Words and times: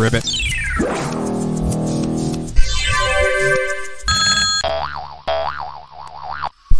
Ribbit. 0.00 0.24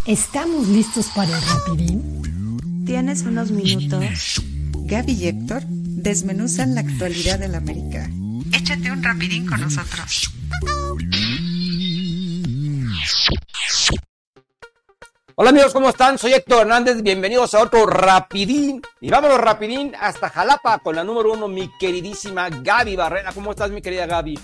¿Estamos 0.07 0.69
listos 0.69 1.07
para 1.15 1.37
el 1.37 1.43
rapidín? 1.43 2.85
¿Tienes 2.87 3.23
unos 3.23 3.51
minutos? 3.51 4.43
Gaby 4.87 5.13
y 5.13 5.29
Héctor 5.29 5.63
desmenuzan 5.67 6.75
la 6.75 6.83
actualidad 6.83 7.39
del 7.39 7.55
América. 7.55 8.11
Échate 8.53 8.91
un 8.91 9.03
rapidín 9.03 9.47
con 9.47 9.61
nosotros. 9.61 10.31
Hola 15.37 15.51
amigos, 15.51 15.73
¿cómo 15.73 15.89
están? 15.89 16.17
Soy 16.17 16.33
Héctor 16.33 16.61
Hernández, 16.61 17.03
bienvenidos 17.03 17.55
a 17.55 17.63
otro 17.63 17.87
Rapidín. 17.87 18.81
Y 19.01 19.11
vámonos 19.11 19.41
Rapidín 19.41 19.93
hasta 19.99 20.29
Jalapa 20.29 20.79
con 20.79 20.95
la 20.95 21.03
número 21.03 21.33
uno, 21.33 21.49
mi 21.49 21.69
queridísima 21.77 22.49
Gaby 22.51 22.95
Barrera. 22.95 23.33
¿Cómo 23.33 23.51
estás, 23.51 23.73
mi 23.73 23.83
querida 23.83 24.07
Gaby? 24.07 24.39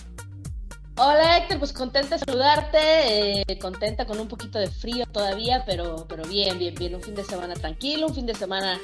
Hola 0.97 1.39
Héctor, 1.39 1.61
pues 1.61 1.73
contenta 1.73 2.16
de 2.16 2.25
saludarte, 2.25 3.43
eh, 3.43 3.59
contenta 3.61 4.05
con 4.05 4.19
un 4.19 4.27
poquito 4.27 4.59
de 4.59 4.69
frío 4.69 5.07
todavía, 5.07 5.63
pero, 5.65 6.07
pero 6.09 6.25
bien, 6.25 6.59
bien, 6.59 6.75
bien. 6.75 6.97
Un 6.97 7.02
fin 7.02 7.15
de 7.15 7.23
semana 7.23 7.55
tranquilo, 7.55 8.09
un 8.09 8.15
fin 8.16 8.27
de 8.27 8.35
semana 8.35 8.80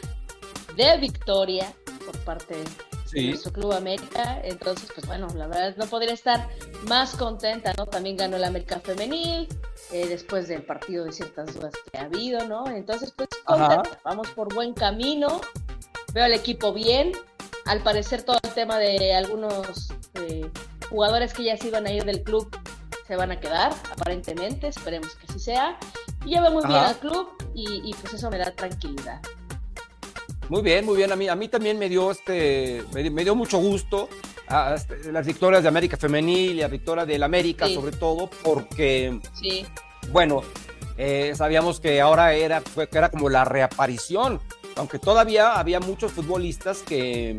de 0.77 0.99
victoria 0.99 1.75
por 2.05 2.17
parte 2.21 2.55
de 3.13 3.29
nuestro 3.29 3.53
Club 3.53 3.73
América. 3.73 4.41
Entonces, 4.43 4.91
pues 4.95 5.07
bueno, 5.07 5.29
la 5.35 5.47
verdad 5.47 5.77
no 5.77 5.87
podría 5.87 6.15
estar 6.15 6.49
más 6.89 7.17
contenta, 7.17 7.73
¿no? 7.77 7.87
También 7.87 8.17
ganó 8.17 8.37
el 8.37 8.45
América 8.45 8.81
Femenil, 8.81 9.49
eh, 9.93 10.07
después 10.09 10.49
del 10.49 10.63
partido 10.63 11.05
de 11.05 11.13
ciertas 11.13 11.55
dudas 11.55 11.73
que 11.91 11.99
ha 11.99 12.03
habido, 12.03 12.47
¿no? 12.47 12.67
Entonces, 12.69 13.13
pues 13.17 13.29
contenta, 13.45 13.99
vamos 14.05 14.29
por 14.31 14.53
buen 14.55 14.75
camino, 14.75 15.41
veo 16.13 16.25
al 16.25 16.33
equipo 16.33 16.73
bien. 16.73 17.13
Al 17.65 17.83
parecer 17.83 18.23
todo 18.23 18.39
el 18.45 18.51
tema 18.51 18.79
de 18.79 19.13
algunos 19.13 19.93
eh, 20.15 20.49
jugadores 20.89 21.33
que 21.33 21.43
ya 21.43 21.57
se 21.57 21.67
iban 21.67 21.85
a 21.85 21.93
ir 21.93 22.05
del 22.05 22.23
club 22.23 22.49
se 23.07 23.17
van 23.17 23.31
a 23.31 23.39
quedar, 23.39 23.73
aparentemente, 23.93 24.69
esperemos 24.69 25.15
que 25.15 25.27
así 25.29 25.39
sea. 25.39 25.79
Y 26.25 26.31
ya 26.31 26.43
veo 26.43 26.51
muy 26.51 26.67
bien 26.67 26.79
al 26.79 26.99
club 26.99 27.29
y, 27.55 27.95
pues 28.01 28.15
eso 28.15 28.31
me 28.31 28.39
da 28.39 28.51
tranquilidad. 28.51 29.21
Muy 30.49 30.63
bien, 30.63 30.85
muy 30.85 30.97
bien. 30.97 31.13
A 31.13 31.17
mí, 31.17 31.29
a 31.29 31.35
mí 31.35 31.49
también 31.49 31.79
me 31.79 31.89
dio, 31.89 32.11
este, 32.11 32.85
me, 32.93 33.25
dio 33.25 33.35
mucho 33.35 33.59
gusto 33.59 34.09
a, 34.49 34.75
este, 34.75 35.11
las 35.11 35.27
victorias 35.27 35.63
de 35.63 35.69
América 35.69 35.97
Femenil 35.97 36.53
y 36.53 36.61
la 36.61 36.69
victoria 36.69 37.05
del 37.05 37.23
América, 37.23 37.69
sobre 37.69 37.97
todo, 37.97 38.31
porque, 38.43 39.19
sí. 39.35 39.67
bueno, 40.13 40.43
eh, 40.99 41.33
sabíamos 41.35 41.81
que 41.81 42.01
ahora 42.01 42.33
era, 42.35 42.61
fue, 42.61 42.89
que 42.89 42.99
era 42.99 43.11
como 43.11 43.29
la 43.29 43.45
reaparición, 43.45 44.41
aunque 44.77 44.99
todavía 44.99 45.59
había 45.59 45.81
muchos 45.81 46.13
futbolistas 46.13 46.83
que, 46.83 47.39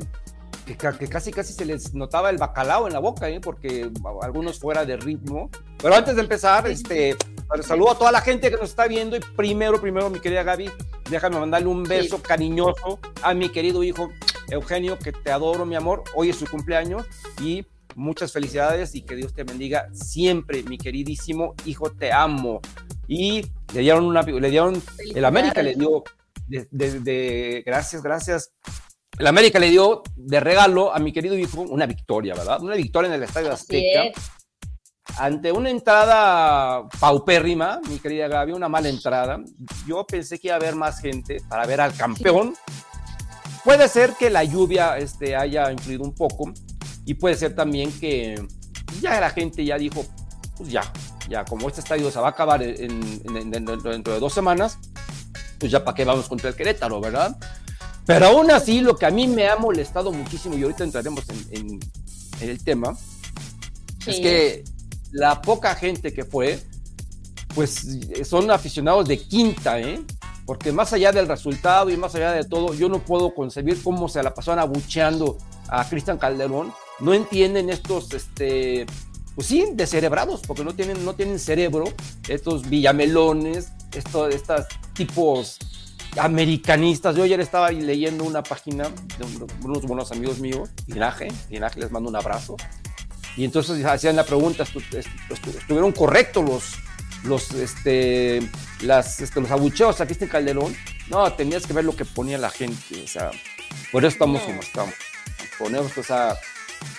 que, 0.76 1.08
casi 1.08 1.32
casi 1.32 1.54
se 1.54 1.66
les 1.66 1.94
notaba 1.94 2.30
el 2.30 2.38
bacalao 2.38 2.88
en 2.88 2.94
la 2.94 3.00
boca, 3.00 3.30
¿eh? 3.30 3.40
porque 3.40 3.90
algunos 4.22 4.60
fuera 4.60 4.86
de 4.86 4.98
ritmo. 4.98 5.50
Pero 5.82 5.96
antes 5.96 6.16
de 6.16 6.22
empezar, 6.22 6.68
este, 6.68 7.16
saludo 7.62 7.92
a 7.92 7.98
toda 7.98 8.12
la 8.12 8.22
gente 8.22 8.50
que 8.50 8.58
nos 8.58 8.70
está 8.70 8.88
viendo 8.88 9.16
y 9.16 9.20
primero, 9.20 9.80
primero, 9.80 10.10
mi 10.10 10.20
querida 10.20 10.44
Gaby, 10.44 10.70
déjame 11.10 11.40
mandarle 11.40 11.68
un 11.68 11.84
beso 11.84 12.22
cariñoso 12.22 13.00
a 13.24 13.34
mi 13.34 13.50
querido 13.50 13.84
hijo 13.84 14.10
Eugenio, 14.50 15.00
que 15.00 15.12
te 15.12 15.32
adoro, 15.32 15.66
mi 15.66 15.76
amor. 15.76 16.04
Hoy 16.16 16.30
es 16.30 16.36
su 16.36 16.46
cumpleaños 16.46 17.06
y 17.42 17.66
muchas 17.96 18.32
felicidades 18.32 18.94
y 18.96 19.02
que 19.02 19.16
Dios 19.16 19.34
te 19.34 19.44
bendiga 19.44 19.90
siempre, 19.94 20.64
mi 20.64 20.78
queridísimo 20.78 21.56
hijo, 21.66 21.92
te 21.92 22.12
amo. 22.12 22.60
Y 23.08 23.46
le 23.74 23.82
dieron 23.82 24.06
una, 24.06 24.22
le 24.22 24.50
dieron, 24.50 24.82
el 25.16 25.26
América 25.26 25.64
le 25.64 25.76
dio, 25.76 26.04
de, 26.48 27.64
gracias, 27.66 28.04
gracias 28.04 28.52
el 29.20 29.28
América 29.28 29.60
le 29.60 29.70
dio 29.70 30.04
de 30.16 30.40
regalo 30.40 30.94
a 30.94 31.00
mi 31.00 31.12
querido 31.12 31.38
hijo 31.38 31.62
una 31.62 31.86
victoria, 31.86 32.36
¿verdad? 32.36 32.62
Una 32.62 32.76
victoria 32.76 33.08
en 33.08 33.16
el 33.16 33.24
Estadio 33.24 33.52
Azteca. 33.52 34.12
Ante 35.18 35.52
una 35.52 35.70
entrada 35.70 36.88
paupérrima, 37.00 37.80
mi 37.90 37.98
querida 37.98 38.28
Gaby, 38.28 38.52
una 38.52 38.70
mala 38.70 38.90
entrada. 38.90 39.40
Yo 39.88 40.06
pensé 40.06 40.38
que 40.38 40.50
iba 40.50 40.56
a 40.56 40.60
haber 40.60 40.76
más 40.76 41.00
gente 41.00 41.42
para 41.50 41.66
ver 41.66 41.82
al 41.82 41.96
campeón. 41.96 42.54
Puede 43.64 43.88
ser 43.90 44.14
que 44.14 44.30
la 44.30 44.44
lluvia 44.44 44.98
este, 44.98 45.36
haya 45.36 45.72
influido 45.72 46.04
un 46.04 46.14
poco 46.14 46.54
y 47.06 47.16
puede 47.16 47.36
ser 47.36 47.56
también 47.56 47.92
que 48.00 48.36
ya 49.02 49.20
la 49.20 49.32
gente 49.32 49.66
ya 49.66 49.78
dijo, 49.78 50.06
pues 50.58 50.70
ya, 50.70 50.84
ya 51.28 51.44
como 51.44 51.68
este 51.68 51.82
estadio 51.82 52.12
se 52.12 52.20
va 52.20 52.28
a 52.28 52.32
acabar 52.32 52.60
dentro 52.62 54.14
de 54.14 54.20
dos 54.20 54.34
semanas, 54.34 54.78
pues 55.58 55.72
ya 55.72 55.84
para 55.84 55.96
qué 55.96 56.06
vamos 56.06 56.28
contra 56.30 56.50
el 56.50 56.56
Querétaro, 56.56 57.02
¿verdad? 57.02 57.36
Pero 58.08 58.28
aún 58.28 58.50
así, 58.52 58.80
lo 58.80 58.96
que 58.96 59.06
a 59.06 59.12
mí 59.12 59.28
me 59.28 59.50
ha 59.50 59.58
molestado 59.58 60.14
muchísimo, 60.14 60.56
y 60.56 60.64
ahorita 60.64 60.86
entraremos 60.86 61.26
en, 61.52 61.78
el 62.40 62.64
tema, 62.64 62.98
es 64.06 64.20
que 64.22 64.64
la 65.12 65.42
poca 65.42 65.76
gente 65.76 66.14
que 66.14 66.24
fue, 66.24 66.58
pues 67.54 67.86
son 68.24 68.50
aficionados 68.50 69.10
de 69.10 69.20
quinta, 69.20 69.80
¿eh? 69.82 70.02
Porque 70.46 70.72
más 70.72 70.94
allá 70.94 71.12
del 71.12 71.28
resultado 71.28 71.90
y 71.90 71.98
más 71.98 72.16
allá 72.16 72.32
de 72.32 72.46
todo, 72.46 72.74
yo 72.74 72.88
no 72.88 73.00
puedo 73.00 73.36
concebir 73.36 73.84
cómo 73.84 74.08
se 74.08 74.24
la 74.24 74.34
pasaron 74.34 74.60
abucheando 74.60 75.38
a 75.68 75.88
Cristian 75.90 76.18
Calderón. 76.18 76.72
No 77.00 77.14
entienden 77.14 77.70
estos, 77.70 78.14
este, 78.14 78.86
pues 79.36 79.48
sí, 79.48 79.68
descerebrados, 79.74 80.42
porque 80.48 80.64
no 80.64 80.74
tienen, 80.74 81.04
no 81.04 81.14
tienen 81.14 81.40
cerebro, 81.40 81.84
estos 82.30 82.70
villamelones, 82.70 83.74
estos, 83.92 84.34
estos 84.34 84.66
tipos 84.94 85.60
americanistas. 86.18 87.16
Yo 87.16 87.24
ayer 87.24 87.40
estaba 87.40 87.72
leyendo 87.72 88.24
una 88.24 88.44
página 88.44 88.86
de 89.18 89.46
unos 89.64 89.84
buenos 89.84 90.12
amigos 90.12 90.40
míos, 90.40 90.70
Linaje, 90.88 91.28
Linaje 91.50 91.80
les 91.80 91.92
mando 91.92 92.10
un 92.10 92.16
abrazo. 92.16 92.56
Y 93.36 93.46
entonces 93.46 93.86
hacían 93.86 94.16
la 94.16 94.26
pregunta, 94.26 94.64
¿estuvieron 94.64 95.92
correctos 95.92 96.44
los, 96.44 96.74
los, 97.24 97.52
este, 97.52 98.42
las, 98.82 99.22
este, 99.22 99.40
los 99.40 99.52
abucheos 99.52 100.02
aquí 100.02 100.16
en 100.20 100.28
Calderón? 100.28 100.76
No, 101.10 101.32
tenías 101.34 101.66
que 101.68 101.74
ver 101.74 101.86
lo 101.86 101.96
que 101.96 102.04
ponía 102.04 102.38
la 102.40 102.50
gente, 102.50 103.04
o 103.04 103.08
sea, 103.08 103.30
por 103.92 104.04
eso 104.04 104.14
estamos 104.14 104.42
como 104.42 104.62
estamos. 104.62 104.96
Ponemos, 105.60 105.96
o 105.98 106.04
sea, 106.04 106.36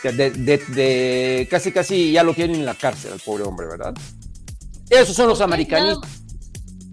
de, 0.02 0.30
de, 0.30 1.48
casi 1.50 1.72
casi 1.72 2.12
ya 2.12 2.22
lo 2.22 2.34
quieren 2.34 2.56
en 2.56 2.64
la 2.64 2.74
cárcel 2.74 3.12
al 3.12 3.20
pobre 3.20 3.44
hombre, 3.44 3.66
¿verdad? 3.66 3.94
Esos 4.88 5.14
son 5.14 5.28
los 5.28 5.40
americanistas. 5.40 6.27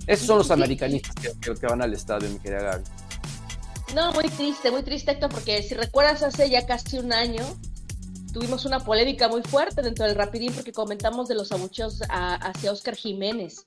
Esos 0.08 0.28
son 0.28 0.38
los 0.38 0.52
americanistas 0.52 1.16
que, 1.40 1.68
van 1.68 1.82
al 1.82 1.94
estadio, 1.94 2.30
mi 2.30 2.40
querida 2.40 2.62
Gaby. 2.62 2.84
No, 3.96 4.12
muy 4.14 4.26
triste, 4.26 4.72
muy 4.72 4.84
triste, 4.84 5.12
Héctor, 5.12 5.30
porque 5.30 5.64
si 5.64 5.74
recuerdas, 5.74 6.22
hace 6.24 6.50
ya 6.50 6.66
casi 6.66 6.98
un 6.98 7.14
año 7.14 7.44
tuvimos 8.34 8.66
una 8.66 8.80
polémica 8.80 9.30
muy 9.30 9.42
fuerte 9.42 9.82
dentro 9.82 10.06
del 10.06 10.16
Rapidín 10.16 10.54
porque 10.54 10.74
comentamos 10.74 11.28
de 11.28 11.36
los 11.36 11.52
abucheos 11.52 12.02
hacia 12.10 12.72
Oscar 12.72 12.96
Jiménez. 12.96 13.66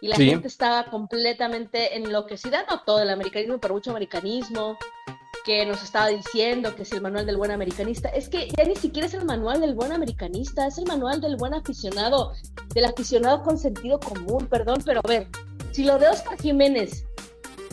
Y 0.00 0.08
la 0.08 0.16
gente 0.16 0.46
estaba 0.46 0.84
completamente 0.90 1.96
enloquecida, 1.96 2.64
no 2.70 2.82
todo 2.82 3.00
el 3.00 3.10
americanismo, 3.10 3.58
pero 3.58 3.74
mucho 3.74 3.90
americanismo, 3.90 4.76
que 5.46 5.64
nos 5.64 5.82
estaba 5.82 6.08
diciendo 6.08 6.74
que 6.74 6.82
es 6.82 6.92
el 6.92 7.00
manual 7.00 7.24
del 7.24 7.36
buen 7.36 7.50
americanista. 7.50 8.08
Es 8.08 8.28
que 8.28 8.48
ya 8.56 8.64
ni 8.64 8.76
siquiera 8.76 9.06
es 9.06 9.14
el 9.14 9.24
manual 9.24 9.60
del 9.60 9.74
buen 9.74 9.92
americanista, 9.92 10.66
es 10.66 10.76
el 10.78 10.86
manual 10.86 11.20
del 11.20 11.36
buen 11.36 11.54
aficionado, 11.54 12.32
del 12.74 12.84
aficionado 12.84 13.42
con 13.42 13.56
sentido 13.56 13.98
común, 14.00 14.48
perdón, 14.48 14.82
pero 14.84 15.00
a 15.02 15.08
ver, 15.08 15.28
si 15.76 15.84
lo 15.84 15.98
de 15.98 16.08
Oscar 16.08 16.40
Jiménez 16.40 17.04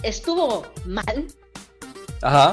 estuvo 0.01 0.63
mal, 0.83 1.25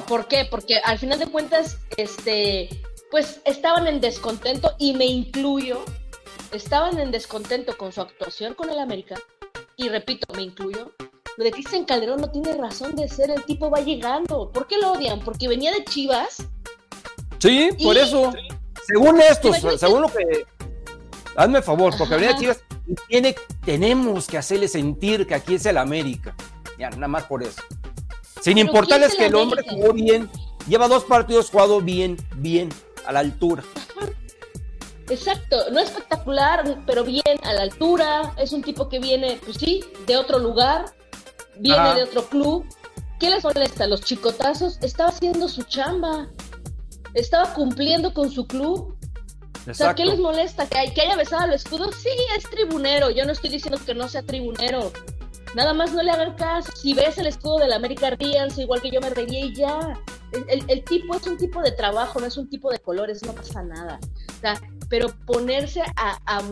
¿por 0.06 0.28
qué? 0.28 0.46
Porque 0.48 0.76
al 0.76 0.96
final 0.96 1.18
de 1.18 1.26
cuentas, 1.26 1.76
este, 1.96 2.68
pues 3.10 3.40
estaban 3.44 3.88
en 3.88 4.00
descontento 4.00 4.76
y 4.78 4.94
me 4.94 5.06
incluyo, 5.06 5.84
estaban 6.52 7.00
en 7.00 7.10
descontento 7.10 7.76
con 7.76 7.90
su 7.90 8.00
actuación 8.00 8.54
con 8.54 8.70
el 8.70 8.78
América 8.78 9.16
y 9.76 9.88
repito, 9.88 10.32
me 10.36 10.42
incluyo. 10.42 10.92
Lo 11.36 11.42
de 11.42 11.50
Cristian 11.50 11.84
Calderón 11.84 12.20
no 12.20 12.30
tiene 12.30 12.52
razón 12.52 12.94
de 12.94 13.08
ser, 13.08 13.30
el 13.30 13.42
tipo 13.44 13.70
va 13.70 13.80
llegando. 13.80 14.52
¿Por 14.52 14.68
qué 14.68 14.78
lo 14.78 14.92
odian? 14.92 15.18
Porque 15.18 15.48
venía 15.48 15.72
de 15.72 15.82
Chivas. 15.82 16.46
Sí, 17.40 17.70
por 17.82 17.96
eso. 17.96 18.32
Según 18.86 19.20
esto, 19.20 19.52
según 19.76 20.02
lo 20.02 20.12
que. 20.12 20.46
Hazme 21.34 21.60
favor, 21.60 21.92
porque 21.98 22.14
venía 22.14 22.34
de 22.34 22.38
Chivas 22.38 22.62
tiene, 23.08 23.34
tenemos 23.64 24.26
que 24.26 24.38
hacerle 24.38 24.68
sentir 24.68 25.26
que 25.26 25.34
aquí 25.34 25.54
es 25.54 25.66
el 25.66 25.78
América. 25.78 26.34
Ya, 26.78 26.90
nada 26.90 27.08
más 27.08 27.24
por 27.24 27.42
eso. 27.42 27.62
Sin 28.40 28.58
importarles 28.58 29.14
que 29.14 29.26
el 29.26 29.34
hombre 29.34 29.62
jugó 29.68 29.92
bien, 29.92 30.30
lleva 30.66 30.88
dos 30.88 31.04
partidos 31.04 31.50
jugado 31.50 31.80
bien, 31.80 32.16
bien, 32.36 32.70
a 33.06 33.12
la 33.12 33.20
altura. 33.20 33.62
Exacto, 35.08 35.56
no 35.72 35.80
espectacular, 35.80 36.82
pero 36.86 37.04
bien 37.04 37.22
a 37.42 37.52
la 37.52 37.62
altura. 37.62 38.32
Es 38.38 38.52
un 38.52 38.62
tipo 38.62 38.88
que 38.88 38.98
viene, 38.98 39.38
pues 39.44 39.56
sí, 39.58 39.84
de 40.06 40.16
otro 40.16 40.38
lugar, 40.38 40.86
viene 41.58 41.94
de 41.94 42.04
otro 42.04 42.24
club. 42.26 42.64
¿Qué 43.18 43.28
les 43.28 43.44
molesta? 43.44 43.86
Los 43.86 44.02
chicotazos. 44.02 44.78
Estaba 44.80 45.10
haciendo 45.10 45.48
su 45.48 45.64
chamba, 45.64 46.28
estaba 47.12 47.52
cumpliendo 47.52 48.14
con 48.14 48.30
su 48.30 48.46
club 48.46 48.96
o 49.68 49.74
sea, 49.74 49.94
¿qué 49.94 50.04
les 50.04 50.18
molesta? 50.18 50.66
¿Que, 50.66 50.92
que 50.92 51.02
haya 51.02 51.16
besado 51.16 51.42
al 51.42 51.52
escudo? 51.52 51.90
Sí, 51.92 52.08
es 52.36 52.44
tribunero. 52.44 53.10
Yo 53.10 53.24
no 53.24 53.32
estoy 53.32 53.50
diciendo 53.50 53.78
que 53.84 53.94
no 53.94 54.08
sea 54.08 54.22
tribunero. 54.22 54.92
Nada 55.54 55.74
más 55.74 55.92
no 55.92 56.02
le 56.02 56.10
hagan 56.10 56.34
caso. 56.34 56.70
Si 56.76 56.94
ves 56.94 57.18
el 57.18 57.26
escudo 57.26 57.58
de 57.58 57.68
la 57.68 57.76
América, 57.76 58.10
ríanse 58.10 58.62
igual 58.62 58.80
que 58.80 58.90
yo 58.90 59.00
me 59.00 59.10
reiría 59.10 59.46
y 59.46 59.54
ya. 59.54 59.98
el, 60.48 60.84
tipo 60.84 61.16
es 61.16 61.26
un 61.26 61.36
tipo 61.36 61.60
de 61.60 61.72
trabajo, 61.72 62.20
no 62.20 62.26
es 62.26 62.36
un 62.36 62.48
tipo 62.48 62.70
de 62.70 62.78
colores, 62.78 63.22
no 63.24 63.34
pasa 63.34 63.62
nada. 63.62 63.98
O 64.36 64.40
sea, 64.40 64.60
pero 64.88 65.08
ponerse 65.26 65.82
a, 65.96 66.18
a 66.26 66.42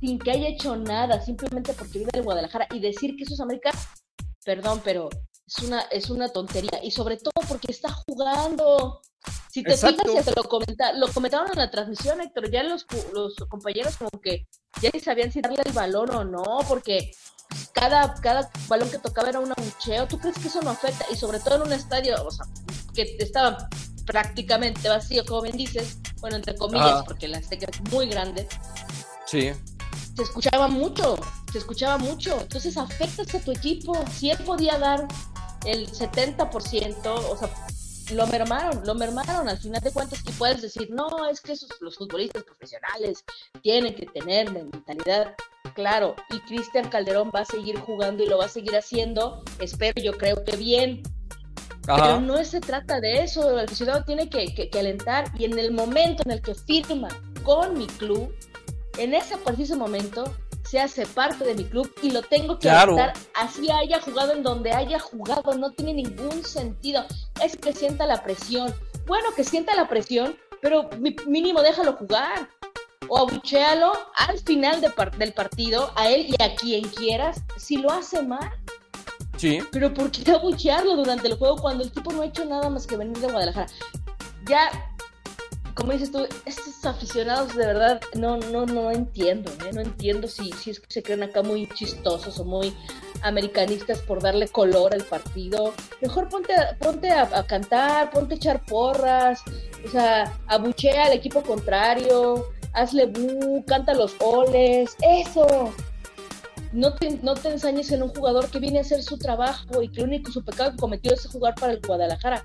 sin 0.00 0.18
que 0.18 0.30
haya 0.30 0.48
hecho 0.48 0.76
nada, 0.76 1.20
simplemente 1.20 1.74
porque 1.74 1.98
vive 1.98 2.10
en 2.14 2.24
Guadalajara 2.24 2.66
y 2.72 2.80
decir 2.80 3.16
que 3.16 3.24
eso 3.24 3.34
es 3.34 3.40
América, 3.40 3.70
perdón, 4.44 4.80
pero 4.82 5.10
es 5.46 5.58
una, 5.62 5.82
es 5.82 6.08
una 6.08 6.28
tontería. 6.28 6.82
Y 6.82 6.90
sobre 6.90 7.18
todo 7.18 7.32
porque 7.46 7.70
está 7.70 7.90
jugando. 8.06 9.02
Si 9.50 9.62
te 9.64 9.76
fijas, 9.76 10.24
te 10.24 10.32
lo, 10.36 10.44
comenta, 10.44 10.92
lo 10.92 11.08
comentaron 11.12 11.50
en 11.50 11.58
la 11.58 11.70
transmisión, 11.70 12.20
Héctor, 12.20 12.50
ya 12.50 12.62
los, 12.62 12.86
los 13.12 13.34
compañeros 13.48 13.96
como 13.96 14.10
que 14.22 14.46
ya 14.80 14.90
ni 14.92 15.00
sabían 15.00 15.32
si 15.32 15.40
darle 15.40 15.62
el 15.64 15.72
balón 15.72 16.10
o 16.14 16.24
no, 16.24 16.60
porque 16.68 17.10
cada, 17.72 18.14
cada 18.14 18.50
balón 18.68 18.90
que 18.90 18.98
tocaba 18.98 19.28
era 19.28 19.40
un 19.40 19.50
abucheo. 19.50 20.06
¿Tú 20.06 20.18
crees 20.18 20.38
que 20.38 20.48
eso 20.48 20.62
no 20.62 20.70
afecta? 20.70 21.04
Y 21.10 21.16
sobre 21.16 21.40
todo 21.40 21.56
en 21.56 21.62
un 21.62 21.72
estadio, 21.72 22.14
o 22.24 22.30
sea, 22.30 22.46
que 22.94 23.16
estaba 23.18 23.68
prácticamente 24.06 24.88
vacío, 24.88 25.24
como 25.24 25.42
bien 25.42 25.56
dices, 25.56 25.98
bueno, 26.20 26.36
entre 26.36 26.54
comillas, 26.56 27.02
porque 27.04 27.28
la 27.28 27.38
Azteca 27.38 27.66
es 27.70 27.92
muy 27.92 28.08
grande. 28.08 28.46
Sí. 29.26 29.52
Se 30.16 30.22
escuchaba 30.22 30.68
mucho, 30.68 31.18
se 31.52 31.58
escuchaba 31.58 31.98
mucho. 31.98 32.38
Entonces 32.40 32.76
afectas 32.76 33.34
a 33.34 33.40
tu 33.40 33.52
equipo. 33.52 33.94
Si 34.12 34.30
él 34.30 34.38
podía 34.44 34.78
dar 34.78 35.06
el 35.64 35.90
70%, 35.90 37.06
o 37.06 37.36
sea, 37.36 37.48
lo 38.12 38.26
mermaron, 38.26 38.82
lo 38.84 38.94
mermaron 38.94 39.48
al 39.48 39.58
final 39.58 39.80
de 39.80 39.92
cuentas 39.92 40.20
y 40.26 40.32
puedes 40.32 40.62
decir, 40.62 40.90
no, 40.90 41.28
es 41.28 41.40
que 41.40 41.52
esos, 41.52 41.70
los 41.80 41.96
futbolistas 41.96 42.44
profesionales 42.44 43.24
tienen 43.62 43.94
que 43.94 44.06
tener 44.06 44.50
mentalidad, 44.50 45.34
claro, 45.74 46.16
y 46.30 46.40
Cristian 46.40 46.88
Calderón 46.88 47.30
va 47.34 47.40
a 47.40 47.44
seguir 47.44 47.78
jugando 47.78 48.22
y 48.22 48.26
lo 48.26 48.38
va 48.38 48.46
a 48.46 48.48
seguir 48.48 48.76
haciendo, 48.76 49.42
espero, 49.60 50.02
yo 50.02 50.12
creo 50.12 50.44
que 50.44 50.56
bien, 50.56 51.02
pero 51.86 52.20
no 52.20 52.44
se 52.44 52.60
trata 52.60 53.00
de 53.00 53.22
eso, 53.22 53.58
el 53.58 53.68
ciudadano 53.68 54.04
tiene 54.04 54.28
que, 54.28 54.54
que, 54.54 54.78
alentar 54.78 55.24
y 55.38 55.44
en 55.44 55.58
el 55.58 55.72
momento 55.72 56.22
en 56.24 56.32
el 56.32 56.42
que 56.42 56.54
firma 56.54 57.08
con 57.42 57.76
mi 57.76 57.86
club, 57.86 58.34
en 58.98 59.14
ese 59.14 59.36
preciso 59.38 59.76
momento, 59.76 60.24
se 60.70 60.78
hace 60.78 61.04
parte 61.04 61.44
de 61.44 61.56
mi 61.56 61.64
club 61.64 61.92
y 62.00 62.12
lo 62.12 62.22
tengo 62.22 62.56
que 62.56 62.68
claro. 62.68 62.96
así 63.34 63.68
haya 63.72 64.00
jugado 64.00 64.34
en 64.34 64.44
donde 64.44 64.70
haya 64.70 65.00
jugado, 65.00 65.54
no 65.54 65.72
tiene 65.72 65.94
ningún 65.94 66.44
sentido. 66.44 67.04
Es 67.42 67.56
que 67.56 67.72
sienta 67.72 68.06
la 68.06 68.22
presión. 68.22 68.72
Bueno, 69.04 69.30
que 69.34 69.42
sienta 69.42 69.74
la 69.74 69.88
presión, 69.88 70.38
pero 70.62 70.88
mínimo 71.26 71.60
déjalo 71.62 71.94
jugar. 71.94 72.48
O 73.08 73.18
abuchealo 73.18 73.90
al 74.14 74.38
final 74.38 74.80
del 74.80 75.32
partido, 75.32 75.90
a 75.96 76.08
él 76.08 76.28
y 76.28 76.40
a 76.40 76.54
quien 76.54 76.84
quieras, 76.90 77.42
si 77.56 77.78
lo 77.78 77.90
hace 77.90 78.22
mal. 78.22 78.52
Sí. 79.38 79.58
Pero 79.72 79.92
¿por 79.92 80.12
qué 80.12 80.30
abuchearlo 80.30 80.94
durante 80.94 81.26
el 81.26 81.36
juego 81.36 81.56
cuando 81.56 81.82
el 81.82 81.90
tipo 81.90 82.12
no 82.12 82.22
ha 82.22 82.26
hecho 82.26 82.44
nada 82.44 82.70
más 82.70 82.86
que 82.86 82.96
venir 82.96 83.18
de 83.18 83.26
Guadalajara? 83.26 83.66
Ya 84.46 84.70
como 85.74 85.92
dices 85.92 86.12
tú, 86.12 86.26
estos 86.46 86.84
aficionados 86.84 87.54
de 87.54 87.66
verdad 87.66 88.00
no, 88.14 88.36
no, 88.36 88.66
no 88.66 88.90
entiendo, 88.90 89.50
¿eh? 89.64 89.70
no 89.72 89.80
entiendo 89.80 90.28
si, 90.28 90.52
si 90.52 90.70
es 90.70 90.80
que 90.80 90.86
se 90.88 91.02
creen 91.02 91.22
acá 91.22 91.42
muy 91.42 91.68
chistosos 91.68 92.38
o 92.38 92.44
muy 92.44 92.74
americanistas 93.22 94.00
por 94.00 94.22
darle 94.22 94.48
color 94.48 94.94
al 94.94 95.04
partido. 95.04 95.74
Mejor 96.00 96.28
ponte, 96.28 96.54
ponte 96.78 97.10
a, 97.10 97.46
cantar, 97.46 98.10
ponte 98.10 98.34
a 98.34 98.36
echar 98.36 98.64
porras, 98.64 99.42
o 99.84 99.88
sea, 99.88 100.32
abuchea 100.46 101.06
al 101.06 101.12
equipo 101.12 101.42
contrario, 101.42 102.48
hazle 102.72 103.06
bu, 103.06 103.64
canta 103.66 103.94
los 103.94 104.14
oles, 104.20 104.96
eso. 105.02 105.72
No 106.72 106.94
te, 106.94 107.18
no 107.22 107.34
te 107.34 107.50
ensañes 107.50 107.90
en 107.90 108.02
un 108.02 108.10
jugador 108.10 108.48
que 108.48 108.60
viene 108.60 108.78
a 108.78 108.82
hacer 108.82 109.02
su 109.02 109.18
trabajo 109.18 109.82
y 109.82 109.88
que 109.88 110.00
el 110.00 110.08
único 110.08 110.30
su 110.30 110.44
pecado 110.44 110.72
que 110.72 110.76
cometió 110.76 111.12
es 111.12 111.26
jugar 111.26 111.54
para 111.56 111.72
el 111.72 111.80
Guadalajara 111.80 112.44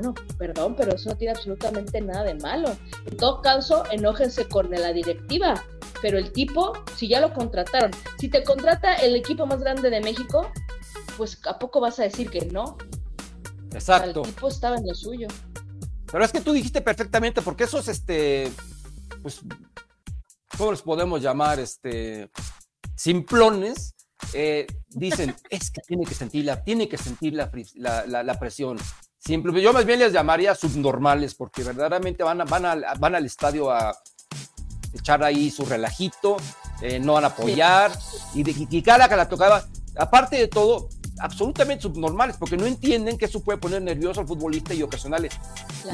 bueno, 0.00 0.14
perdón, 0.38 0.76
pero 0.76 0.94
eso 0.94 1.10
no 1.10 1.16
tiene 1.16 1.32
absolutamente 1.32 2.00
nada 2.00 2.22
de 2.22 2.36
malo. 2.36 2.76
En 3.04 3.16
todo 3.16 3.42
caso, 3.42 3.82
enójense 3.90 4.46
con 4.46 4.70
la 4.70 4.92
directiva, 4.92 5.60
pero 6.00 6.18
el 6.18 6.30
tipo, 6.30 6.72
si 6.94 7.08
ya 7.08 7.20
lo 7.20 7.34
contrataron, 7.34 7.90
si 8.16 8.28
te 8.28 8.44
contrata 8.44 8.94
el 8.94 9.16
equipo 9.16 9.44
más 9.44 9.58
grande 9.58 9.90
de 9.90 10.00
México, 10.00 10.52
pues 11.16 11.40
¿a 11.48 11.58
poco 11.58 11.80
vas 11.80 11.98
a 11.98 12.04
decir 12.04 12.30
que 12.30 12.46
no? 12.46 12.76
Exacto. 13.72 14.22
el 14.22 14.26
tipo 14.28 14.46
estaba 14.46 14.76
en 14.76 14.86
lo 14.86 14.94
suyo. 14.94 15.26
Pero 16.12 16.24
es 16.24 16.30
que 16.30 16.42
tú 16.42 16.52
dijiste 16.52 16.80
perfectamente, 16.80 17.42
porque 17.42 17.64
esos, 17.64 17.88
este, 17.88 18.52
pues, 19.20 19.40
¿cómo 20.56 20.70
los 20.70 20.82
podemos 20.82 21.20
llamar? 21.20 21.58
Este, 21.58 22.30
simplones, 22.98 23.94
eh, 24.32 24.66
dicen, 24.88 25.34
es 25.50 25.70
que 25.70 25.80
tiene 25.86 26.04
que 26.04 26.14
sentir 26.14 26.44
la, 26.44 26.62
tiene 26.62 26.88
que 26.88 26.98
sentir 26.98 27.34
la, 27.34 27.50
la, 28.06 28.22
la 28.22 28.38
presión. 28.38 28.78
Simple, 29.18 29.60
yo 29.60 29.72
más 29.72 29.84
bien 29.84 29.98
les 29.98 30.12
llamaría 30.12 30.54
subnormales, 30.54 31.34
porque 31.34 31.62
verdaderamente 31.62 32.22
van, 32.22 32.40
a, 32.40 32.44
van, 32.44 32.82
van 32.98 33.14
al 33.14 33.26
estadio 33.26 33.70
a 33.70 33.96
echar 34.92 35.22
ahí 35.22 35.50
su 35.50 35.64
relajito, 35.64 36.36
eh, 36.82 36.98
no 36.98 37.14
van 37.14 37.24
a 37.24 37.28
apoyar, 37.28 37.90
y, 38.34 38.76
y, 38.76 38.82
cada 38.82 39.08
que 39.08 39.16
la 39.16 39.28
tocaba, 39.28 39.64
aparte 39.96 40.36
de 40.36 40.48
todo, 40.48 40.88
absolutamente 41.18 41.82
subnormales, 41.82 42.36
porque 42.36 42.56
no 42.56 42.64
entienden 42.64 43.18
que 43.18 43.24
eso 43.24 43.40
puede 43.40 43.58
poner 43.58 43.82
nervioso 43.82 44.20
al 44.20 44.26
futbolista 44.26 44.72
y 44.72 44.82
ocasionales. 44.82 45.34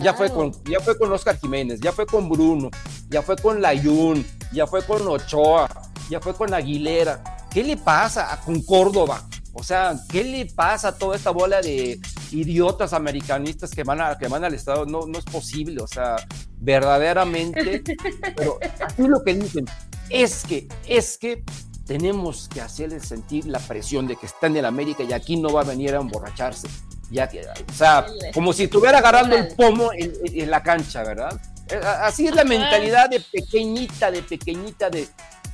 Ya, 0.03 0.13
fue 0.15 0.31
con, 0.31 0.53
ya 0.65 0.81
fue 0.81 0.99
con 0.99 1.11
Oscar 1.13 1.39
Jiménez, 1.39 1.81
ya 1.81 1.93
fue 1.93 2.07
con 2.07 2.29
Bruno, 2.29 2.71
ya 3.09 3.23
fue 3.23 3.37
con 3.37 3.61
Layún, 3.63 4.25
ya 4.53 4.67
fue 4.67 4.83
con 4.83 5.07
Ochoa, 5.09 5.69
ya 6.09 6.21
fue 6.21 6.35
con 6.35 6.53
Aguilera. 6.53 7.23
¿Qué 7.51 7.63
le 7.63 7.77
pasa 7.77 8.41
con 8.45 8.63
Córdoba? 8.63 9.27
O 9.53 9.63
sea, 9.63 9.95
¿qué 10.09 10.25
le 10.25 10.47
pasa 10.47 10.89
a 10.89 10.99
toda 10.99 11.17
esta 11.17 11.31
bola 11.31 11.61
de 11.61 12.01
idiotas 12.33 12.93
americanistas 12.93 13.71
que 13.71 13.85
van, 13.85 14.01
a, 14.01 14.19
que 14.19 14.27
van 14.27 14.45
al 14.45 14.55
Estado? 14.55 14.85
No, 14.85 15.07
no 15.07 15.19
es 15.19 15.25
posible, 15.25 15.81
o 15.81 15.87
sea, 15.87 16.17
verdaderamente. 16.59 17.83
pero 18.37 18.59
aquí 18.61 19.03
lo 19.03 19.23
que 19.23 19.35
dicen 19.35 19.65
es 20.11 20.45
que, 20.45 20.67
es 20.89 21.17
que 21.19 21.45
tenemos 21.87 22.49
que 22.49 22.61
hacerles 22.61 23.07
sentir 23.07 23.47
la 23.47 23.59
presión 23.59 24.07
de 24.07 24.17
que 24.17 24.27
están 24.27 24.57
en 24.57 24.65
América 24.65 25.05
y 25.05 25.13
aquí 25.13 25.37
no 25.37 25.53
va 25.53 25.61
a 25.61 25.65
venir 25.65 25.95
a 25.95 26.01
emborracharse. 26.01 26.69
Ya, 27.11 27.31
o 27.69 27.73
sea, 27.73 28.07
como 28.33 28.53
si 28.53 28.65
estuviera 28.65 28.99
agarrando 28.99 29.37
el 29.37 29.49
pomo 29.55 29.91
en, 29.93 30.51
la 30.51 30.63
cancha, 30.63 31.05
¿verdad? 31.05 31.41
Eh, 31.71 31.81
así 31.83 32.27
es 32.27 32.35
la 32.35 32.45
mentalidad 32.45 33.09
de 33.09 33.21
pequeñita, 33.21 34.11
de 34.11 34.23
pequeñita, 34.23 34.91
de, 34.91 35.09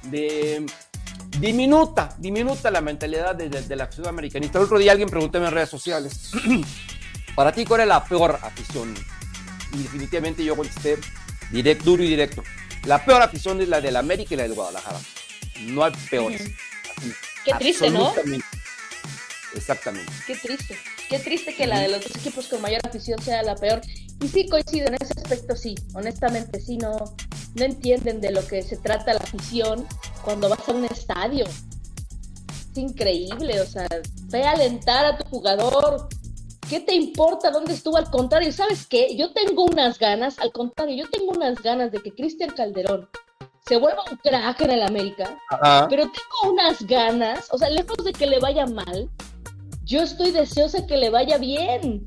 de 0.05 0.67
diminuta, 1.39 2.15
diminuta 2.19 2.71
la 2.71 2.81
mentalidad 2.81 3.35
de, 3.35 3.77
la 3.77 3.91
ciudad 3.91 4.09
americanista. 4.09 4.59
El 4.59 4.65
otro 4.65 4.79
día 4.79 4.93
alguien 4.93 5.09
preguntó 5.09 5.39
en 5.39 5.51
redes 5.51 5.69
sociales, 5.69 6.33
para 7.35 7.53
ti, 7.53 7.65
¿cuál 7.65 7.83
es 7.83 7.89
la 7.89 8.05
peor 8.05 8.39
afición? 8.43 8.95
Y 9.73 9.83
definitivamente 9.83 10.45
yo 10.45 10.57
contesté 10.57 10.99
directo, 11.51 11.85
duro 11.85 12.03
y 12.03 12.09
directo. 12.09 12.43
La 12.85 13.05
peor 13.05 13.23
afición 13.23 13.61
es 13.61 13.69
la 13.69 13.81
del 13.81 13.97
América 13.97 14.35
y 14.35 14.37
la 14.37 14.43
del 14.45 14.55
Guadalajara. 14.55 14.99
No 15.61 15.85
hay 15.85 15.93
peores. 16.11 16.51
Qué 17.45 17.53
triste, 17.55 17.91
¿no? 17.91 18.13
Exactamente. 19.55 20.13
Qué 20.27 20.37
triste. 20.37 20.79
Qué 21.11 21.19
triste 21.19 21.53
que 21.57 21.67
la 21.67 21.81
de 21.81 21.89
los 21.89 22.05
dos 22.05 22.15
equipos 22.15 22.47
con 22.47 22.63
mayor 22.63 22.81
afición 22.87 23.21
sea 23.21 23.43
la 23.43 23.57
peor. 23.57 23.81
Y 24.23 24.29
sí 24.29 24.49
coincido 24.49 24.87
en 24.87 24.95
ese 24.95 25.13
aspecto, 25.17 25.57
sí. 25.57 25.75
Honestamente, 25.93 26.61
sí, 26.61 26.79
no, 26.79 26.99
no 27.57 27.65
entienden 27.65 28.21
de 28.21 28.31
lo 28.31 28.47
que 28.47 28.63
se 28.63 28.77
trata 28.77 29.15
la 29.15 29.19
afición 29.19 29.85
cuando 30.25 30.49
vas 30.49 30.69
a 30.69 30.73
un 30.73 30.85
estadio. 30.85 31.47
Es 31.47 32.77
increíble, 32.79 33.61
o 33.61 33.67
sea, 33.67 33.89
ve 34.27 34.45
a 34.45 34.53
alentar 34.53 35.05
a 35.05 35.19
tu 35.19 35.25
jugador. 35.25 36.09
¿Qué 36.69 36.79
te 36.79 36.95
importa 36.95 37.51
dónde 37.51 37.73
estuvo? 37.73 37.97
Al 37.97 38.09
contrario, 38.09 38.53
¿sabes 38.53 38.87
qué? 38.87 39.17
Yo 39.17 39.33
tengo 39.33 39.65
unas 39.65 39.99
ganas, 39.99 40.39
al 40.39 40.53
contrario, 40.53 40.95
yo 40.95 41.11
tengo 41.11 41.33
unas 41.33 41.61
ganas 41.61 41.91
de 41.91 41.99
que 41.99 42.13
Cristian 42.13 42.51
Calderón 42.51 43.09
se 43.67 43.77
vuelva 43.79 44.05
un 44.09 44.17
crack 44.19 44.61
en 44.61 44.71
el 44.71 44.83
América, 44.83 45.37
pero 45.89 46.05
tengo 46.05 46.53
unas 46.53 46.81
ganas, 46.87 47.49
o 47.51 47.59
sea, 47.59 47.69
lejos 47.69 48.05
de 48.05 48.13
que 48.13 48.27
le 48.27 48.39
vaya 48.39 48.67
mal, 48.67 49.11
yo 49.91 50.03
estoy 50.03 50.31
deseosa 50.31 50.87
que 50.87 50.97
le 50.97 51.11
vaya 51.11 51.37
bien. 51.37 52.07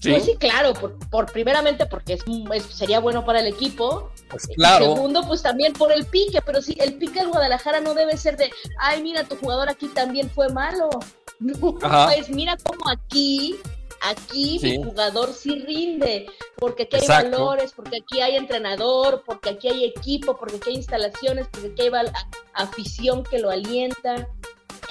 ¿Sí? 0.00 0.10
Pues 0.10 0.24
sí, 0.24 0.36
claro, 0.36 0.74
por, 0.74 1.32
primeramente 1.32 1.86
porque 1.86 2.14
es, 2.14 2.24
sería 2.70 2.98
bueno 2.98 3.24
para 3.24 3.40
el 3.40 3.46
equipo. 3.46 4.10
Pues 4.28 4.48
claro. 4.48 4.84
Y 4.84 4.94
segundo, 4.94 5.26
pues 5.26 5.42
también 5.42 5.72
por 5.72 5.92
el 5.92 6.06
pique, 6.06 6.40
pero 6.44 6.60
sí, 6.60 6.76
el 6.80 6.94
pique 6.94 7.20
del 7.20 7.28
Guadalajara 7.28 7.80
no 7.80 7.94
debe 7.94 8.16
ser 8.16 8.36
de, 8.36 8.50
ay, 8.80 9.02
mira, 9.02 9.24
tu 9.24 9.36
jugador 9.36 9.68
aquí 9.68 9.88
también 9.88 10.28
fue 10.30 10.48
malo. 10.50 10.90
No, 11.40 11.76
pues 11.78 12.30
mira 12.30 12.56
cómo 12.64 12.90
aquí, 12.90 13.54
aquí 14.00 14.58
mi 14.60 14.82
jugador 14.82 15.32
sí 15.32 15.60
rinde, 15.60 16.26
porque 16.56 16.82
aquí 16.82 16.96
hay 16.96 17.06
valores, 17.06 17.72
porque 17.76 17.98
aquí 17.98 18.20
hay 18.20 18.34
entrenador, 18.34 19.22
porque 19.24 19.50
aquí 19.50 19.68
hay 19.68 19.84
equipo, 19.84 20.36
porque 20.36 20.56
aquí 20.56 20.70
hay 20.70 20.76
instalaciones, 20.78 21.46
porque 21.46 21.68
aquí 21.68 21.82
hay 21.82 22.10
afición 22.54 23.22
que 23.22 23.38
lo 23.38 23.50
alienta. 23.50 24.26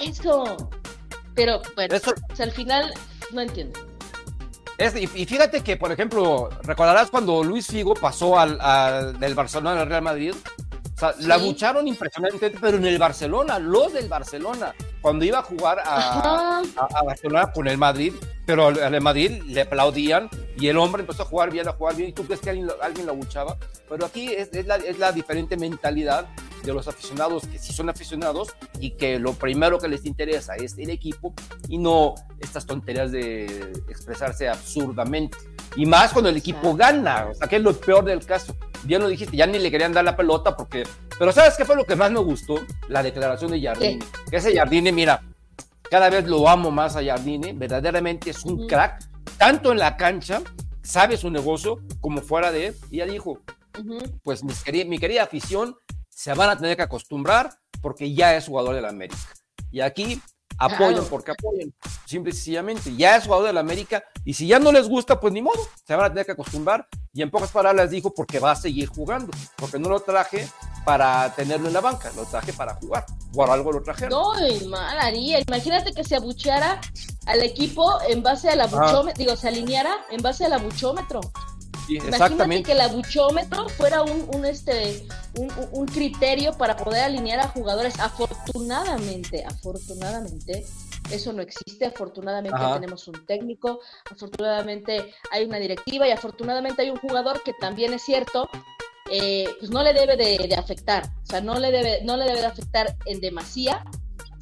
Eso. 0.00 0.70
Pero 1.38 1.62
bueno, 1.76 1.94
al 2.40 2.50
final 2.50 2.92
no 3.32 3.40
entiendo. 3.40 3.78
Y, 5.00 5.24
fíjate 5.24 5.62
que, 5.62 5.76
por 5.76 5.92
ejemplo, 5.92 6.50
recordarás 6.64 7.10
cuando 7.10 7.44
Luis 7.44 7.68
Figo 7.68 7.94
pasó 7.94 8.36
al, 8.36 9.18
del 9.20 9.34
Barcelona 9.36 9.80
al 9.80 9.88
Real 9.88 10.02
Madrid. 10.02 10.34
O 10.34 10.98
sea, 10.98 11.14
la 11.20 11.36
bucharon 11.36 11.86
impresionantemente, 11.86 12.58
pero 12.60 12.76
en 12.76 12.86
el 12.86 12.98
Barcelona, 12.98 13.60
los 13.60 13.92
del 13.92 14.08
Barcelona, 14.08 14.74
cuando 15.00 15.24
iba 15.24 15.38
a 15.38 15.42
jugar 15.42 15.78
a, 15.84 16.62
Barcelona 17.04 17.52
con 17.52 17.68
el 17.68 17.78
Madrid, 17.78 18.12
pero 18.44 18.68
al 18.68 19.00
Madrid 19.00 19.42
le 19.46 19.62
aplaudían 19.62 20.28
y 20.56 20.68
el 20.68 20.76
hombre 20.78 21.02
empezó 21.02 21.22
a 21.22 21.26
jugar 21.26 21.50
bien, 21.50 21.68
a 21.68 21.72
jugar 21.72 21.96
bien, 21.96 22.10
y 22.10 22.12
tú 22.12 22.24
crees 22.24 22.40
que 22.40 22.50
alguien, 22.50 22.68
alguien 22.82 23.06
lo 23.06 23.12
abuchaba, 23.12 23.56
pero 23.88 24.06
aquí 24.06 24.32
es, 24.32 24.52
es, 24.52 24.66
la, 24.66 24.76
es 24.76 24.98
la 24.98 25.12
diferente 25.12 25.56
mentalidad 25.56 26.26
de 26.62 26.72
los 26.72 26.88
aficionados 26.88 27.46
que 27.46 27.58
sí 27.58 27.72
son 27.72 27.88
aficionados 27.88 28.54
y 28.80 28.90
que 28.90 29.18
lo 29.18 29.32
primero 29.34 29.78
que 29.78 29.88
les 29.88 30.04
interesa 30.04 30.54
es 30.56 30.76
el 30.78 30.90
equipo 30.90 31.34
y 31.68 31.78
no 31.78 32.14
estas 32.40 32.66
tonterías 32.66 33.12
de 33.12 33.72
expresarse 33.88 34.48
absurdamente. 34.48 35.38
Y 35.76 35.86
más 35.86 36.12
cuando 36.12 36.30
el 36.30 36.36
equipo 36.36 36.74
gana, 36.74 37.28
o 37.30 37.34
sea, 37.34 37.46
que 37.46 37.56
es 37.56 37.62
lo 37.62 37.72
peor 37.74 38.04
del 38.04 38.24
caso. 38.24 38.56
Ya 38.86 38.98
lo 38.98 39.08
dijiste, 39.08 39.36
ya 39.36 39.46
ni 39.46 39.58
le 39.58 39.70
querían 39.70 39.92
dar 39.92 40.04
la 40.04 40.16
pelota 40.16 40.56
porque... 40.56 40.84
Pero 41.18 41.32
¿sabes 41.32 41.54
qué 41.56 41.64
fue 41.64 41.76
lo 41.76 41.84
que 41.84 41.96
más 41.96 42.10
me 42.10 42.20
gustó? 42.20 42.60
La 42.88 43.02
declaración 43.02 43.50
de 43.50 43.60
Jardine. 43.60 44.04
Que 44.30 44.36
ese 44.36 44.54
Jardine, 44.88 44.92
mira, 44.92 45.22
cada 45.90 46.08
vez 46.08 46.26
lo 46.26 46.48
amo 46.48 46.70
más 46.70 46.96
a 46.96 47.04
Jardine, 47.04 47.52
verdaderamente 47.52 48.30
es 48.30 48.44
un 48.44 48.66
crack, 48.66 49.06
tanto 49.36 49.72
en 49.72 49.78
la 49.78 49.96
cancha, 49.96 50.40
sabe 50.82 51.16
su 51.16 51.30
negocio, 51.30 51.80
como 52.00 52.22
fuera 52.22 52.50
de 52.50 52.68
él. 52.68 52.76
Y 52.90 52.98
ya 52.98 53.06
dijo, 53.06 53.42
pues 54.22 54.42
mi 54.42 54.52
querida, 54.54 54.84
mi 54.86 54.98
querida 54.98 55.24
afición, 55.24 55.76
se 56.08 56.32
van 56.32 56.50
a 56.50 56.56
tener 56.56 56.76
que 56.76 56.82
acostumbrar 56.82 57.50
porque 57.82 58.14
ya 58.14 58.34
es 58.34 58.46
jugador 58.46 58.74
de 58.74 58.80
la 58.80 58.88
América. 58.88 59.20
Y 59.70 59.80
aquí 59.80 60.22
apoyan 60.56 61.04
porque 61.10 61.32
apoyan, 61.32 61.72
simple 62.06 62.30
y 62.30 62.34
sencillamente. 62.34 62.94
Ya 62.96 63.16
es 63.16 63.24
jugador 63.24 63.48
de 63.48 63.52
la 63.52 63.60
América 63.60 64.02
y 64.24 64.32
si 64.34 64.46
ya 64.46 64.58
no 64.58 64.72
les 64.72 64.88
gusta, 64.88 65.20
pues 65.20 65.34
ni 65.34 65.42
modo, 65.42 65.60
se 65.84 65.94
van 65.94 66.06
a 66.06 66.08
tener 66.08 66.24
que 66.24 66.32
acostumbrar. 66.32 66.88
Y 67.18 67.22
en 67.22 67.32
pocas 67.32 67.50
palabras 67.50 67.90
dijo 67.90 68.14
porque 68.14 68.38
va 68.38 68.52
a 68.52 68.54
seguir 68.54 68.88
jugando, 68.88 69.32
porque 69.56 69.76
no 69.76 69.88
lo 69.88 69.98
traje 69.98 70.48
para 70.84 71.34
tenerlo 71.34 71.66
en 71.66 71.74
la 71.74 71.80
banca, 71.80 72.12
lo 72.14 72.24
traje 72.24 72.52
para 72.52 72.74
jugar. 72.74 73.06
Por 73.32 73.50
algo 73.50 73.72
lo 73.72 73.82
trajeron. 73.82 74.10
No, 74.10 74.68
mal 74.68 74.96
haría. 75.00 75.40
Imagínate 75.40 75.92
que 75.92 76.04
se 76.04 76.14
abucheara 76.14 76.80
al 77.26 77.42
equipo 77.42 78.00
en 78.08 78.22
base 78.22 78.50
al 78.50 78.60
abuchómetro, 78.60 79.18
digo, 79.18 79.34
se 79.34 79.48
alineara 79.48 79.96
en 80.12 80.22
base 80.22 80.44
al 80.44 80.52
abuchómetro. 80.52 81.20
Imagínate 81.88 82.62
que 82.62 82.70
el 82.70 82.82
abuchómetro 82.82 83.68
fuera 83.68 84.02
un, 84.02 84.30
un 84.32 84.44
este, 84.44 85.04
un, 85.38 85.50
un, 85.72 85.86
criterio 85.86 86.52
para 86.52 86.76
poder 86.76 87.02
alinear 87.02 87.40
a 87.40 87.48
jugadores. 87.48 87.98
Afortunadamente, 87.98 89.44
afortunadamente, 89.44 90.64
eso 91.10 91.32
no 91.32 91.42
existe. 91.42 91.86
Afortunadamente 91.86 92.58
tenemos 92.74 93.08
un 93.08 93.26
técnico, 93.26 93.80
afortunadamente 94.10 95.12
hay 95.30 95.44
una 95.44 95.58
directiva 95.58 96.06
y 96.06 96.10
afortunadamente 96.10 96.82
hay 96.82 96.90
un 96.90 96.98
jugador 96.98 97.42
que 97.42 97.52
también 97.54 97.92
es 97.94 98.02
cierto. 98.02 98.48
Eh, 99.10 99.48
pues 99.58 99.70
no 99.70 99.82
le 99.82 99.94
debe 99.94 100.18
de, 100.18 100.36
de, 100.46 100.54
afectar, 100.54 101.02
o 101.22 101.26
sea, 101.26 101.40
no 101.40 101.58
le 101.58 101.70
debe, 101.70 102.02
no 102.04 102.18
le 102.18 102.26
debe 102.26 102.40
de 102.40 102.46
afectar 102.46 102.94
en 103.06 103.20
demasía, 103.20 103.82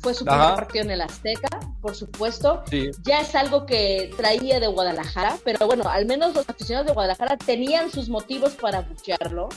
fue 0.07 0.15
su 0.15 0.25
primer 0.25 0.55
partido 0.55 0.85
en 0.85 0.91
el 0.93 1.01
Azteca, 1.01 1.49
por 1.81 1.97
supuesto. 1.97 2.63
Ya 3.03 3.21
es 3.21 3.35
algo 3.35 3.67
que 3.67 4.13
traía 4.17 4.61
de 4.61 4.69
Guadalajara, 4.69 5.37
pero 5.45 5.67
bueno, 5.67 5.89
al 5.89 6.07
menos 6.07 6.33
los 6.33 6.49
aficionados 6.49 6.87
de 6.87 6.93
Guadalajara 6.93 7.37
tenían 7.37 7.91
sus 7.91 8.09
motivos 8.09 8.55
para 8.55 8.83
buchearlo. 8.83 9.49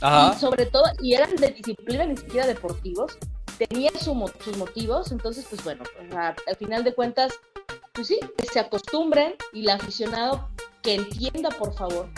Y 0.00 0.38
sobre 0.38 0.66
todo, 0.66 0.84
y 1.02 1.14
eran 1.14 1.34
de 1.34 1.48
disciplina, 1.48 2.04
ni 2.06 2.16
siquiera 2.16 2.46
deportivos, 2.46 3.18
tenían 3.66 3.94
sus 3.98 4.14
motivos, 4.56 5.12
entonces, 5.12 5.46
pues 5.48 5.62
bueno, 5.64 5.82
al 6.16 6.56
final 6.56 6.84
de 6.84 6.94
cuentas, 6.94 7.32
pues 7.92 8.08
sí, 8.08 8.18
que 8.36 8.46
se 8.46 8.60
acostumbren 8.60 9.34
y 9.52 9.60
el 9.60 9.70
aficionado 9.70 10.48
que 10.82 10.94
entienda, 10.94 11.50
por 11.50 11.72
favor, 11.74 12.08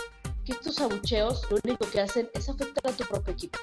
que 0.45 0.53
estos 0.53 0.81
abucheos 0.81 1.43
lo 1.51 1.59
único 1.65 1.87
que 1.91 2.01
hacen 2.01 2.31
es 2.35 2.49
afectar 2.49 2.93
a 2.93 2.97
tu 2.97 3.05
propio 3.05 3.33
equipo. 3.33 3.59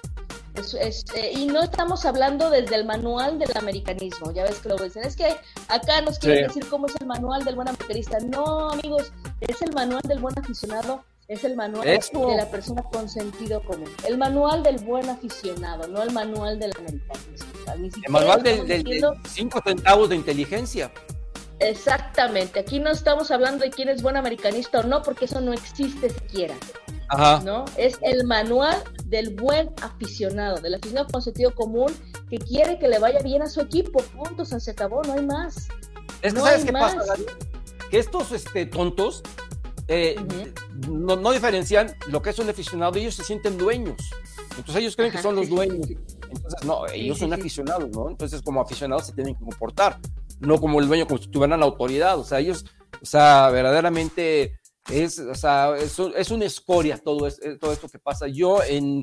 Es, 0.56 1.06
eh, 1.16 1.32
y 1.34 1.48
no 1.48 1.64
estamos 1.64 2.06
hablando 2.06 2.50
desde 2.50 2.76
el 2.76 2.86
manual 2.86 3.40
del 3.40 3.56
americanismo, 3.56 4.32
ya 4.32 4.44
ves 4.44 4.60
que 4.60 4.70
lo 4.70 4.76
dicen, 4.76 5.04
es 5.04 5.16
que 5.16 5.36
acá 5.70 6.02
nos 6.02 6.20
quieren 6.20 6.48
decir 6.48 6.68
cómo 6.70 6.88
es 6.88 6.96
el 7.00 7.08
manual 7.08 7.44
del 7.46 7.56
buen 7.56 7.70
americanista. 7.70 8.20
No, 8.20 8.70
amigos, 8.70 9.12
es 9.40 9.62
el 9.62 9.74
manual 9.74 10.02
del 10.04 10.20
buen 10.20 10.38
aficionado, 10.38 11.04
es 11.32 11.46
el 11.46 11.56
manual 11.56 11.86
de 11.86 12.36
la 12.36 12.52
persona 12.52 12.84
con 12.84 13.08
sentido 13.08 13.64
común. 13.64 13.90
El 14.06 14.18
manual 14.18 14.64
del 14.64 14.80
buen 14.80 15.10
aficionado, 15.10 15.88
no 15.88 16.04
el 16.04 16.12
manual 16.12 16.60
del 16.60 16.74
americanismo. 16.78 18.04
el 18.06 18.12
manual 18.12 18.44
del, 18.44 18.68
del, 18.68 19.02
cinco 19.30 19.62
centavos 19.66 20.10
de 20.10 20.18
inteligencia. 20.18 20.92
Exactamente, 21.60 22.60
aquí 22.60 22.80
no 22.80 22.92
estamos 22.92 23.32
hablando 23.32 23.64
de 23.64 23.70
quién 23.70 23.88
es 23.88 24.02
buen 24.02 24.18
americanista 24.18 24.82
o 24.82 24.84
no, 24.84 25.04
porque 25.04 25.24
eso 25.24 25.40
no 25.40 25.54
existe 25.54 26.10
siquiera. 26.10 26.56
¿no? 27.46 27.64
Es 27.78 27.98
el 28.02 28.26
manual 28.26 28.84
del 29.06 29.34
buen 29.34 29.70
aficionado, 29.82 30.58
del 30.58 30.74
aficionado 30.74 31.08
con 31.14 31.22
sentido 31.22 31.56
común 31.56 31.94
que 32.30 32.40
quiere 32.40 32.78
que 32.78 32.90
le 32.90 33.00
vaya 33.00 33.20
bien 33.20 33.42
a 33.42 33.48
su 33.48 33.62
equipo. 33.62 34.04
Punto, 34.04 34.44
se 34.44 34.72
acabó, 34.72 35.02
no 35.04 35.14
hay 35.14 35.26
más. 35.26 35.70
Es 36.22 36.34
que 36.34 36.42
¿sabes 36.42 36.66
qué 36.66 36.74
pasa, 36.74 37.00
Que 37.90 38.00
estos 38.00 38.34
este, 38.34 38.66
tontos 38.66 39.24
eh, 39.94 40.16
no, 40.90 41.18
no, 41.18 41.32
diferencian 41.34 41.94
lo 42.08 42.22
que 42.22 42.30
es 42.30 42.40
un 42.40 42.50
aficionado, 42.50 42.98
ellos 42.98 43.14
se 43.14 43.26
sienten 43.26 43.58
dueños. 43.58 43.98
Entonces 44.52 44.78
ellos 44.78 44.96
creen 44.96 45.12
que 45.12 45.22
son 45.22 45.36
los 45.36 45.50
dueños. 45.50 45.86
Entonces, 46.30 46.64
no, 46.64 46.88
ellos 46.88 47.18
son 47.18 47.34
aficionados, 47.34 47.90
¿no? 47.90 48.10
Entonces, 48.10 48.42
como 48.42 48.62
aficionados 48.62 49.08
se 49.08 49.12
tienen 49.12 49.36
que 49.36 49.44
comportar, 49.44 50.00
no 50.40 50.62
como 50.62 50.80
el 50.80 50.88
dueño, 50.88 51.06
como 51.06 51.22
si 51.22 51.28
tuvieran 51.28 51.60
la 51.60 51.66
autoridad. 51.66 52.18
O 52.18 52.24
sea, 52.24 52.40
ellos, 52.40 52.66
o 53.02 53.06
sea, 53.06 53.50
verdaderamente 53.50 54.62
es, 54.90 55.20
o 55.20 55.36
sea, 55.36 55.76
es, 55.76 56.00
es 56.00 56.32
una 56.32 56.46
escoria 56.46 56.98
todo, 56.98 57.28
es, 57.28 57.42
todo 57.60 57.74
esto 57.74 57.90
que 57.90 58.00
pasa. 58.00 58.30
Yo 58.30 58.64
en, 58.64 59.02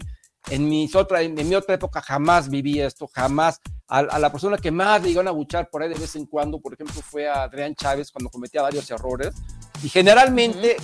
en, 0.49 0.69
mis 0.71 0.97
otra, 0.97 1.21
en, 1.21 1.35
mi 1.35 1.55
otra 1.55 1.75
época 1.75 2.01
jamás 2.01 2.49
viví 2.49 2.81
esto, 2.81 3.07
jamás. 3.13 3.61
A, 3.89 4.19
la 4.19 4.33
persona 4.33 4.57
que 4.57 4.71
más 4.71 5.03
le 5.03 5.11
iban 5.11 5.29
a 5.29 5.33
buchar 5.33 5.69
por 5.71 5.83
ahí 5.83 5.89
de 5.91 5.95
vez 5.95 6.17
en 6.17 6.25
cuando, 6.25 6.59
por 6.61 6.73
ejemplo, 6.73 7.01
fue 7.03 7.29
a 7.29 7.43
Adrián 7.43 7.75
Chávez 7.75 8.11
cuando 8.11 8.31
cometía 8.31 8.63
varios 8.63 8.91
errores. 8.91 9.35
Y 9.83 9.89
generalmente 9.89 10.77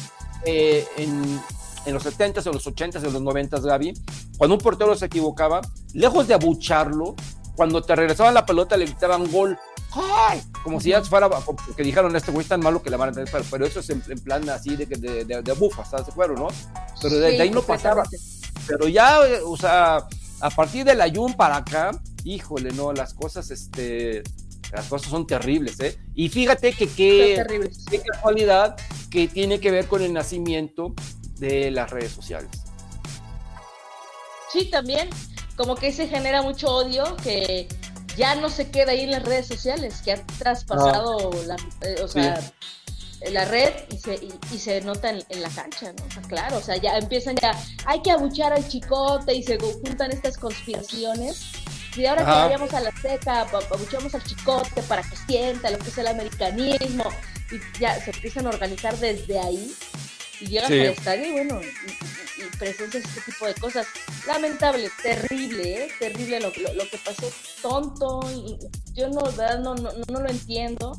eh, 0.45 0.87
en, 0.97 1.41
en, 1.87 1.95
los 1.95 2.05
70s 2.05 2.47
o 2.47 2.53
los 2.53 2.67
80s 2.67 3.07
o 3.07 3.11
los 3.11 3.23
90s, 3.23 3.63
Gaby, 3.63 3.95
cuando 4.39 4.57
un 4.57 4.61
portero 4.61 4.95
se 4.95 5.07
equivocaba, 5.07 5.61
lejos 5.93 6.29
de 6.29 6.35
abucharlo, 6.35 7.15
cuando 7.57 7.83
te 7.83 7.95
regresaban 7.95 8.35
la 8.35 8.47
pelota 8.47 8.77
le 8.77 8.87
gritaban 8.87 9.31
gol. 9.31 9.59
¡Ay! 9.93 10.43
Como 10.65 10.81
si 10.81 10.89
ya 10.89 11.03
fuera, 11.03 11.31
que 11.77 11.83
dijeron, 11.83 12.15
este 12.17 12.33
güey 12.33 12.43
es 12.43 12.49
tan 12.49 12.61
malo 12.61 12.83
que 12.83 12.91
le 12.91 12.97
van 12.97 13.11
a 13.11 13.13
tener, 13.13 13.31
pero, 13.49 13.65
eso 13.65 13.79
es 13.81 13.91
en, 13.91 14.01
plan 14.01 14.49
así 14.49 14.75
de, 14.77 14.87
de, 14.87 15.25
de, 15.25 15.43
de 15.43 15.53
bufas, 15.53 15.91
¿sabes? 15.91 16.13
Fueron, 16.13 16.41
¿no? 16.41 16.49
Pero 17.01 17.17
de, 17.17 17.41
ahí 17.41 17.51
no 17.51 17.63
pasaba. 17.63 18.03
Pero 18.67 18.89
ya, 18.89 19.21
o 19.47 19.57
sea, 19.57 20.09
a 20.41 20.51
partir 20.51 20.85
del 20.85 21.01
ayun 21.01 21.35
para 21.35 21.57
acá, 21.57 21.93
híjole, 22.25 22.73
no, 22.73 22.93
las 22.93 23.15
cosas, 23.15 23.51
este, 23.51 24.25
las 24.73 24.87
cosas 24.87 25.11
son 25.11 25.27
terribles, 25.27 25.79
¿eh? 25.81 25.99
Y 26.15 26.29
fíjate 26.29 26.73
que 26.73 26.89
qué, 26.89 27.45
qué 27.91 28.01
casualidad 28.01 28.77
que 29.11 29.29
tiene 29.29 29.61
que 29.61 29.71
ver 29.71 29.87
con 29.87 30.03
el 30.03 30.13
nacimiento 30.13 30.95
de 31.39 31.71
las 31.71 31.91
redes 31.91 32.13
sociales. 32.13 32.51
Sí, 34.53 34.67
también, 34.71 35.11
como 35.57 35.75
que 35.75 35.93
se 35.93 36.07
genera 36.09 36.43
mucho 36.43 36.69
odio 36.69 37.17
que 37.23 37.69
ya 38.17 38.35
no 38.37 38.49
se 38.49 38.71
queda 38.71 38.93
ahí 38.93 39.01
en 39.01 39.11
las 39.11 39.25
redes 39.25 39.47
sociales, 39.47 40.01
que 40.03 40.13
ha 40.13 40.27
traspasado 40.39 41.31
la, 41.47 41.57
eh, 41.83 41.97
o 42.03 42.09
sea, 42.09 42.41
la 43.31 43.45
red 43.47 43.73
y 43.91 43.99
se, 43.99 44.21
y, 44.53 44.59
se 44.59 44.81
nota 44.81 45.11
en, 45.11 45.43
la 45.43 45.49
cancha, 45.49 45.93
¿no? 45.93 46.05
O 46.05 46.11
sea, 46.11 46.23
claro, 46.23 46.59
o 46.59 46.61
sea, 46.61 46.77
ya 46.77 46.99
empiezan 46.99 47.37
ya, 47.37 47.53
hay 47.87 48.03
que 48.03 48.11
abuchar 48.11 48.53
al 48.53 48.67
chicote 48.69 49.35
y 49.35 49.43
se 49.43 49.59
juntan 49.59 50.13
estas 50.13 50.37
conspiraciones. 50.37 51.53
Y 51.97 52.07
ahora 52.07 52.25
que 52.25 52.31
vayamos 52.31 52.75
a 52.75 52.81
la 52.81 52.93
seca, 52.93 53.43
abuchamos 53.43 54.15
al 54.15 54.25
chicote 54.25 54.83
para 54.83 55.03
que 55.03 55.17
sienta 55.17 55.71
lo 55.71 55.79
que 55.79 55.89
es 55.89 55.99
el 55.99 56.09
americanismo, 56.09 57.05
y 57.51 57.79
ya 57.79 58.01
se 58.01 58.11
empiezan 58.11 58.47
a 58.47 58.51
organizar 58.51 58.97
desde 58.99 59.39
ahí 59.39 59.75
y 60.41 60.47
llegas 60.47 60.71
al 60.71 60.79
estadio 60.79 61.27
y 61.27 61.33
bueno, 61.33 61.61
y, 61.61 62.57
presencias 62.59 63.05
este 63.05 63.33
tipo 63.33 63.47
de 63.47 63.55
cosas. 63.55 63.87
Lamentable, 64.27 64.91
terrible, 65.03 65.85
¿eh? 65.85 65.89
terrible 65.99 66.41
lo, 66.41 66.49
lo, 66.49 66.91
que 66.91 66.99
pasó, 67.05 67.31
tonto, 67.63 68.21
y 68.33 68.59
yo 68.95 69.09
no, 69.09 69.23
no, 69.61 69.75
no, 69.75 69.93
no 70.11 70.21
lo 70.21 70.29
entiendo, 70.29 70.99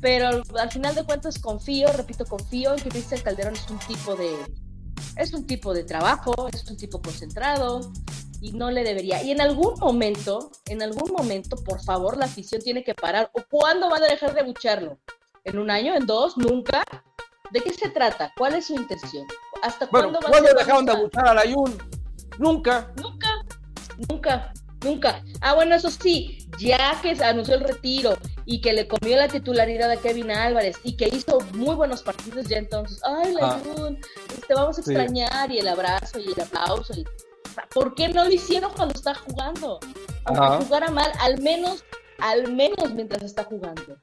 pero 0.00 0.42
al, 0.58 0.70
final 0.70 0.94
de 0.94 1.04
cuentas 1.04 1.38
confío, 1.38 1.92
repito, 1.92 2.24
confío 2.24 2.74
en 2.74 2.80
que 2.80 2.88
Cristian 2.88 3.20
Calderón 3.20 3.54
es 3.54 3.70
un 3.70 3.78
tipo 3.78 4.16
de, 4.16 4.34
es 5.16 5.32
un 5.32 5.46
tipo 5.46 5.72
de 5.72 5.84
trabajo, 5.84 6.48
es 6.52 6.68
un 6.68 6.76
tipo 6.76 7.00
concentrado, 7.00 7.92
y 8.42 8.52
no 8.52 8.72
le 8.72 8.82
debería. 8.82 9.22
Y 9.22 9.30
en 9.30 9.40
algún 9.40 9.78
momento, 9.78 10.50
en 10.66 10.82
algún 10.82 11.12
momento, 11.12 11.56
por 11.56 11.80
favor, 11.80 12.16
la 12.16 12.24
afición 12.24 12.60
tiene 12.60 12.82
que 12.82 12.92
parar. 12.92 13.30
¿O 13.34 13.42
cuándo 13.48 13.88
van 13.88 14.02
a 14.02 14.08
dejar 14.08 14.34
de 14.34 14.42
lucharlo? 14.42 14.98
¿En 15.44 15.58
un 15.58 15.70
año? 15.70 15.94
¿En 15.94 16.06
dos? 16.06 16.36
¿Nunca? 16.36 16.82
¿De 17.52 17.60
qué 17.60 17.72
se 17.72 17.88
trata? 17.90 18.32
¿Cuál 18.36 18.56
es 18.56 18.66
su 18.66 18.74
intención? 18.74 19.24
¿Hasta 19.62 19.86
cuándo 19.86 20.18
va 20.20 20.28
¿cuándo 20.28 20.52
dejaron 20.54 20.84
de 20.84 20.92
abuchar 20.92 21.28
a 21.28 21.34
la 21.34 21.44
Yun? 21.44 21.78
Nunca. 22.38 22.92
Nunca, 22.96 23.44
nunca, 24.08 24.52
nunca. 24.82 25.22
Ah, 25.40 25.54
bueno, 25.54 25.76
eso 25.76 25.90
sí, 25.90 26.48
ya 26.58 27.00
que 27.00 27.10
anunció 27.22 27.54
el 27.54 27.60
retiro 27.60 28.18
y 28.44 28.60
que 28.60 28.72
le 28.72 28.88
comió 28.88 29.16
la 29.18 29.28
titularidad 29.28 29.88
a 29.88 29.98
Kevin 29.98 30.32
Álvarez 30.32 30.78
y 30.82 30.96
que 30.96 31.06
hizo 31.06 31.38
muy 31.54 31.76
buenos 31.76 32.02
partidos 32.02 32.48
ya 32.48 32.58
entonces, 32.58 33.00
ay, 33.04 33.34
la 33.34 33.50
ah. 33.52 33.90
Te 34.48 34.54
vamos 34.54 34.78
a 34.78 34.80
extrañar 34.80 35.52
y 35.52 35.60
el 35.60 35.68
abrazo 35.68 36.18
y 36.18 36.32
el 36.32 36.40
aplauso. 36.40 36.92
Y... 36.94 37.04
¿Por 37.72 37.94
qué 37.94 38.08
no 38.08 38.24
lo 38.24 38.30
hicieron 38.30 38.72
cuando 38.72 38.94
está 38.94 39.14
jugando? 39.14 39.80
Aunque 40.24 40.64
jugara 40.64 40.90
mal, 40.90 41.12
al 41.20 41.40
menos, 41.40 41.84
al 42.18 42.52
menos 42.52 42.92
mientras 42.94 43.22
está 43.22 43.44
jugando. 43.44 43.96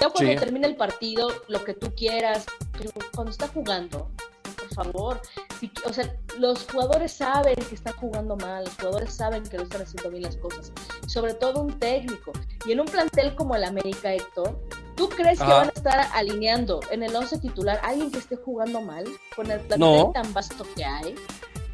Ya 0.00 0.08
cuando 0.08 0.40
termine 0.40 0.66
el 0.66 0.76
partido, 0.76 1.28
lo 1.48 1.64
que 1.64 1.74
tú 1.74 1.92
quieras, 1.94 2.46
pero 2.72 2.90
cuando 3.14 3.30
está 3.30 3.48
jugando, 3.48 4.10
por 4.56 4.68
favor, 4.74 5.20
o 5.84 5.92
sea, 5.92 6.16
los 6.38 6.66
jugadores 6.70 7.12
saben 7.12 7.54
que 7.54 7.74
están 7.74 7.94
jugando 7.94 8.36
mal, 8.36 8.64
los 8.64 8.74
jugadores 8.74 9.14
saben 9.14 9.42
que 9.44 9.56
no 9.56 9.62
están 9.62 9.82
haciendo 9.82 10.10
bien 10.10 10.24
las 10.24 10.36
cosas, 10.36 10.72
sobre 11.06 11.34
todo 11.34 11.62
un 11.62 11.78
técnico. 11.78 12.32
Y 12.66 12.72
en 12.72 12.80
un 12.80 12.86
plantel 12.86 13.34
como 13.36 13.54
el 13.54 13.64
América, 13.64 14.12
Héctor, 14.12 14.58
¿tú 14.96 15.08
crees 15.08 15.38
que 15.38 15.46
van 15.46 15.68
a 15.68 15.72
estar 15.74 16.08
alineando 16.12 16.80
en 16.90 17.02
el 17.02 17.14
11 17.14 17.38
titular 17.38 17.80
alguien 17.82 18.10
que 18.10 18.18
esté 18.18 18.36
jugando 18.36 18.80
mal 18.80 19.04
con 19.36 19.50
el 19.50 19.60
plantel 19.60 20.12
tan 20.12 20.32
vasto 20.34 20.66
que 20.74 20.84
hay? 20.84 21.14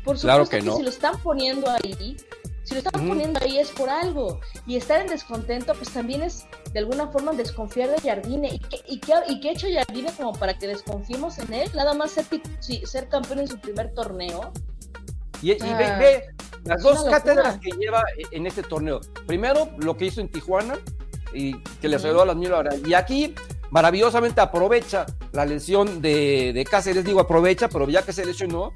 Por 0.05 0.19
supuesto 0.19 0.49
que, 0.49 0.63
no. 0.63 0.77
si 0.77 0.83
lo 0.83 0.89
están 0.89 1.19
poniendo 1.21 1.71
ahí, 1.71 2.17
si 2.63 2.75
lo 2.75 2.79
están 2.79 3.09
poniendo 3.09 3.41
ahí 3.43 3.59
es 3.59 3.71
por 3.71 3.89
algo. 3.91 4.41
Y 4.67 4.77
estar 4.77 5.01
en 5.01 5.09
descontento, 5.09 5.75
pues 5.75 5.91
también 5.91 6.23
es 6.23 6.47
de 6.73 6.79
alguna 6.79 7.09
forma 7.09 7.33
desconfiar 7.33 7.91
de 7.91 8.01
Jardine. 8.01 8.49
¿Y 8.55 8.59
qué, 8.59 8.83
y 8.87 9.01
qué, 9.01 9.13
y 9.29 9.41
qué 9.41 9.49
ha 9.51 9.53
hecho 9.53 9.67
Jardine 9.73 10.11
como 10.17 10.33
para 10.33 10.57
que 10.57 10.67
desconfiemos 10.67 11.39
en 11.39 11.53
él? 11.53 11.71
Nada 11.75 11.95
más 11.95 12.13
ser, 12.13 12.27
ser 12.85 13.09
campeón 13.09 13.41
en 13.41 13.49
su 13.49 13.59
primer 13.59 13.93
torneo. 13.93 14.53
Y, 15.43 15.55
ve, 15.55 16.27
las 16.65 16.83
dos 16.83 17.05
cátedras 17.05 17.59
que 17.59 17.71
lleva 17.71 18.05
en 18.31 18.47
este 18.47 18.63
torneo. 18.63 19.01
Primero, 19.27 19.71
lo 19.79 19.97
que 19.97 20.07
hizo 20.07 20.21
en 20.21 20.29
Tijuana 20.29 20.79
y 21.33 21.59
que 21.81 21.89
le 21.89 21.97
ayudó 21.97 22.23
a 22.23 22.27
las 22.27 22.37
mil 22.37 22.53
horas. 22.53 22.77
Y 22.87 22.95
aquí, 22.95 23.35
maravillosamente 23.71 24.41
aprovecha 24.41 25.07
la 25.33 25.47
lesión 25.47 26.03
de, 26.03 26.53
de 26.55 26.65
Cáceres, 26.65 27.05
digo 27.05 27.21
aprovecha, 27.21 27.69
pero 27.69 27.89
ya 27.89 28.03
que 28.03 28.13
se 28.13 28.27
lesionó, 28.27 28.73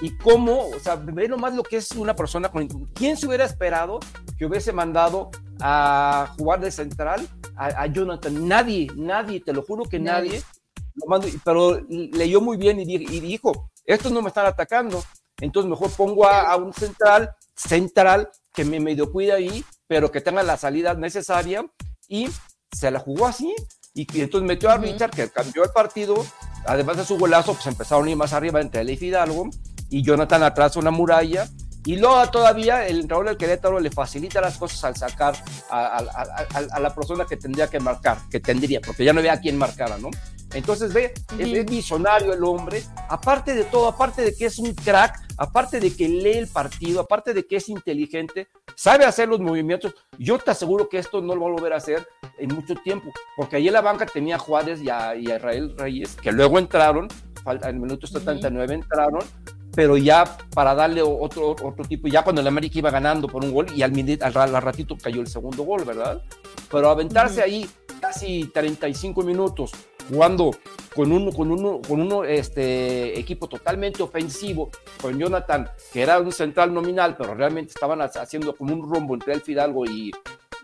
y 0.00 0.16
cómo, 0.16 0.68
o 0.68 0.78
sea, 0.78 0.96
ve 0.96 1.28
nomás 1.28 1.54
lo 1.54 1.62
que 1.62 1.76
es 1.78 1.92
una 1.92 2.14
persona 2.14 2.50
con... 2.50 2.68
¿Quién 2.94 3.16
se 3.16 3.26
hubiera 3.26 3.44
esperado 3.44 3.98
que 4.36 4.46
hubiese 4.46 4.72
mandado 4.72 5.30
a 5.60 6.34
jugar 6.38 6.60
de 6.60 6.70
central 6.70 7.28
a, 7.56 7.86
Jonathan? 7.86 8.46
Nadie, 8.46 8.86
nadie, 8.94 9.40
te 9.40 9.52
lo 9.52 9.62
juro 9.62 9.84
que 9.84 9.98
nadie. 9.98 10.42
pero 11.44 11.80
leyó 11.88 12.40
muy 12.40 12.56
bien 12.56 12.78
y, 12.78 12.96
dijo, 13.20 13.70
estos 13.84 14.12
no 14.12 14.22
me 14.22 14.28
están 14.28 14.46
atacando, 14.46 15.02
entonces 15.40 15.68
mejor 15.68 15.90
pongo 15.90 16.26
a, 16.26 16.54
un 16.56 16.72
central, 16.72 17.34
central, 17.56 18.30
que 18.54 18.64
me 18.64 18.78
medio 18.78 19.10
cuida 19.10 19.34
ahí, 19.34 19.64
pero 19.88 20.12
que 20.12 20.20
tenga 20.20 20.42
la 20.44 20.56
salida 20.56 20.94
necesaria 20.94 21.64
y 22.06 22.28
se 22.70 22.90
la 22.90 23.00
jugó 23.00 23.26
así. 23.26 23.52
Y, 23.94 24.06
entonces 24.20 24.46
metió 24.46 24.70
a 24.70 24.76
Richard, 24.76 25.10
que 25.10 25.28
cambió 25.28 25.64
el 25.64 25.70
partido, 25.70 26.24
además 26.66 26.98
de 26.98 27.04
su 27.04 27.18
golazo, 27.18 27.54
pues 27.54 27.66
empezaron 27.66 28.06
a 28.06 28.10
ir 28.10 28.16
más 28.16 28.32
arriba 28.32 28.60
entre 28.60 28.82
él 28.82 28.90
y 28.90 28.96
Fidalgo, 28.96 29.50
y 29.90 30.02
Jonathan 30.02 30.42
atrás 30.42 30.76
una 30.76 30.90
muralla. 30.90 31.48
Y 31.84 31.96
luego 31.96 32.28
todavía 32.30 32.86
el 32.86 33.00
entrenador 33.00 33.28
del 33.28 33.36
Querétaro 33.36 33.80
le 33.80 33.90
facilita 33.90 34.40
las 34.40 34.58
cosas 34.58 34.84
al 34.84 34.96
sacar 34.96 35.34
a, 35.70 36.80
la 36.80 36.94
persona 36.94 37.24
que 37.24 37.36
tendría 37.36 37.68
que 37.68 37.80
marcar, 37.80 38.18
que 38.30 38.40
tendría, 38.40 38.80
porque 38.80 39.04
ya 39.04 39.12
no 39.12 39.20
había 39.20 39.34
a 39.34 39.40
quién 39.40 39.56
marcara, 39.56 39.96
¿no? 39.96 40.10
Entonces 40.54 40.92
ve, 40.92 41.12
es, 41.38 41.66
visionario 41.66 42.32
el 42.32 42.42
hombre, 42.42 42.82
aparte 43.08 43.54
de 43.54 43.64
todo, 43.64 43.86
aparte 43.86 44.22
de 44.22 44.34
que 44.34 44.46
es 44.46 44.58
un 44.58 44.74
crack, 44.74 45.20
aparte 45.36 45.78
de 45.78 45.94
que 45.94 46.08
lee 46.08 46.38
el 46.38 46.48
partido, 46.48 47.00
aparte 47.00 47.34
de 47.34 47.46
que 47.46 47.56
es 47.56 47.68
inteligente, 47.68 48.48
sabe 48.74 49.04
hacer 49.04 49.28
los 49.28 49.40
movimientos. 49.40 49.94
Yo 50.18 50.38
te 50.38 50.50
aseguro 50.50 50.88
que 50.88 50.98
esto 50.98 51.20
no 51.20 51.34
lo 51.34 51.42
va 51.42 51.48
a 51.48 51.52
volver 51.52 51.72
a 51.74 51.76
hacer 51.76 52.06
en 52.38 52.54
mucho 52.54 52.74
tiempo, 52.76 53.12
porque 53.36 53.56
ahí 53.56 53.68
en 53.68 53.74
la 53.74 53.82
banca 53.82 54.06
tenía 54.06 54.36
a 54.36 54.38
Juárez 54.38 54.80
y 54.82 54.88
a, 54.88 55.14
Israel 55.16 55.74
Reyes, 55.76 56.16
que 56.16 56.32
luego 56.32 56.58
entraron, 56.58 57.08
en 57.46 57.64
el 57.64 57.80
minuto 57.80 58.06
79 58.06 58.74
entraron, 58.74 59.20
pero 59.78 59.96
ya 59.96 60.24
para 60.52 60.74
darle 60.74 61.02
otro, 61.02 61.50
otro 61.50 61.84
tipo, 61.84 62.08
ya 62.08 62.24
cuando 62.24 62.40
el 62.40 62.48
América 62.48 62.80
iba 62.80 62.90
ganando 62.90 63.28
por 63.28 63.44
un 63.44 63.52
gol 63.52 63.66
y 63.72 63.82
al, 63.82 63.92
al, 64.20 64.60
ratito 64.60 64.98
cayó 65.00 65.20
el 65.20 65.28
segundo 65.28 65.62
gol, 65.62 65.84
¿verdad? 65.84 66.20
Pero 66.68 66.90
aventarse 66.90 67.40
ahí 67.42 67.70
casi 68.00 68.50
35 68.52 69.22
minutos 69.22 69.70
jugando 70.08 70.50
con 70.96 71.12
uno, 71.12 71.30
con 71.30 71.52
uno, 71.52 71.80
con 71.86 72.00
uno 72.00 72.24
este, 72.24 73.20
equipo 73.20 73.48
totalmente 73.48 74.02
ofensivo, 74.02 74.68
con 75.00 75.16
Jonathan, 75.16 75.70
que 75.92 76.02
era 76.02 76.18
un 76.18 76.32
central 76.32 76.74
nominal, 76.74 77.16
pero 77.16 77.36
realmente 77.36 77.70
estaban 77.72 78.00
haciendo 78.02 78.56
como 78.56 78.74
un 78.74 78.82
rombo 78.92 79.14
entre 79.14 79.34
el 79.34 79.42
Fidalgo 79.42 79.86
y, 79.86 80.10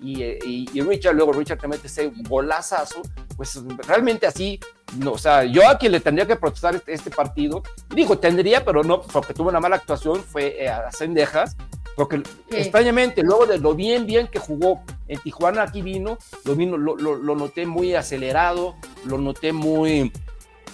y, 0.00 0.22
y, 0.22 0.80
Richard, 0.80 1.14
luego 1.14 1.32
Richard 1.32 1.58
te 1.58 1.68
mete 1.68 1.86
ese 1.86 2.12
golazazo, 2.28 3.02
pues 3.36 3.62
realmente 3.86 4.26
así, 4.26 4.58
no, 4.98 5.12
o 5.12 5.18
sea, 5.18 5.44
yo 5.44 5.68
a 5.68 5.78
quien 5.78 5.92
le 5.92 6.00
tendría 6.00 6.26
que 6.26 6.36
protestar 6.36 6.74
este, 6.74 6.92
este 6.92 7.10
partido, 7.10 7.62
digo, 7.94 8.18
tendría, 8.18 8.64
pero 8.64 8.82
no, 8.82 9.02
porque 9.02 9.34
tuvo 9.34 9.48
una 9.48 9.60
mala 9.60 9.76
actuación, 9.76 10.22
fue 10.22 10.62
eh, 10.62 10.68
a 10.68 10.90
Cendejas, 10.92 11.56
porque 11.96 12.22
extrañamente, 12.50 13.22
luego 13.22 13.46
de 13.46 13.58
lo 13.58 13.74
bien, 13.74 14.06
bien 14.06 14.26
que 14.26 14.38
jugó 14.38 14.82
en 15.06 15.20
Tijuana, 15.20 15.62
aquí 15.62 15.80
vino, 15.80 16.18
lo, 16.44 16.56
vino, 16.56 16.76
lo, 16.76 16.96
lo, 16.96 17.36
noté 17.36 17.66
muy 17.66 17.94
acelerado, 17.94 18.74
lo 19.04 19.18
noté 19.18 19.52
muy, 19.52 20.12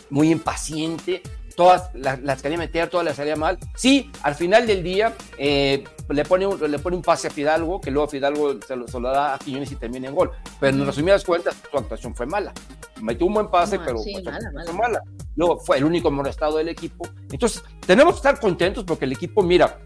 muy 0.09 0.31
impaciente, 0.31 1.23
todas 1.57 1.91
las, 1.95 2.41
quería 2.41 2.57
meter, 2.57 2.89
todas 2.89 3.05
las 3.05 3.17
salía 3.17 3.37
mal. 3.37 3.59
Sí, 3.75 4.11
al 4.23 4.35
final 4.35 4.67
del 4.67 4.83
día 4.83 5.15
eh, 5.37 5.85
le, 6.13 6.25
pone 6.25 6.47
un, 6.47 6.71
le 6.71 6.79
pone 6.79 6.97
un 6.97 7.03
pase 7.03 7.29
a 7.29 7.31
Fidalgo, 7.31 7.81
que 7.81 7.91
luego 7.91 8.09
Fidalgo 8.09 8.59
se 8.61 8.77
lo, 8.77 9.13
da 9.13 9.35
a 9.35 9.39
Quiñones 9.39 9.71
y 9.73 9.77
termina 9.77 10.09
en 10.09 10.15
gol. 10.15 10.31
Pero 10.59 10.77
en 10.77 10.87
resumidas 10.87 11.25
cuentas, 11.25 11.57
su 11.71 11.77
actuación 11.77 12.15
fue 12.15 12.27
mala. 12.27 12.53
Metió 13.01 13.27
un 13.27 13.35
buen 13.35 13.49
pase, 13.49 13.79
pero 13.79 13.99
fue 13.99 14.75
mala. 14.75 15.03
Luego 15.37 15.59
fue 15.59 15.79
el 15.79 15.85
único 15.85 16.11
molestado 16.11 16.59
del 16.59 16.69
equipo. 16.69 17.09
Entonces, 17.31 17.63
tenemos 17.87 18.15
que 18.15 18.19
estar 18.19 18.41
contentos 18.41 18.85
porque 18.85 19.05
el 19.05 19.13
equipo, 19.13 19.43
mira, 19.43 19.79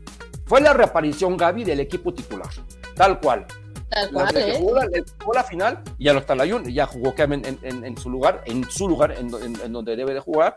fue 0.46 0.60
la 0.60 0.72
reaparición 0.72 1.36
Gaby 1.36 1.64
del 1.64 1.80
equipo 1.80 2.12
titular, 2.12 2.48
tal 2.94 3.20
cual. 3.20 3.46
Tal 3.88 4.10
cual, 4.10 4.36
¿eh? 4.36 4.56
jugó, 4.58 5.32
la, 5.32 5.44
final 5.44 5.82
y 5.98 6.04
ya 6.04 6.12
no 6.12 6.18
está 6.18 6.34
la 6.34 6.48
Jun, 6.48 6.64
ya 6.64 6.86
jugó 6.86 7.14
en, 7.16 7.32
en, 7.62 7.84
en, 7.84 7.96
su 7.96 8.10
lugar, 8.10 8.42
en 8.46 8.68
su 8.68 8.88
lugar, 8.88 9.12
en, 9.12 9.28
donde 9.72 9.94
debe 9.94 10.14
de 10.14 10.20
jugar. 10.20 10.56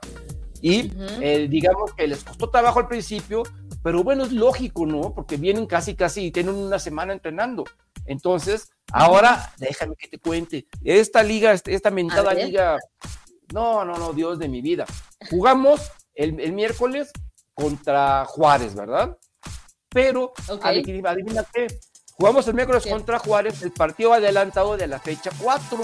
Y 0.61 0.91
eh, 1.21 1.47
digamos 1.49 1.93
que 1.93 2.07
les 2.07 2.23
costó 2.23 2.49
trabajo 2.49 2.79
al 2.79 2.87
principio, 2.87 3.43
pero 3.83 4.03
bueno, 4.03 4.25
es 4.25 4.31
lógico, 4.31 4.85
¿no? 4.85 5.13
Porque 5.13 5.37
vienen 5.37 5.65
casi, 5.65 5.95
casi 5.95 6.25
y 6.25 6.31
tienen 6.31 6.55
una 6.55 6.79
semana 6.79 7.13
entrenando. 7.13 7.63
Entonces, 8.05 8.71
ahora 8.91 9.53
déjame 9.57 9.95
que 9.95 10.07
te 10.07 10.19
cuente. 10.19 10.67
Esta 10.83 11.23
liga, 11.23 11.51
este, 11.51 11.73
esta 11.73 11.91
mentada 11.91 12.33
liga, 12.33 12.77
no, 13.53 13.85
no, 13.85 13.97
no, 13.97 14.13
Dios 14.13 14.39
de 14.39 14.47
mi 14.47 14.61
vida. 14.61 14.85
Jugamos 15.29 15.91
el, 16.15 16.39
el 16.39 16.53
miércoles 16.53 17.11
contra 17.53 18.25
Juárez, 18.25 18.75
¿verdad? 18.75 19.17
Pero, 19.89 20.33
adivina, 20.61 21.43
qué, 21.53 21.67
jugamos 22.11 22.47
el 22.47 22.53
miércoles 22.53 22.85
contra 22.85 23.19
Juárez, 23.19 23.61
el 23.63 23.71
partido 23.71 24.13
adelantado 24.13 24.77
de 24.77 24.87
la 24.87 24.99
fecha 24.99 25.31
4. 25.41 25.79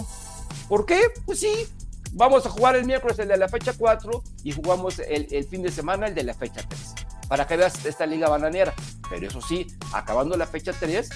¿Por 0.67 0.85
qué? 0.85 1.01
Pues 1.25 1.39
sí, 1.39 1.67
vamos 2.13 2.45
a 2.45 2.49
jugar 2.49 2.75
el 2.75 2.85
miércoles 2.85 3.19
el 3.19 3.27
de 3.27 3.37
la 3.37 3.49
fecha 3.49 3.73
4 3.77 4.23
y 4.43 4.51
jugamos 4.51 4.99
el, 4.99 5.45
fin 5.45 5.61
de 5.61 5.71
semana 5.71 6.07
el 6.07 6.15
de 6.15 6.23
la 6.23 6.33
fecha 6.33 6.61
3. 6.67 6.95
Para 7.27 7.47
que 7.47 7.57
veas 7.57 7.85
esta 7.85 8.05
liga 8.05 8.29
bananera. 8.29 8.73
Pero 9.09 9.27
eso 9.27 9.41
sí, 9.41 9.67
acabando 9.93 10.37
la 10.37 10.47
fecha 10.47 10.71
3, 10.77 11.09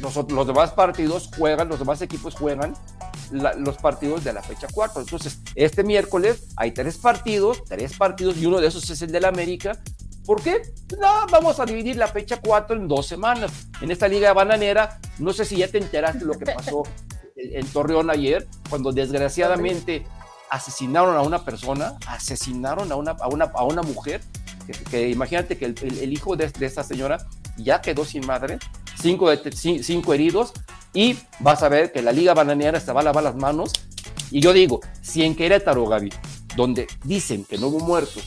los, 0.00 0.16
los 0.30 0.46
demás 0.46 0.72
partidos 0.72 1.30
juegan, 1.36 1.68
los 1.68 1.78
demás 1.78 2.00
equipos 2.02 2.34
juegan 2.34 2.74
los 3.30 3.76
partidos 3.76 4.24
de 4.24 4.32
la 4.32 4.42
fecha 4.42 4.66
4. 4.72 5.02
Entonces, 5.02 5.40
este 5.54 5.84
miércoles 5.84 6.48
hay 6.56 6.72
tres 6.72 6.98
partidos, 6.98 7.64
tres 7.64 7.96
partidos 7.96 8.36
y 8.38 8.46
uno 8.46 8.60
de 8.60 8.68
esos 8.68 8.88
es 8.90 9.02
el 9.02 9.12
de 9.12 9.20
la 9.20 9.28
América. 9.28 9.78
¿Por 10.24 10.42
qué? 10.42 10.60
No, 10.98 11.26
vamos 11.30 11.58
a 11.58 11.64
dividir 11.64 11.96
la 11.96 12.06
fecha 12.06 12.40
4 12.40 12.76
en 12.76 12.88
dos 12.88 13.06
semanas. 13.06 13.50
En 13.80 13.90
esta 13.90 14.08
liga 14.08 14.32
bananera, 14.32 15.00
no 15.18 15.32
sé 15.32 15.44
si 15.44 15.56
ya 15.56 15.68
te 15.68 15.78
enteraste 15.78 16.24
lo 16.24 16.34
que 16.34 16.46
pasó 16.46 16.82
en 17.36 17.66
Torreón 17.68 18.10
ayer, 18.10 18.46
cuando 18.68 18.92
desgraciadamente 18.92 20.04
asesinaron 20.50 21.16
a 21.16 21.22
una 21.22 21.44
persona, 21.44 21.96
asesinaron 22.06 22.90
a 22.92 22.96
una, 22.96 23.12
a 23.12 23.28
una, 23.28 23.44
a 23.46 23.64
una 23.64 23.82
mujer, 23.82 24.20
que, 24.90 25.08
imagínate 25.08 25.56
que 25.56 25.64
el, 25.64 26.12
hijo 26.12 26.36
de, 26.36 26.48
de, 26.48 26.66
esta 26.66 26.84
señora 26.84 27.18
ya 27.56 27.80
quedó 27.80 28.04
sin 28.04 28.26
madre, 28.26 28.58
cinco, 29.00 29.30
cinco 29.82 30.14
heridos, 30.14 30.52
y 30.92 31.16
vas 31.40 31.62
a 31.62 31.68
ver 31.68 31.92
que 31.92 32.02
la 32.02 32.12
Liga 32.12 32.34
Bananera 32.34 32.80
se 32.80 32.92
va 32.92 33.00
a 33.00 33.04
lavar 33.04 33.24
las 33.24 33.36
manos. 33.36 33.72
Y 34.30 34.40
yo 34.40 34.52
digo, 34.52 34.80
si 35.00 35.24
en 35.24 35.34
Querétaro, 35.34 35.86
Gaby, 35.86 36.12
donde 36.56 36.86
dicen 37.04 37.44
que 37.44 37.58
no 37.58 37.68
hubo 37.68 37.80
muertos, 37.80 38.24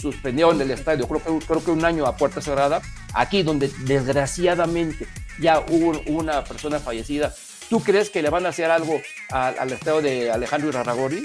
suspendieron 0.00 0.60
el 0.60 0.70
estadio, 0.70 1.08
creo 1.08 1.22
que, 1.22 1.46
creo 1.46 1.64
que 1.64 1.70
un 1.70 1.84
año 1.84 2.06
a 2.06 2.16
puerta 2.16 2.40
cerrada, 2.40 2.82
aquí 3.14 3.42
donde 3.42 3.70
desgraciadamente 3.84 5.06
ya 5.40 5.60
hubo 5.60 6.00
una 6.06 6.44
persona 6.44 6.78
fallecida, 6.78 7.34
¿tú 7.68 7.80
crees 7.82 8.10
que 8.10 8.22
le 8.22 8.30
van 8.30 8.46
a 8.46 8.50
hacer 8.50 8.70
algo 8.70 9.00
al, 9.30 9.72
estadio 9.72 10.02
de 10.02 10.30
Alejandro 10.30 10.68
Irarragori? 10.68 11.24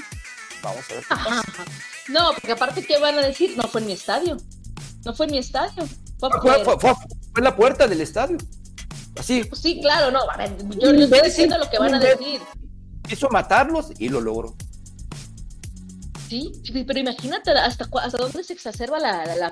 Vamos 0.61 0.83
a 0.89 0.93
ver. 0.93 1.03
No, 2.09 2.31
porque 2.33 2.51
aparte, 2.51 2.85
¿qué 2.85 2.97
van 2.99 3.15
a 3.15 3.21
decir? 3.21 3.55
No 3.55 3.63
fue 3.63 3.81
en 3.81 3.87
mi 3.87 3.93
estadio. 3.93 4.37
No 5.05 5.13
fue 5.13 5.27
en 5.27 5.31
mi 5.33 5.37
estadio. 5.37 5.87
Fue, 6.19 6.93
en 7.37 7.43
la 7.43 7.55
puerta 7.55 7.87
del 7.87 8.01
estadio. 8.01 8.37
Así. 9.17 9.43
Pues 9.43 9.61
sí, 9.61 9.79
claro, 9.81 10.11
no. 10.11 10.19
Yo, 10.79 10.93
yo 10.93 11.03
estoy 11.03 11.21
diciendo 11.21 11.57
lo 11.57 11.69
que 11.69 11.79
van 11.79 11.95
a 11.95 11.99
decir. 11.99 12.41
Quiso 13.07 13.29
matarlos 13.29 13.91
y 13.99 14.09
lo 14.09 14.21
logró. 14.21 14.55
Sí, 16.29 16.51
pero 16.85 16.99
imagínate 16.99 17.51
hasta, 17.51 17.89
hasta 18.01 18.17
dónde 18.17 18.43
se 18.43 18.53
exacerba 18.53 18.99
la, 18.99 19.25
la, 19.35 19.51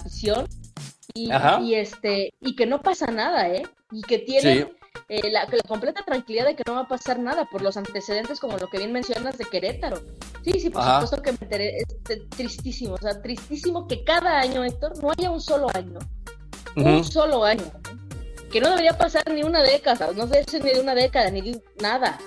y, 1.16 1.30
y, 1.64 1.74
este 1.74 2.34
y 2.40 2.56
que 2.56 2.68
no 2.68 2.82
pasa 2.82 3.08
nada, 3.08 3.50
¿eh? 3.50 3.64
Y 3.92 4.02
que 4.04 4.20
tienen 4.20 4.70
eh, 5.10 5.32
la, 5.32 5.46
la, 5.46 5.64
completa 5.68 6.04
tranquilidad 6.04 6.46
de 6.46 6.56
que 6.56 6.64
no 6.68 6.76
va 6.76 6.82
a 6.82 6.88
pasar 6.88 7.18
nada 7.18 7.46
por 7.46 7.62
los 7.62 7.78
antecedentes 7.78 8.40
como 8.40 8.58
lo 8.58 8.68
que 8.68 8.78
bien 8.78 8.92
mencionas 8.92 9.38
de 9.38 9.46
Querétaro. 9.46 10.02
Sí, 10.44 10.60
sí, 10.60 10.70
por 10.70 10.84
supuesto 10.84 11.22
que 11.22 11.32
me 11.32 11.38
enteré, 11.42 11.78
es 11.78 12.30
tristísimo, 12.30 12.96
o 12.96 12.98
sea, 12.98 13.22
tristísimo 13.22 13.88
que 13.88 14.04
cada 14.04 14.40
año, 14.40 14.64
Héctor, 14.64 15.02
no 15.02 15.12
haya 15.12 15.32
un 15.32 15.40
solo 15.40 15.68
año, 15.74 16.00
un 16.76 17.04
solo 17.04 17.44
año, 17.46 17.72
que 18.52 18.60
no 18.60 18.70
debería 18.70 18.98
pasar 18.98 19.24
ni 19.32 19.44
una 19.44 19.62
década, 19.64 20.10
no 20.16 20.28
debe 20.28 20.44
ser 20.44 20.64
ni 20.64 20.72
de 20.72 20.82
una 20.82 20.94
década, 20.94 21.32
ni 21.32 21.42
de 21.42 21.64
nada, 21.82 22.18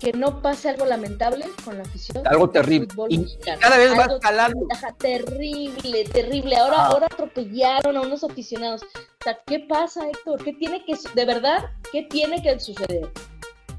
que 0.00 0.12
no 0.12 0.40
pase 0.40 0.70
algo 0.70 0.86
lamentable 0.86 1.46
con 1.64 1.76
la 1.76 1.84
afición. 1.84 2.26
Algo 2.26 2.48
terrible. 2.48 2.88
Y 3.10 3.24
cada 3.44 3.76
vez 3.76 3.92
va 3.96 4.06
escalando. 4.06 4.66
Terrible, 4.98 6.04
terrible. 6.04 6.56
Ahora, 6.56 6.76
ah. 6.78 6.86
ahora 6.86 7.06
atropellaron 7.06 7.96
a 7.96 8.00
unos 8.00 8.24
aficionados. 8.24 8.82
O 8.82 9.22
sea, 9.22 9.38
¿qué 9.46 9.60
pasa, 9.60 10.08
Héctor? 10.08 10.42
¿Qué 10.42 10.54
tiene 10.54 10.84
que, 10.84 10.96
de 11.14 11.24
verdad, 11.26 11.70
qué 11.92 12.02
tiene 12.04 12.42
que 12.42 12.58
suceder? 12.58 13.10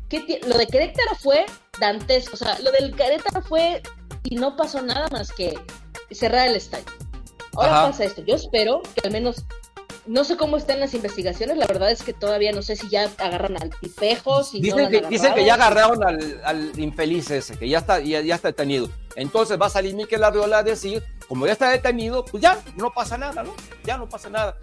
¿Qué 0.08 0.40
lo 0.46 0.58
de 0.58 0.68
Querétaro 0.68 1.16
fue 1.16 1.46
dantesco. 1.80 2.36
O 2.36 2.38
sea, 2.38 2.58
lo 2.60 2.72
del 2.72 2.96
Querétaro 2.96 3.42
fue 3.42 3.82
y 4.24 4.36
no 4.36 4.56
pasó 4.56 4.82
nada 4.82 5.08
más 5.12 5.32
que 5.32 5.60
cerrar 6.12 6.48
el 6.48 6.56
estadio. 6.56 6.86
Ahora 7.56 7.88
pasa 7.88 8.06
esto. 8.06 8.24
Yo 8.26 8.36
espero 8.36 8.82
que 8.96 9.08
al 9.08 9.12
menos 9.12 9.44
no 10.12 10.26
sé 10.26 10.36
cómo 10.36 10.58
están 10.58 10.82
las 10.82 10.94
investigaciones, 10.94 11.56
la 11.56 11.66
verdad 11.66 11.90
es 11.90 12.04
que 12.04 12.12
todavía 12.12 12.52
no 12.52 12.62
sé 12.62 12.76
si 12.76 12.90
ya 12.90 13.10
agarran 13.18 13.56
al 13.62 13.70
tipejo, 13.70 14.44
si 14.44 14.60
dicen, 14.60 14.90
que, 14.90 15.02
dicen 15.08 15.34
que 15.34 15.46
ya 15.46 15.54
agarraron 15.54 16.04
al, 16.04 16.78
infeliz 16.78 17.32
ese, 17.32 17.58
que 17.58 17.70
ya 17.70 17.78
está, 17.78 18.02
ya, 18.02 18.20
está 18.20 18.50
detenido. 18.50 18.90
Entonces 19.16 19.60
va 19.60 19.68
a 19.68 19.70
salir 19.70 19.96
Miquel 19.96 20.26
Arriola 20.26 20.58
a 20.58 20.64
decir, 20.64 21.02
como 21.30 21.46
ya 21.46 21.54
está 21.54 21.70
detenido, 21.70 22.26
pues 22.26 22.44
ya 22.44 22.62
no 22.76 22.92
pasa 22.92 23.18
nada, 23.18 23.42
¿no? 23.42 23.56
Ya 23.86 23.98
no 23.98 24.10
pasa 24.10 24.30
nada. 24.30 24.58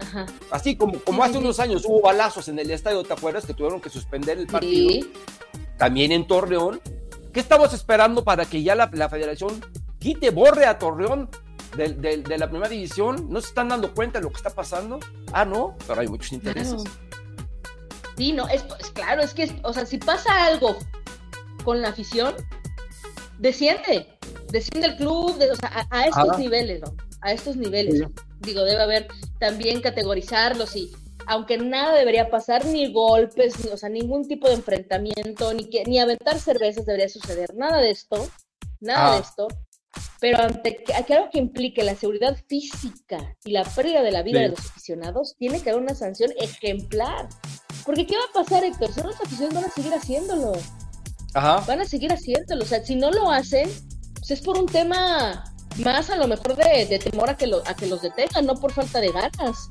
Así 0.51 0.75
como, 0.75 0.99
como 0.99 1.23
hace 1.23 1.39
unos 1.39 1.59
años 1.59 1.83
hubo 1.83 2.01
balazos 2.01 2.47
en 2.47 2.59
el 2.59 2.69
estadio, 2.69 3.01
¿te 3.01 3.13
acuerdas? 3.13 3.47
Que 3.47 3.55
tuvieron 3.55 3.81
que 3.81 3.89
suspender 3.89 4.37
el 4.37 4.45
partido. 4.45 5.07
También 5.77 6.11
en 6.11 6.27
Torreón. 6.27 6.79
¿Qué 7.33 7.39
estamos 7.39 7.73
esperando 7.73 8.23
para 8.23 8.45
que 8.45 8.61
ya 8.61 8.75
la, 8.75 8.87
la 8.93 9.09
federación 9.09 9.59
quite, 9.97 10.29
borre 10.29 10.67
a 10.67 10.77
Torreón 10.77 11.27
de, 11.75 12.37
la 12.37 12.49
primera 12.49 12.69
división, 12.69 13.27
no 13.29 13.41
se 13.41 13.47
están 13.47 13.69
dando 13.69 13.93
cuenta 13.93 14.19
de 14.19 14.23
lo 14.25 14.31
que 14.31 14.37
está 14.37 14.49
pasando. 14.49 14.99
Ah, 15.33 15.45
no, 15.45 15.75
pero 15.87 16.01
hay 16.01 16.07
muchos 16.07 16.31
intereses. 16.31 16.83
Sí, 18.17 18.33
no, 18.33 18.47
es, 18.47 18.63
claro, 18.93 19.21
es 19.21 19.33
que, 19.33 19.59
o 19.63 19.73
sea, 19.73 19.85
si 19.85 19.97
pasa 19.97 20.45
algo 20.45 20.77
con 21.63 21.81
la 21.81 21.89
afición, 21.89 22.35
desciende, 23.37 24.07
desciende 24.51 24.87
el 24.87 24.97
club, 24.97 25.37
o 25.51 25.55
sea, 25.55 25.87
a, 25.89 26.05
estos 26.05 26.37
niveles, 26.37 26.81
¿no? 26.81 26.93
A 27.21 27.31
estos 27.31 27.55
niveles. 27.55 28.03
Digo, 28.39 28.63
debe 28.63 28.81
haber 28.81 29.07
también 29.39 29.81
categorizarlos 29.81 30.75
y 30.75 30.91
aunque 31.27 31.57
nada 31.57 31.93
debería 31.93 32.29
pasar, 32.29 32.65
ni 32.65 32.91
golpes, 32.91 33.63
ni, 33.63 33.69
o 33.71 33.77
sea, 33.77 33.87
ningún 33.87 34.27
tipo 34.27 34.47
de 34.47 34.55
enfrentamiento, 34.55 35.53
ni 35.53 35.69
que, 35.69 35.83
ni 35.85 35.99
aventar 35.99 36.39
cervezas 36.39 36.85
debería 36.85 37.07
suceder, 37.07 37.53
nada 37.55 37.77
de 37.77 37.91
esto, 37.91 38.27
nada 38.79 39.11
de 39.11 39.17
ah. 39.17 39.21
esto. 39.21 39.47
Pero 40.19 40.41
ante 40.41 40.83
algo 41.13 41.29
que 41.31 41.39
implique 41.39 41.83
la 41.83 41.95
seguridad 41.95 42.37
física 42.47 43.35
y 43.45 43.51
la 43.51 43.63
pérdida 43.63 44.01
de 44.01 44.11
la 44.11 44.21
vida 44.21 44.41
de 44.41 44.49
los 44.49 44.59
aficionados, 44.59 45.35
tiene 45.37 45.61
que 45.61 45.69
haber 45.69 45.81
una 45.81 45.95
sanción 45.95 46.31
ejemplar. 46.39 47.29
Porque 47.85 48.05
¿qué 48.05 48.15
va 48.17 48.23
a 48.29 48.43
pasar, 48.43 48.63
Héctor? 48.63 48.91
Si 48.93 49.01
los 49.01 49.15
aficionados 49.15 49.55
van 49.55 49.65
a 49.65 49.73
seguir 49.73 49.93
haciéndolo. 49.93 50.51
Ajá. 51.33 51.63
Van 51.65 51.79
a 51.79 51.85
seguir 51.85 52.11
haciéndolo. 52.11 52.63
O 52.63 52.67
sea, 52.67 52.83
si 52.83 52.95
no 52.95 53.11
lo 53.11 53.31
hacen, 53.31 53.69
pues 54.15 54.31
es 54.31 54.41
por 54.41 54.57
un 54.57 54.65
tema 54.65 55.43
más 55.77 56.09
a 56.09 56.17
lo 56.17 56.27
mejor 56.27 56.55
de, 56.55 56.99
temor 56.99 57.29
a 57.29 57.37
que, 57.37 57.49
a 57.65 57.73
que 57.75 57.87
los 57.87 58.01
detengan, 58.01 58.45
no 58.45 58.55
por 58.55 58.73
falta 58.73 58.99
de 58.99 59.11
ganas. 59.11 59.69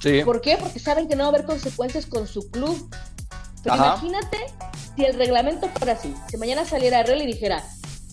Sí. 0.00 0.22
¿Por 0.24 0.40
qué? 0.40 0.56
Porque 0.56 0.78
saben 0.78 1.08
que 1.08 1.16
no 1.16 1.24
va 1.24 1.30
a 1.30 1.32
haber 1.34 1.44
consecuencias 1.44 2.06
con 2.06 2.26
su 2.26 2.48
club. 2.50 2.88
Pero 3.62 3.76
imagínate 3.76 4.38
si 4.96 5.04
el 5.04 5.14
reglamento 5.14 5.68
fuera 5.68 5.94
así. 5.94 6.14
Si 6.30 6.36
mañana 6.36 6.64
saliera 6.64 7.02
Real 7.02 7.20
y 7.22 7.26
dijera, 7.26 7.62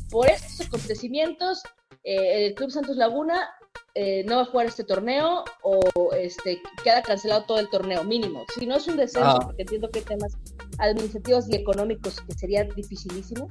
por 0.10 0.30
estos 0.30 0.68
acontecimientos, 0.68 1.64
eh, 2.04 2.48
el 2.48 2.56
Club 2.56 2.72
Santos 2.72 2.98
Laguna 2.98 3.50
eh, 3.96 4.24
no 4.28 4.38
va 4.38 4.42
a 4.44 4.46
jugar 4.46 4.68
este 4.68 4.84
torneo 4.84 5.44
o 5.64 5.82
este 6.14 6.62
queda 6.84 7.02
cancelado 7.02 7.44
todo 7.46 7.60
el 7.60 7.70
torneo 7.70 8.04
mínimo. 8.04 8.46
Si 8.58 8.66
no 8.66 8.76
es 8.76 8.88
un 8.88 8.98
descenso, 8.98 9.28
ah. 9.28 9.40
porque 9.44 9.64
entiendo 9.64 9.90
que 9.90 10.00
hay 10.00 10.06
temas 10.06 10.38
administrativos 10.78 11.50
y 11.50 11.56
económicos 11.56 12.22
que 12.22 12.34
sería 12.36 12.64
dificilísimo, 12.64 13.50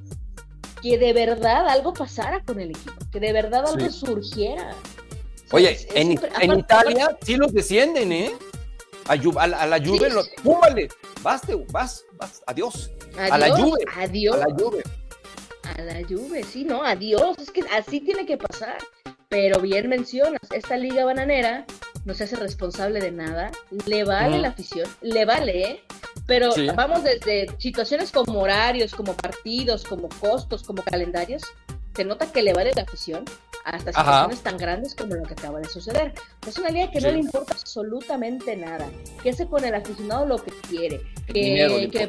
que 0.81 0.99
de 0.99 1.13
verdad 1.13 1.69
algo 1.69 1.93
pasara 1.93 2.43
con 2.45 2.61
el 2.61 2.71
equipo, 2.71 2.95
que 3.11 3.21
de 3.21 3.33
verdad 3.33 3.67
algo 3.67 3.91
surgiera. 3.91 4.71
Oye, 5.53 5.87
en, 5.95 6.13
Italia 6.59 7.17
sí 7.23 7.37
los 7.37 7.53
descienden, 7.53 8.13
¿eh? 8.13 8.33
A, 9.07 9.15
la, 9.67 9.79
lluvia, 9.79 10.09
¡púmbale! 10.43 10.89
Vas, 11.23 11.43
vas, 11.71 12.05
vas, 12.15 12.43
adiós. 12.47 12.91
adiós. 13.17 13.31
A 13.31 13.39
la 13.39 13.49
lluvia. 13.49 13.87
Adiós. 13.97 14.35
A 14.35 14.39
la 14.39 14.57
lluvia 14.57 14.83
a 15.73 15.83
la 15.83 16.07
Juve, 16.07 16.43
sí, 16.45 16.65
no, 16.65 16.83
adiós, 16.83 17.39
es 17.39 17.51
que 17.51 17.63
así 17.73 18.01
tiene 18.01 18.27
que 18.27 18.37
pasar. 18.37 18.79
Pero 19.29 19.61
bien 19.61 19.89
mencionas, 19.89 20.41
esta 20.53 20.77
liga 20.77 21.05
bananera 21.05 21.67
no 22.05 22.15
se 22.15 22.25
hace 22.25 22.37
responsable 22.37 23.01
de 23.01 23.11
nada, 23.11 23.51
le 23.87 24.05
vale 24.05 24.39
la 24.39 24.49
afición, 24.49 24.89
le 25.01 25.25
vale, 25.25 25.65
¿eh? 25.65 25.81
Pero 26.27 26.51
vamos 26.75 27.03
desde 27.03 27.49
situaciones 27.59 28.13
como 28.13 28.41
horarios, 28.41 28.95
como 28.95 29.15
partidos, 29.15 29.83
como 29.85 30.09
costos, 30.21 30.63
como 30.63 30.83
calendarios, 30.83 31.43
se 31.97 32.05
nota 32.05 32.31
que 32.31 32.43
le 32.43 32.53
vale 32.53 32.73
la 32.77 32.83
afición 32.83 33.25
hasta 33.65 33.91
situaciones 33.91 34.41
tan 34.43 34.57
grandes 34.59 34.95
como 34.95 35.15
lo 35.15 35.23
que 35.25 35.33
acaba 35.33 35.59
de 35.59 35.69
suceder. 35.69 36.13
Es 36.47 36.57
una 36.59 36.69
liga 36.69 36.91
que 36.91 37.01
no 37.01 37.11
le 37.11 37.19
importa 37.19 37.55
absolutamente 37.55 38.55
nada, 38.55 38.89
que 39.23 39.31
hace 39.31 39.47
con 39.47 39.65
el 39.65 39.75
aficionado 39.75 40.27
lo 40.27 40.37
que 40.37 40.53
quiere, 40.69 41.01
que, 41.27 41.89
que 41.91 42.09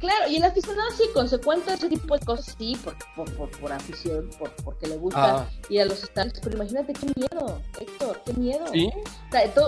Claro, 0.00 0.30
y 0.30 0.36
el 0.36 0.44
aficionado 0.44 0.90
sí, 0.92 1.04
consecuente 1.12 1.74
ese 1.74 1.90
tipo 1.90 2.16
de 2.16 2.24
cosas, 2.24 2.56
sí, 2.58 2.74
por, 2.82 2.96
por, 3.36 3.50
por, 3.50 3.70
afición, 3.70 4.30
por, 4.38 4.50
porque 4.64 4.86
le 4.86 4.96
gusta 4.96 5.40
ah. 5.40 5.48
ir 5.68 5.82
a 5.82 5.84
los 5.84 6.02
estadios, 6.02 6.40
pero 6.42 6.56
imagínate 6.56 6.94
qué 6.94 7.06
miedo, 7.14 7.60
Héctor, 7.78 8.22
qué 8.24 8.32
miedo. 8.32 8.64
¿Sí? 8.72 8.90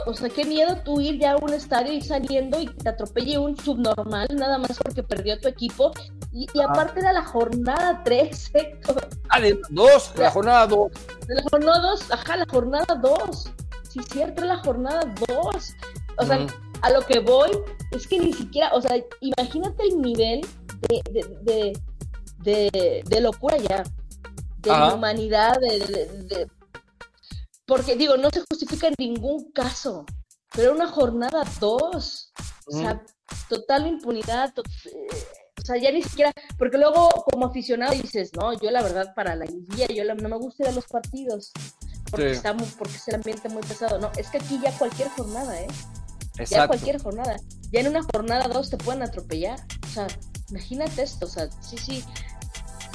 O 0.07 0.15
sea, 0.15 0.31
qué 0.31 0.47
miedo 0.47 0.79
tú 0.85 1.03
ir 1.03 1.19
ya 1.19 1.33
a 1.33 1.37
un 1.37 1.53
estadio 1.53 1.93
y 1.93 2.01
saliendo 2.01 2.59
y 2.59 2.67
te 2.67 2.89
atropelle 2.89 3.37
un 3.37 3.59
subnormal, 3.59 4.27
nada 4.33 4.57
más 4.57 4.79
porque 4.83 5.03
perdió 5.03 5.39
tu 5.39 5.49
equipo. 5.49 5.93
Y, 6.33 6.47
y 6.55 6.61
ah. 6.61 6.69
aparte 6.71 7.01
era 7.01 7.13
la 7.13 7.25
jornada 7.25 8.01
3, 8.03 8.51
Héctor. 8.55 9.09
Ah, 9.29 9.39
de 9.39 9.61
dos, 9.69 10.15
la, 10.17 10.31
jornada 10.31 10.67
2. 10.67 10.93
La 11.29 11.43
jornada 11.51 11.79
2, 11.91 12.11
ajá, 12.11 12.37
la 12.37 12.47
jornada 12.51 12.95
2. 13.03 13.51
Sí, 13.91 14.01
cierto, 14.11 14.45
la 14.47 14.57
jornada 14.57 15.03
2. 15.29 15.75
O 16.17 16.25
sea, 16.25 16.47
a 16.83 16.91
lo 16.91 17.01
que 17.07 17.21
voy 17.21 17.51
es 17.93 18.07
que 18.07 18.19
ni 18.19 18.33
siquiera, 18.33 18.75
o 18.75 18.83
sea, 18.83 18.97
imagínate 19.21 19.85
el 19.85 20.03
nivel 20.03 20.47
de, 22.43 23.03
de, 23.09 23.21
locura 23.21 23.57
ya, 23.57 23.85
de 24.59 24.95
humanidad, 24.95 25.59
de, 25.61 26.49
porque 27.67 27.97
digo, 27.97 28.17
no 28.17 28.31
se 28.31 28.43
justifica 28.51 28.89
en 28.89 28.95
ningún 28.99 29.53
caso, 29.53 30.05
pero 30.55 30.73
una 30.73 30.89
jornada 30.89 31.45
dos, 31.61 32.33
o 32.67 32.73
sea, 32.73 33.03
total 33.49 33.87
impunidad, 33.87 34.53
eh, 34.59 35.09
o 35.61 35.65
sea, 35.65 35.77
ya 35.77 35.93
ni 35.93 36.03
siquiera, 36.03 36.33
porque 36.59 36.79
luego 36.79 37.09
como 37.31 37.47
aficionado 37.47 37.95
dices, 37.95 38.33
no, 38.35 38.53
yo 38.55 38.73
la 38.73 38.83
verdad 38.83 39.15
para 39.15 39.37
la 39.37 39.47
guía, 39.47 39.87
yo 39.87 40.05
no 40.15 40.29
me 40.29 40.37
gusta 40.37 40.65
ir 40.65 40.69
a 40.71 40.73
los 40.73 40.87
partidos, 40.87 41.53
porque, 42.11 42.33
está 42.33 42.57
porque 42.57 42.97
es 42.97 43.07
el 43.07 43.15
ambiente 43.15 43.49
muy 43.49 43.63
pesado, 43.63 44.01
no, 44.01 44.11
es 44.17 44.29
que 44.29 44.39
aquí 44.39 44.59
ya 44.61 44.77
cualquier 44.77 45.09
jornada, 45.11 45.61
¿eh? 45.61 45.69
Ya 46.49 46.67
cualquier 46.67 47.01
jornada. 47.01 47.37
Ya 47.71 47.81
en 47.81 47.89
una 47.89 48.03
jornada 48.03 48.49
dos 48.49 48.71
te 48.71 48.77
pueden 48.77 49.03
atropellar. 49.03 49.59
O 49.85 49.93
sea, 49.93 50.07
imagínate 50.51 51.03
esto. 51.03 51.27
O 51.27 51.29
sea, 51.29 51.49
sí, 51.61 51.79
sí. 51.79 52.05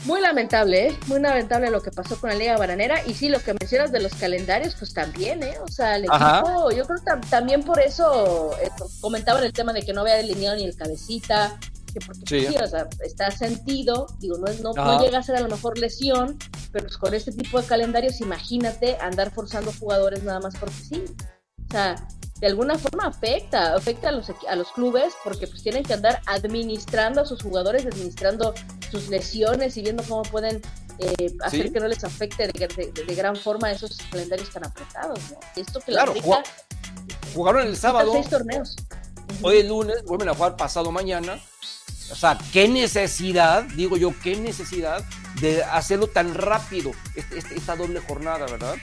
Muy 0.06 0.21
lamentable, 0.21 0.88
¿eh? 0.88 1.00
Muy 1.08 1.19
lamentable 1.19 1.69
lo 1.69 1.82
que 1.82 1.91
pasó 1.91 2.19
con 2.19 2.30
la 2.30 2.36
Liga 2.36 2.58
Bananera. 2.58 3.06
Y 3.06 3.13
sí, 3.13 3.30
lo 3.30 3.39
que 3.39 3.54
mencionas 3.54 3.91
de 3.91 4.00
los 4.00 4.13
calendarios, 4.15 4.76
pues 4.76 4.93
también, 4.93 5.43
¿eh? 5.43 5.58
O 5.60 5.67
sea, 5.67 5.97
el 5.97 6.06
equipo, 6.06 6.71
yo 6.71 6.86
creo 6.86 7.00
que 7.00 7.28
también 7.30 7.63
por 7.63 7.80
eso 7.80 8.58
eh, 8.62 8.69
comentaban 9.02 9.43
el 9.43 9.54
tema 9.54 9.73
de 9.73 9.82
que 9.82 9.93
no 9.93 10.02
había 10.02 10.15
delineado 10.15 10.56
ni 10.56 10.65
el 10.65 10.76
cabecita, 10.76 11.60
que 11.93 12.00
porque 12.00 12.21
pues 12.28 12.47
sí. 12.47 12.56
o 12.56 12.67
sea, 12.67 12.88
está 13.04 13.32
sentido, 13.32 14.08
digo, 14.19 14.38
no, 14.38 14.45
no, 14.62 14.73
no, 14.73 15.04
llega 15.04 15.17
a 15.19 15.23
ser 15.23 15.36
a 15.36 15.41
lo 15.41 15.50
mejor 15.50 15.78
lesión, 15.78 16.38
pero 16.71 16.86
pues 16.86 16.97
con 16.97 17.13
este 17.13 17.32
tipo 17.32 17.60
de 17.60 17.67
calendarios, 17.67 18.21
imagínate 18.21 18.97
andar 19.02 19.32
forzando 19.32 19.73
jugadores 19.73 20.23
nada 20.23 20.39
más 20.39 20.56
porque 20.56 20.76
sí. 20.76 21.06
O 21.67 21.71
sea, 21.71 22.08
de 22.39 22.47
alguna 22.47 22.78
forma 22.78 23.06
afecta, 23.06 23.76
afecta 23.76 24.10
a 24.10 24.12
los, 24.12 24.32
a 24.47 24.56
los 24.56 24.71
clubes 24.71 25.13
porque 25.23 25.47
pues 25.47 25.63
tienen 25.63 25.84
que 25.84 25.93
andar 25.93 26.21
administrando 26.28 27.21
a 27.21 27.26
sus 27.26 27.41
jugadores, 27.41 27.86
administrando 27.86 28.54
sus 28.91 29.10
lesiones 29.10 29.76
y 29.78 29.82
viendo 29.82 30.04
cómo 30.04 30.21
pueden 30.23 30.62
eh, 31.00 31.34
hacer 31.43 31.71
que 31.71 31.80
no 31.80 31.88
les 31.88 32.04
afecte 32.04 32.47
de, 32.47 33.15
gran 33.15 33.36
forma 33.36 33.71
esos 33.71 33.97
calendarios 34.12 34.50
tan 34.52 34.65
apretados. 34.65 35.19
¿no? 35.32 35.39
esto 35.56 35.80
que 35.80 35.91
claro, 35.91 36.13
jugaron 37.34 37.67
el 37.67 37.76
sábado. 37.76 38.13
Seis 38.13 38.30
torneos. 38.30 38.76
Hoy 39.41 39.58
el 39.58 39.67
lunes, 39.67 40.04
vuelven 40.06 40.30
a 40.30 40.34
jugar 40.34 40.56
pasado 40.56 40.91
mañana. 40.91 41.39
O 42.12 42.15
sea, 42.15 42.38
qué 42.54 42.69
necesidad, 42.69 43.63
digo 43.76 43.97
yo, 43.97 44.13
qué 44.23 44.38
necesidad 44.38 45.04
de 45.41 45.63
hacerlo 45.63 46.08
tan 46.08 46.34
rápido, 46.34 46.91
este, 47.15 47.39
este, 47.39 47.56
esta 47.56 47.76
doble 47.76 48.00
jornada, 48.00 48.45
¿verdad? 48.45 48.76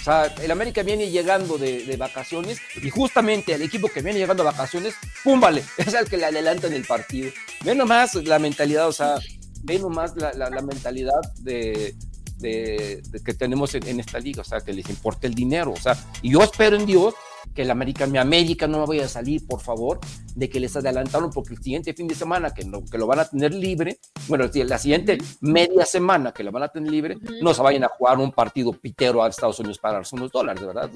O 0.00 0.02
sea, 0.02 0.26
el 0.40 0.50
América 0.50 0.82
viene 0.82 1.10
llegando 1.10 1.58
de, 1.58 1.96
vacaciones 1.98 2.58
y 2.82 2.88
justamente 2.88 3.52
el 3.52 3.62
equipo 3.62 3.88
que 3.88 4.00
viene 4.00 4.18
llegando 4.18 4.42
de 4.42 4.50
vacaciones, 4.50 4.94
¡pum! 5.22 5.38
Vale, 5.40 5.62
es 5.76 5.92
el 5.92 6.08
que 6.08 6.16
le 6.16 6.26
adelanta 6.26 6.66
en 6.66 6.72
el 6.72 6.84
partido. 6.84 7.30
Ve 7.64 7.74
nomás 7.74 8.14
la 8.14 8.38
mentalidad, 8.38 8.88
o 8.88 8.92
sea, 8.92 9.16
ve 9.62 9.78
nomás 9.78 10.16
la, 10.16 10.32
la, 10.32 10.62
mentalidad 10.62 11.20
de, 11.40 11.94
de, 12.38 13.02
que 13.24 13.34
tenemos 13.34 13.74
en, 13.74 13.86
en, 13.86 14.00
esta 14.00 14.18
liga, 14.18 14.40
o 14.40 14.44
sea, 14.44 14.60
que 14.60 14.72
les 14.72 14.88
importa 14.88 15.26
el 15.26 15.34
dinero, 15.34 15.72
o 15.72 15.80
sea, 15.80 15.96
y 16.22 16.32
yo 16.32 16.42
espero 16.42 16.76
en 16.76 16.86
Dios 16.86 17.14
que 17.54 17.62
el 17.62 17.70
América, 17.70 18.06
mi 18.06 18.18
América 18.18 18.66
no 18.66 18.80
me 18.80 18.86
vaya 18.86 19.04
a 19.04 19.08
salir, 19.08 19.46
por 19.46 19.60
favor, 19.60 19.98
de 20.34 20.48
que 20.48 20.60
les 20.60 20.76
adelantaron 20.76 21.30
porque 21.30 21.54
el 21.54 21.62
siguiente 21.62 21.94
fin 21.94 22.06
de 22.06 22.14
semana 22.14 22.50
que 22.50 22.64
lo, 22.64 22.84
que 22.84 22.98
lo 22.98 23.06
van 23.06 23.20
a 23.20 23.24
tener 23.24 23.54
libre, 23.54 23.98
bueno, 24.28 24.48
la 24.52 24.78
siguiente 24.78 25.18
media 25.40 25.84
semana 25.84 26.32
que 26.32 26.44
lo 26.44 26.52
van 26.52 26.64
a 26.64 26.68
tener 26.68 26.90
libre, 26.90 27.16
no 27.42 27.52
se 27.54 27.62
vayan 27.62 27.84
a 27.84 27.88
jugar 27.88 28.18
un 28.18 28.32
partido 28.32 28.72
pitero 28.72 29.22
a 29.22 29.28
Estados 29.28 29.58
Unidos 29.58 29.78
para 29.78 29.94
darse 29.94 30.14
unos 30.16 30.30
dólares, 30.30 30.64
¿verdad? 30.64 30.90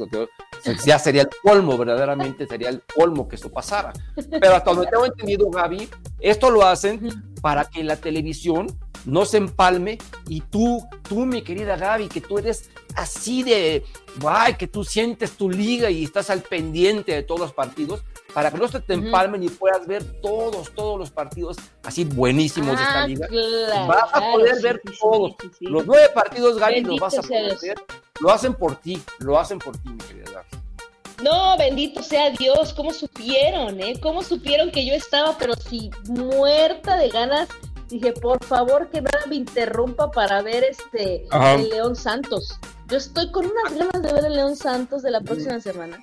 ya 0.84 0.98
sería 0.98 1.22
el 1.22 1.28
colmo, 1.42 1.76
verdaderamente 1.76 2.46
sería 2.46 2.68
el 2.68 2.82
colmo 2.94 3.28
que 3.28 3.36
esto 3.36 3.50
pasara. 3.50 3.92
Pero 4.14 4.54
hasta 4.54 4.72
donde 4.72 4.86
tengo 4.86 5.06
entendido, 5.06 5.50
Gaby, 5.50 5.88
esto 6.20 6.50
lo 6.50 6.64
hacen 6.64 7.34
para 7.40 7.64
que 7.64 7.84
la 7.84 7.96
televisión 7.96 8.66
no 9.04 9.24
se 9.24 9.36
empalme 9.36 9.98
y 10.28 10.40
tú, 10.40 10.86
tú, 11.08 11.26
mi 11.26 11.42
querida 11.42 11.76
Gaby, 11.76 12.08
que 12.08 12.20
tú 12.20 12.38
eres 12.38 12.70
así 12.94 13.42
de, 13.42 13.84
guay, 14.20 14.54
que 14.54 14.66
tú 14.66 14.84
sientes 14.84 15.32
tu 15.32 15.50
liga 15.50 15.90
y 15.90 16.04
estás 16.04 16.30
al 16.30 16.40
pendiente 16.40 17.12
de 17.12 17.22
todos 17.22 17.40
los 17.40 17.52
partidos, 17.52 18.02
para 18.32 18.50
que 18.50 18.58
no 18.58 18.66
se 18.66 18.80
te 18.80 18.94
empalmen 18.94 19.42
y 19.44 19.48
puedas 19.48 19.86
ver 19.86 20.02
todos, 20.20 20.72
todos 20.74 20.98
los 20.98 21.10
partidos 21.10 21.56
así 21.84 22.04
buenísimos 22.04 22.76
de 22.76 22.82
esta 22.82 23.02
ah, 23.02 23.06
liga. 23.06 23.28
vas 23.86 24.10
a 24.12 24.32
poder 24.32 24.60
ver 24.60 24.82
todos. 25.00 25.34
los 25.60 25.86
nueve 25.86 26.08
partidos, 26.12 26.58
Gaby, 26.58 26.80
los 26.80 26.98
vas 26.98 27.18
a 27.18 27.22
poder 27.22 27.56
ver. 27.62 27.76
Lo 28.20 28.30
hacen 28.30 28.54
por 28.54 28.76
ti, 28.76 29.00
lo 29.18 29.38
hacen 29.38 29.58
por 29.58 29.76
ti, 29.76 29.88
mi 29.88 29.98
querida 29.98 30.30
Gaby. 30.32 30.64
No, 31.22 31.56
bendito 31.56 32.02
sea 32.02 32.30
Dios, 32.30 32.74
¿cómo 32.74 32.92
supieron, 32.92 33.80
eh? 33.80 33.94
¿Cómo 34.00 34.22
supieron 34.22 34.72
que 34.72 34.84
yo 34.84 34.94
estaba, 34.94 35.38
pero 35.38 35.54
si 35.54 35.90
muerta 36.08 36.96
de 36.96 37.08
ganas 37.08 37.48
dije, 37.88 38.12
por 38.12 38.42
favor 38.44 38.90
que 38.90 39.00
nada 39.00 39.26
me 39.28 39.36
interrumpa 39.36 40.10
para 40.10 40.42
ver 40.42 40.64
este 40.64 41.26
el 41.32 41.68
León 41.68 41.96
Santos. 41.96 42.58
Yo 42.88 42.98
estoy 42.98 43.30
con 43.30 43.46
unas 43.46 43.72
ganas 43.72 44.02
de 44.02 44.12
ver 44.12 44.24
el 44.26 44.34
León 44.34 44.56
Santos 44.56 45.02
de 45.02 45.10
la 45.10 45.20
próxima 45.20 45.60
semana. 45.60 46.00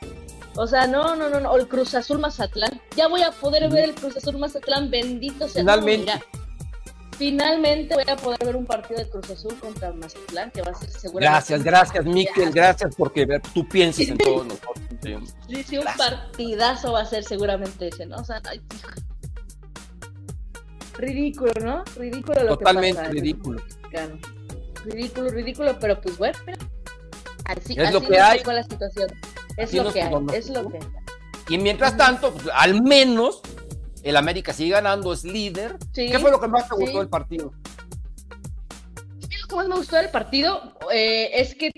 O 0.56 0.68
sea, 0.68 0.86
no, 0.88 1.16
no, 1.16 1.30
no, 1.30 1.40
no, 1.40 1.52
o 1.52 1.58
el 1.58 1.68
Cruz 1.68 1.96
Azul 1.96 2.20
Mazatlán. 2.20 2.82
Ya 2.96 3.08
voy 3.08 3.22
a 3.22 3.32
poder 3.32 3.70
ver 3.70 3.86
el 3.86 3.96
Cruz 3.96 4.18
Azul 4.18 4.38
Mazatlán, 4.38 4.90
bendito 4.90 5.48
sea. 5.48 5.62
Finalmente. 5.62 6.12
finalmente 7.18 7.96
voy 7.96 8.04
a 8.08 8.16
poder 8.18 8.40
ver 8.46 8.56
un 8.58 8.66
partido 8.66 9.00
de 9.00 9.10
Cruz 9.10 9.30
Azul 9.30 9.58
contra 9.60 9.94
Mazatlán, 9.94 10.52
que 10.52 10.62
va 10.62 10.72
a 10.72 10.76
ser 10.76 10.90
seguramente. 10.90 11.32
Gracias, 11.32 11.64
gracias, 11.64 12.06
Miquel, 12.06 12.52
gracias 12.52 12.96
porque 12.96 13.26
tú 13.54 13.68
piensas 13.68 14.10
en 14.10 14.18
todos 14.18 14.46
nosotros. 14.48 14.76
Sí, 15.48 15.64
sí, 15.64 15.78
un 15.78 15.86
partidazo 15.98 16.92
va 16.92 17.02
a 17.02 17.06
ser 17.06 17.24
seguramente 17.24 17.88
ese, 17.88 18.06
¿no? 18.06 18.18
O 18.18 18.24
sea, 18.24 18.42
ridículo, 21.02 21.52
¿no? 21.62 21.84
Ridículo 21.98 22.44
lo 22.44 22.58
Totalmente 22.58 23.02
que 23.02 23.08
pasa, 23.08 23.12
ridículo. 23.12 23.62
Ridículo, 24.86 25.30
ridículo, 25.30 25.80
pero 25.80 26.00
pues 26.02 26.18
bueno, 26.18 26.38
así, 27.46 27.76
es 27.78 27.94
lo 27.94 28.02
que 28.02 28.20
hay. 28.20 28.42
la 28.44 28.64
situación. 28.64 29.10
Es 29.58 29.74
lo 29.74 29.92
que 29.92 30.02
hay, 30.02 30.14
es 30.34 30.50
lo 30.50 30.70
que 30.70 30.80
Y 31.50 31.58
mientras 31.58 31.98
tanto, 31.98 32.34
pues, 32.34 32.48
al 32.54 32.82
menos 32.82 33.42
el 34.04 34.16
América 34.16 34.54
sigue 34.54 34.72
ganando, 34.72 35.14
es 35.14 35.24
líder. 35.24 35.78
¿Qué 35.94 36.18
fue 36.20 36.32
lo 36.32 36.40
que 36.40 36.48
más 36.48 36.68
te 36.68 36.76
gustó 36.76 37.00
del 37.00 37.10
partido? 37.10 37.54
Lo 39.42 39.48
que 39.48 39.56
más 39.56 39.68
me 39.68 39.76
gustó 39.76 39.98
del 39.98 40.10
partido 40.10 40.78
eh, 40.92 41.32
es 41.34 41.56
que, 41.56 41.72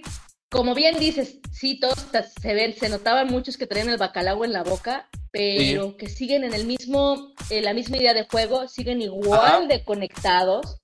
como 0.50 0.76
bien 0.76 1.00
dices, 1.00 1.40
sí, 1.52 1.80
todos 1.80 2.06
se 2.42 2.54
ven, 2.54 2.76
se 2.76 2.90
notaban 2.90 3.28
muchos 3.28 3.58
que 3.58 3.68
traían 3.68 3.90
el 3.90 3.98
bacalao 3.98 4.46
en 4.46 4.54
la 4.54 4.64
boca 4.64 5.10
pero 5.34 5.98
que 5.98 6.08
siguen 6.08 6.44
en 6.44 6.54
el 6.54 6.66
mismo, 6.68 7.34
en 7.50 7.66
la 7.66 7.74
misma 7.74 7.98
idea 7.98 8.14
de 8.14 8.28
juego, 8.30 8.68
siguen 8.68 9.02
igual 9.02 9.68
de 9.68 9.84
conectados. 9.84 10.80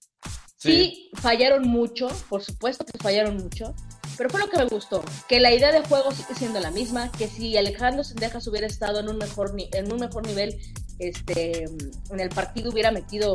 Sí. 0.57 1.09
fallaron 1.13 1.69
mucho, 1.69 2.09
por 2.27 2.43
supuesto 2.43 2.83
que 2.83 2.97
fallaron 2.97 3.37
mucho, 3.37 3.73
pero 4.17 4.29
fue 4.29 4.41
lo 4.41 4.49
que 4.49 4.57
me 4.57 4.65
gustó, 4.65 5.01
que 5.29 5.39
la 5.39 5.53
idea 5.53 5.71
de 5.71 5.81
juego 5.81 6.11
sigue 6.11 6.35
siendo 6.35 6.59
la 6.59 6.71
misma, 6.71 7.09
que 7.13 7.27
si 7.27 7.55
Alejandro 7.55 8.03
Sendejas 8.03 8.45
hubiera 8.47 8.67
estado 8.67 8.99
en 8.99 9.07
un 9.07 9.17
mejor, 9.17 9.55
en 9.55 9.93
un 9.93 9.99
mejor 9.99 10.27
nivel, 10.27 10.59
este, 10.97 11.63
en 11.63 12.19
el 12.19 12.29
partido 12.29 12.71
hubiera 12.71 12.91
metido 12.91 13.33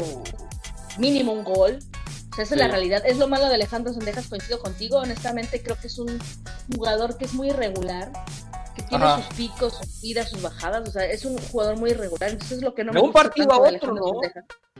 mínimo 0.98 1.32
un 1.32 1.44
gol. 1.44 1.78
esa 2.32 2.42
es 2.42 2.60
la 2.60 2.68
realidad. 2.68 3.02
Es 3.06 3.16
lo 3.16 3.28
malo 3.28 3.46
de 3.48 3.54
Alejandro 3.54 3.94
Sendejas, 3.94 4.26
coincido 4.26 4.58
contigo. 4.58 4.98
Honestamente, 4.98 5.62
creo 5.62 5.78
que 5.80 5.86
es 5.86 5.98
un 5.98 6.18
jugador 6.74 7.16
que 7.16 7.24
es 7.24 7.32
muy 7.32 7.48
irregular 7.48 8.12
tiene 8.84 9.16
sus 9.16 9.34
picos, 9.34 9.74
sus 9.74 10.04
idas, 10.04 10.30
sus 10.30 10.42
bajadas, 10.42 10.88
o 10.88 10.92
sea, 10.92 11.04
es 11.04 11.24
un 11.24 11.38
jugador 11.38 11.78
muy 11.78 11.90
irregular, 11.90 12.30
entonces 12.30 12.58
es 12.58 12.64
lo 12.64 12.74
que 12.74 12.84
no 12.84 12.92
de 12.92 13.00
un 13.00 13.12
partido 13.12 13.52
a 13.52 13.58
otro, 13.58 13.94
¿no? 13.94 14.20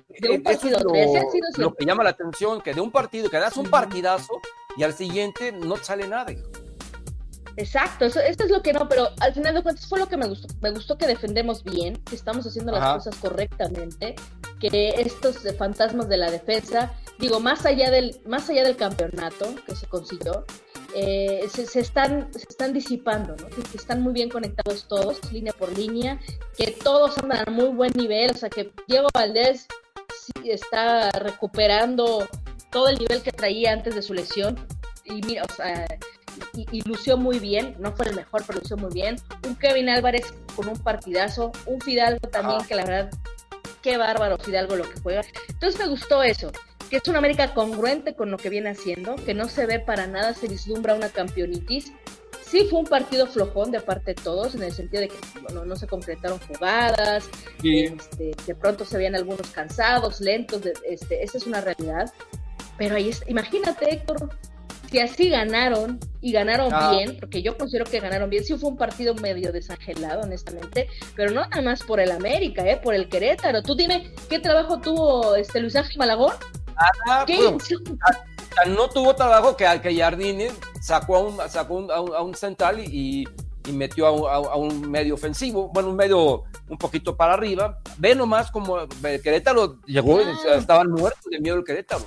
De 0.09 0.31
un 0.31 0.43
partido 0.43 0.77
a 0.77 0.81
otro, 0.81 0.93
lo, 0.93 1.65
lo 1.65 1.75
que 1.75 1.85
llama 1.85 2.05
la 2.05 2.11
atención, 2.11 2.61
que 2.61 2.75
de 2.75 2.81
un 2.81 2.91
partido, 2.91 3.29
que 3.29 3.39
das 3.39 3.57
un 3.57 3.69
partidazo 3.69 4.41
y 4.77 4.83
al 4.83 4.95
siguiente 4.95 5.53
no 5.53 5.77
sale 5.77 6.07
nada. 6.07 6.33
Exacto, 7.57 8.05
eso, 8.05 8.21
es 8.21 8.51
lo 8.51 8.63
que 8.63 8.73
no, 8.73 8.89
pero 8.89 9.09
al 9.21 9.33
final 9.33 9.55
de 9.55 9.63
cuentas 9.63 9.87
fue 9.87 9.99
lo 9.99 10.09
que 10.09 10.17
me 10.17 10.27
gustó. 10.27 10.49
Me 10.61 10.71
gustó 10.71 10.99
que 10.99 11.07
defendemos 11.07 11.63
bien, 11.63 11.97
que 12.05 12.17
estamos 12.17 12.47
haciendo 12.47 12.73
las 12.73 12.95
cosas 12.95 13.17
correctamente, 13.17 14.17
que 14.59 14.95
estos 14.99 15.39
fantasmas 15.57 16.09
de 16.09 16.17
la 16.17 16.31
defensa, 16.31 16.93
digo, 17.19 17.41
más 17.41 17.65
allá 17.65 17.91
del, 17.91 18.21
más 18.27 18.49
allá 18.51 18.65
del 18.65 18.77
campeonato 18.77 19.55
que 19.67 19.77
se 19.77 19.87
consiguió, 19.87 20.45
eh, 20.95 21.49
se, 21.49 21.81
están, 21.81 22.33
se 22.33 22.47
están 22.49 22.73
disipando, 22.73 23.35
¿no? 23.37 23.49
que 23.49 23.77
están 23.77 24.01
muy 24.01 24.13
bien 24.13 24.29
conectados 24.29 24.87
todos, 24.87 25.33
línea 25.33 25.53
por 25.53 25.77
línea, 25.77 26.21
que 26.57 26.71
todos 26.71 27.19
andan 27.19 27.49
a 27.49 27.51
muy 27.51 27.69
buen 27.69 27.93
nivel, 27.97 28.31
o 28.31 28.35
sea 28.35 28.49
que 28.49 28.71
Diego 28.87 29.09
Valdés 29.13 29.67
está 30.45 31.11
recuperando 31.11 32.29
todo 32.71 32.89
el 32.89 32.99
nivel 32.99 33.23
que 33.23 33.33
traía 33.33 33.73
antes 33.73 33.95
de 33.95 34.03
su 34.03 34.15
lesión 34.15 34.57
y 35.05 35.21
mira, 35.23 35.43
o 35.43 35.53
sea, 35.53 35.87
y, 36.55 36.83
lució 36.83 37.17
muy 37.17 37.39
bien, 37.39 37.75
no 37.79 37.93
fue 37.93 38.07
el 38.07 38.15
mejor, 38.15 38.45
pero 38.47 38.61
lució 38.61 38.77
muy 38.77 38.93
bien. 38.93 39.17
Un 39.47 39.57
Kevin 39.57 39.89
Álvarez 39.89 40.33
con 40.57 40.69
un 40.69 40.79
partidazo, 40.79 41.53
un 41.67 41.81
Fidalgo 41.81 42.29
también, 42.29 42.65
que 42.67 42.75
la 42.75 42.85
verdad, 42.85 43.11
qué 43.83 43.97
bárbaro 43.97 44.39
Fidalgo 44.39 44.77
lo 44.77 44.85
que 44.85 45.01
juega. 45.01 45.23
Entonces 45.49 45.79
me 45.79 45.89
gustó 45.89 46.23
eso 46.23 46.51
que 46.91 46.97
es 46.97 47.09
una 47.09 47.19
América 47.19 47.55
congruente 47.55 48.15
con 48.15 48.31
lo 48.31 48.37
que 48.37 48.51
viene 48.51 48.71
haciendo, 48.71 49.17
que 49.17 49.35
no 49.35 49.49
se 49.49 49.67
ve 49.67 49.81
para 49.81 50.07
nada, 50.07 50.35
se 50.35 50.49
vislumbra 50.49 50.95
una 50.95 51.09
campeonitis. 51.09 51.93
Sí 52.45 52.67
fue 52.71 52.81
un 52.81 52.87
partido 52.87 53.27
flojón 53.27 53.73
de 53.73 53.81
parte 53.81 54.15
de 54.15 54.23
todos, 54.23 54.55
en 54.55 54.63
el 54.63 54.73
sentido 54.73 55.01
de 55.03 55.09
que 55.09 55.17
bueno, 55.43 55.65
no 55.65 55.77
se 55.77 55.87
completaron 55.87 56.39
jugadas, 56.41 57.29
este, 57.63 58.33
de 58.47 58.55
pronto 58.55 58.85
se 58.85 58.97
veían 58.97 59.17
algunos 59.17 59.49
cansados, 59.51 60.21
lentos, 60.21 60.63
este, 60.89 61.23
esa 61.25 61.39
es 61.39 61.47
una 61.47 61.61
realidad. 61.61 62.13
Pero 62.77 62.97
ahí 62.97 63.09
es, 63.09 63.23
imagínate, 63.27 63.93
Héctor, 63.93 64.29
si 64.91 65.01
así 65.01 65.29
ganaron 65.29 65.99
y 66.21 66.31
ganaron 66.31 66.69
ah. 66.73 66.93
bien, 66.93 67.17
porque 67.19 67.43
yo 67.43 67.57
considero 67.59 67.85
que 67.85 67.99
ganaron 67.99 68.31
bien, 68.31 68.45
sí 68.45 68.55
fue 68.55 68.71
un 68.71 68.77
partido 68.77 69.15
medio 69.17 69.51
desangelado, 69.51 70.23
honestamente, 70.23 70.89
pero 71.17 71.33
no 71.33 71.41
nada 71.41 71.63
más 71.63 71.83
por 71.83 71.99
el 71.99 72.13
América, 72.13 72.65
¿eh? 72.65 72.79
por 72.81 72.95
el 72.95 73.09
Querétaro. 73.09 73.63
Tú 73.63 73.75
dime, 73.75 74.13
¿qué 74.29 74.39
trabajo 74.39 74.81
tuvo 74.81 75.35
este 75.35 75.59
Luis 75.61 75.75
Ángel 75.75 75.99
Malagón? 75.99 76.35
No 78.67 78.89
tuvo 78.89 79.15
trabajo 79.15 79.57
que, 79.57 79.67
que 79.83 79.97
Jardine 79.97 80.51
sacó 80.81 81.17
a 81.17 81.21
un, 81.21 81.39
sacó 81.49 81.93
a 81.93 82.23
un, 82.23 82.35
central 82.35 82.81
y, 82.81 83.27
metió 83.73 84.07
a 84.07 84.57
un, 84.57 84.91
medio 84.91 85.15
ofensivo, 85.15 85.69
bueno, 85.69 85.91
un 85.91 85.97
medio 85.97 86.45
un 86.69 86.79
poquito 86.79 87.17
para 87.17 87.35
arriba. 87.35 87.81
Ve 87.99 88.15
nomás 88.15 88.51
como 88.51 88.81
el 88.81 89.23
Querétaro 89.23 89.81
llegó, 89.87 90.21
estaban 90.21 90.91
muertos 90.91 91.25
de 91.31 91.41
miedo 91.41 91.57
el 91.57 91.65
Querétaro. 91.65 92.07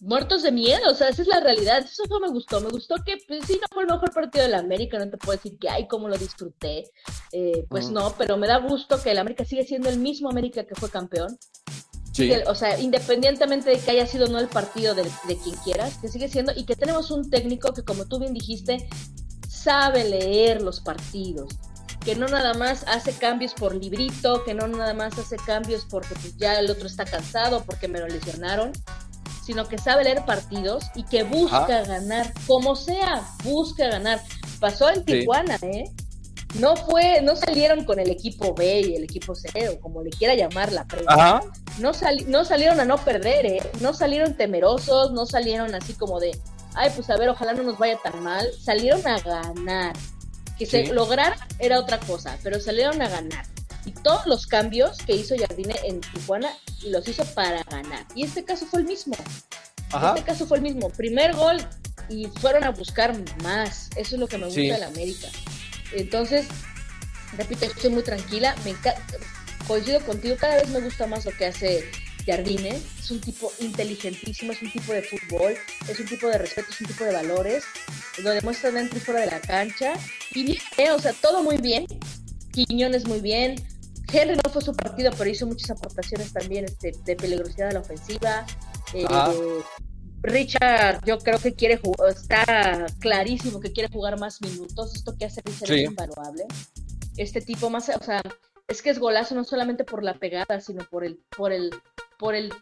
Muertos 0.00 0.42
de 0.42 0.52
miedo, 0.52 0.90
o 0.90 0.94
sea, 0.94 1.08
esa 1.08 1.22
es 1.22 1.28
la 1.28 1.40
realidad. 1.40 1.78
Eso 1.78 2.04
fue, 2.06 2.20
me 2.20 2.28
gustó. 2.28 2.60
Me 2.60 2.68
gustó 2.68 2.96
que, 3.04 3.16
pues 3.26 3.46
sí, 3.46 3.58
no 3.60 3.66
fue 3.72 3.84
el 3.84 3.88
mejor 3.88 4.12
partido 4.12 4.44
de 4.44 4.50
la 4.50 4.58
América. 4.58 4.98
No 4.98 5.08
te 5.08 5.16
puedo 5.16 5.36
decir 5.36 5.58
que, 5.58 5.70
ay, 5.70 5.88
cómo 5.88 6.08
lo 6.08 6.18
disfruté. 6.18 6.90
Eh, 7.32 7.64
pues 7.70 7.90
no, 7.90 8.14
pero 8.18 8.36
me 8.36 8.46
da 8.46 8.58
gusto 8.58 9.02
que 9.02 9.12
el 9.12 9.18
América 9.18 9.46
sigue 9.46 9.64
siendo 9.64 9.88
el 9.88 9.98
mismo 9.98 10.28
América 10.28 10.64
que 10.64 10.74
fue 10.74 10.90
campeón 10.90 11.38
o 12.46 12.54
sea, 12.54 12.78
independientemente 12.78 13.70
de 13.70 13.78
que 13.78 13.90
haya 13.90 14.06
sido 14.06 14.28
no 14.28 14.38
el 14.38 14.48
partido 14.48 14.94
de, 14.94 15.04
quien 15.26 15.56
quieras, 15.64 15.98
que 15.98 16.08
sigue 16.08 16.28
siendo, 16.28 16.52
y 16.54 16.64
que 16.64 16.76
tenemos 16.76 17.10
un 17.10 17.28
técnico 17.28 17.72
que, 17.72 17.82
como 17.82 18.06
tú 18.06 18.18
bien 18.18 18.34
dijiste, 18.34 18.88
sabe 19.48 20.04
leer 20.04 20.62
los 20.62 20.80
partidos, 20.80 21.48
que 22.04 22.14
no 22.14 22.26
nada 22.28 22.54
más 22.54 22.84
hace 22.86 23.12
cambios 23.12 23.54
por 23.54 23.74
librito, 23.74 24.44
que 24.44 24.54
no 24.54 24.68
nada 24.68 24.94
más 24.94 25.18
hace 25.18 25.36
cambios 25.36 25.86
porque 25.88 26.14
pues, 26.14 26.36
ya 26.36 26.58
el 26.58 26.70
otro 26.70 26.86
está 26.86 27.04
cansado, 27.04 27.64
porque 27.64 27.88
me 27.88 27.98
lo 27.98 28.06
lesionaron, 28.06 28.72
sino 29.44 29.66
que 29.66 29.78
sabe 29.78 30.04
leer 30.04 30.24
partidos 30.24 30.84
y 30.94 31.02
que 31.04 31.24
busca 31.24 31.82
ganar, 31.82 32.32
como 32.46 32.76
sea, 32.76 33.26
busca 33.42 33.88
ganar. 33.88 34.22
Pasó 34.60 34.90
en 34.90 35.04
Tijuana, 35.04 35.58
¿eh? 35.62 35.84
No 36.54 36.76
fue, 36.76 37.20
no 37.22 37.34
salieron 37.36 37.84
con 37.84 37.98
el 37.98 38.10
equipo 38.10 38.54
B 38.54 38.80
y 38.80 38.96
el 38.96 39.04
equipo 39.04 39.34
C, 39.34 39.68
o 39.68 39.80
como 39.80 40.02
le 40.02 40.10
quiera 40.10 40.34
llamar 40.34 40.72
la 40.72 40.86
prensa. 40.86 41.42
No, 41.78 41.92
no 42.28 42.44
salieron 42.44 42.80
a 42.80 42.84
no 42.84 42.96
perder, 42.98 43.46
¿eh? 43.46 43.62
no 43.80 43.92
salieron 43.92 44.34
temerosos, 44.34 45.12
no 45.12 45.26
salieron 45.26 45.74
así 45.74 45.94
como 45.94 46.20
de, 46.20 46.38
ay, 46.74 46.90
pues 46.94 47.10
a 47.10 47.16
ver, 47.16 47.28
ojalá 47.28 47.54
no 47.54 47.64
nos 47.64 47.78
vaya 47.78 47.98
tan 48.02 48.22
mal, 48.22 48.46
salieron 48.62 49.06
a 49.06 49.18
ganar. 49.20 49.94
Que 50.58 50.66
se 50.66 50.86
lograr 50.92 51.34
era 51.58 51.80
otra 51.80 51.98
cosa, 51.98 52.38
pero 52.44 52.60
salieron 52.60 53.02
a 53.02 53.08
ganar. 53.08 53.44
Y 53.84 53.90
todos 53.90 54.24
los 54.26 54.46
cambios 54.46 54.98
que 54.98 55.14
hizo 55.14 55.34
Jardine 55.36 55.74
en 55.82 56.00
Tijuana 56.00 56.50
los 56.86 57.06
hizo 57.08 57.24
para 57.34 57.64
ganar. 57.64 58.06
Y 58.14 58.24
este 58.24 58.44
caso 58.44 58.64
fue 58.66 58.80
el 58.80 58.86
mismo. 58.86 59.16
Este 60.08 60.22
caso 60.22 60.46
fue 60.46 60.58
el 60.58 60.62
mismo. 60.62 60.90
Primer 60.90 61.34
gol 61.34 61.56
y 62.08 62.26
fueron 62.26 62.62
a 62.62 62.70
buscar 62.70 63.14
más. 63.42 63.90
Eso 63.96 64.14
es 64.14 64.20
lo 64.20 64.28
que 64.28 64.38
me 64.38 64.46
gusta 64.46 64.60
de 64.60 64.78
la 64.78 64.86
América. 64.86 65.28
Entonces, 65.94 66.46
repito, 67.36 67.64
estoy 67.64 67.90
muy 67.90 68.02
tranquila. 68.02 68.54
Me 68.64 68.74
coincido 69.66 70.00
contigo, 70.00 70.36
cada 70.38 70.56
vez 70.56 70.68
me 70.68 70.80
gusta 70.80 71.06
más 71.06 71.24
lo 71.24 71.32
que 71.32 71.46
hace 71.46 71.84
Jardine. 72.26 72.80
Es 72.98 73.10
un 73.10 73.20
tipo 73.20 73.52
inteligentísimo, 73.60 74.52
es 74.52 74.62
un 74.62 74.72
tipo 74.72 74.92
de 74.92 75.02
fútbol, 75.02 75.54
es 75.88 76.00
un 76.00 76.06
tipo 76.06 76.26
de 76.28 76.38
respeto, 76.38 76.68
es 76.70 76.80
un 76.80 76.86
tipo 76.88 77.04
de 77.04 77.12
valores. 77.12 77.64
Lo 78.18 78.30
demuestra 78.30 78.70
dentro 78.70 78.98
y 78.98 79.00
fuera 79.00 79.20
de 79.20 79.26
la 79.26 79.40
cancha. 79.40 79.94
Y 80.32 80.44
bien, 80.44 80.58
o 80.94 80.98
sea, 80.98 81.12
todo 81.12 81.42
muy 81.42 81.58
bien. 81.58 81.86
Quiñones 82.52 83.06
muy 83.06 83.20
bien. 83.20 83.56
Henry 84.12 84.36
no 84.36 84.50
fue 84.50 84.62
su 84.62 84.74
partido, 84.74 85.10
pero 85.16 85.28
hizo 85.28 85.46
muchas 85.46 85.70
aportaciones 85.70 86.32
también 86.32 86.66
este, 86.66 86.92
de 87.04 87.16
peligrosidad 87.16 87.70
a 87.70 87.72
la 87.72 87.80
ofensiva. 87.80 88.46
Eh, 88.92 89.04
Richard, 90.24 91.04
yo 91.04 91.18
creo 91.18 91.38
que 91.38 91.54
quiere 91.54 91.76
jugar, 91.76 92.10
está 92.10 92.86
clarísimo 92.98 93.60
que 93.60 93.72
quiere 93.72 93.92
jugar 93.92 94.18
más 94.18 94.40
minutos. 94.40 94.94
Esto 94.94 95.16
que 95.16 95.26
hace 95.26 95.42
Richard 95.44 95.72
es 95.72 95.84
invaluable. 95.84 96.46
Este 97.16 97.42
tipo 97.42 97.68
más, 97.68 97.90
o 97.90 98.02
sea, 98.02 98.22
es 98.66 98.80
que 98.80 98.90
es 98.90 98.98
golazo 98.98 99.34
no 99.34 99.44
solamente 99.44 99.84
por 99.84 100.02
la 100.02 100.14
pegada, 100.14 100.60
sino 100.60 100.84
por 100.84 101.04
el, 101.04 101.20
por 101.36 101.52
el, 101.52 101.70
por 102.18 102.34
el, 102.34 102.52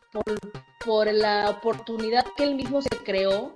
por, 0.85 1.13
la 1.13 1.51
oportunidad 1.51 2.27
que 2.37 2.45
él 2.45 2.57
mismo 2.57 2.83
se 2.83 2.91
creó, 3.05 3.55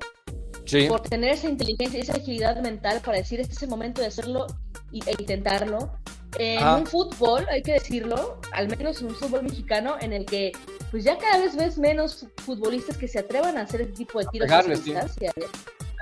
por 0.88 1.00
tener 1.02 1.32
esa 1.32 1.48
inteligencia 1.48 1.98
y 1.98 2.02
esa 2.02 2.14
agilidad 2.14 2.60
mental 2.60 3.00
para 3.04 3.18
decir 3.18 3.40
este 3.40 3.54
es 3.54 3.62
el 3.62 3.68
momento 3.68 4.00
de 4.00 4.08
hacerlo 4.08 4.46
e 4.92 5.12
intentarlo. 5.18 5.90
En 6.38 6.66
un 6.66 6.86
fútbol, 6.86 7.46
hay 7.48 7.62
que 7.62 7.72
decirlo, 7.72 8.40
al 8.52 8.68
menos 8.68 9.00
en 9.00 9.06
un 9.06 9.14
fútbol 9.14 9.44
mexicano, 9.44 9.96
en 10.00 10.12
el 10.12 10.26
que 10.26 10.52
pues 10.90 11.04
ya 11.04 11.16
cada 11.16 11.38
vez 11.38 11.56
ves 11.56 11.78
menos 11.78 12.26
futbolistas 12.44 12.98
que 12.98 13.08
se 13.08 13.20
atrevan 13.20 13.56
a 13.56 13.62
hacer 13.62 13.80
este 13.82 13.94
tipo 13.94 14.18
de 14.18 14.26
tiros 14.26 14.50
a 14.50 14.62
distancia. 14.62 15.32
¿eh? 15.34 15.46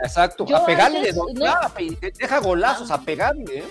Exacto, 0.02 0.44
a 0.54 0.66
pegarle 0.66 1.00
de 1.00 2.12
deja 2.18 2.40
golazos, 2.40 2.90
a 2.90 3.00
pegarle. 3.00 3.58
¿eh? 3.58 3.64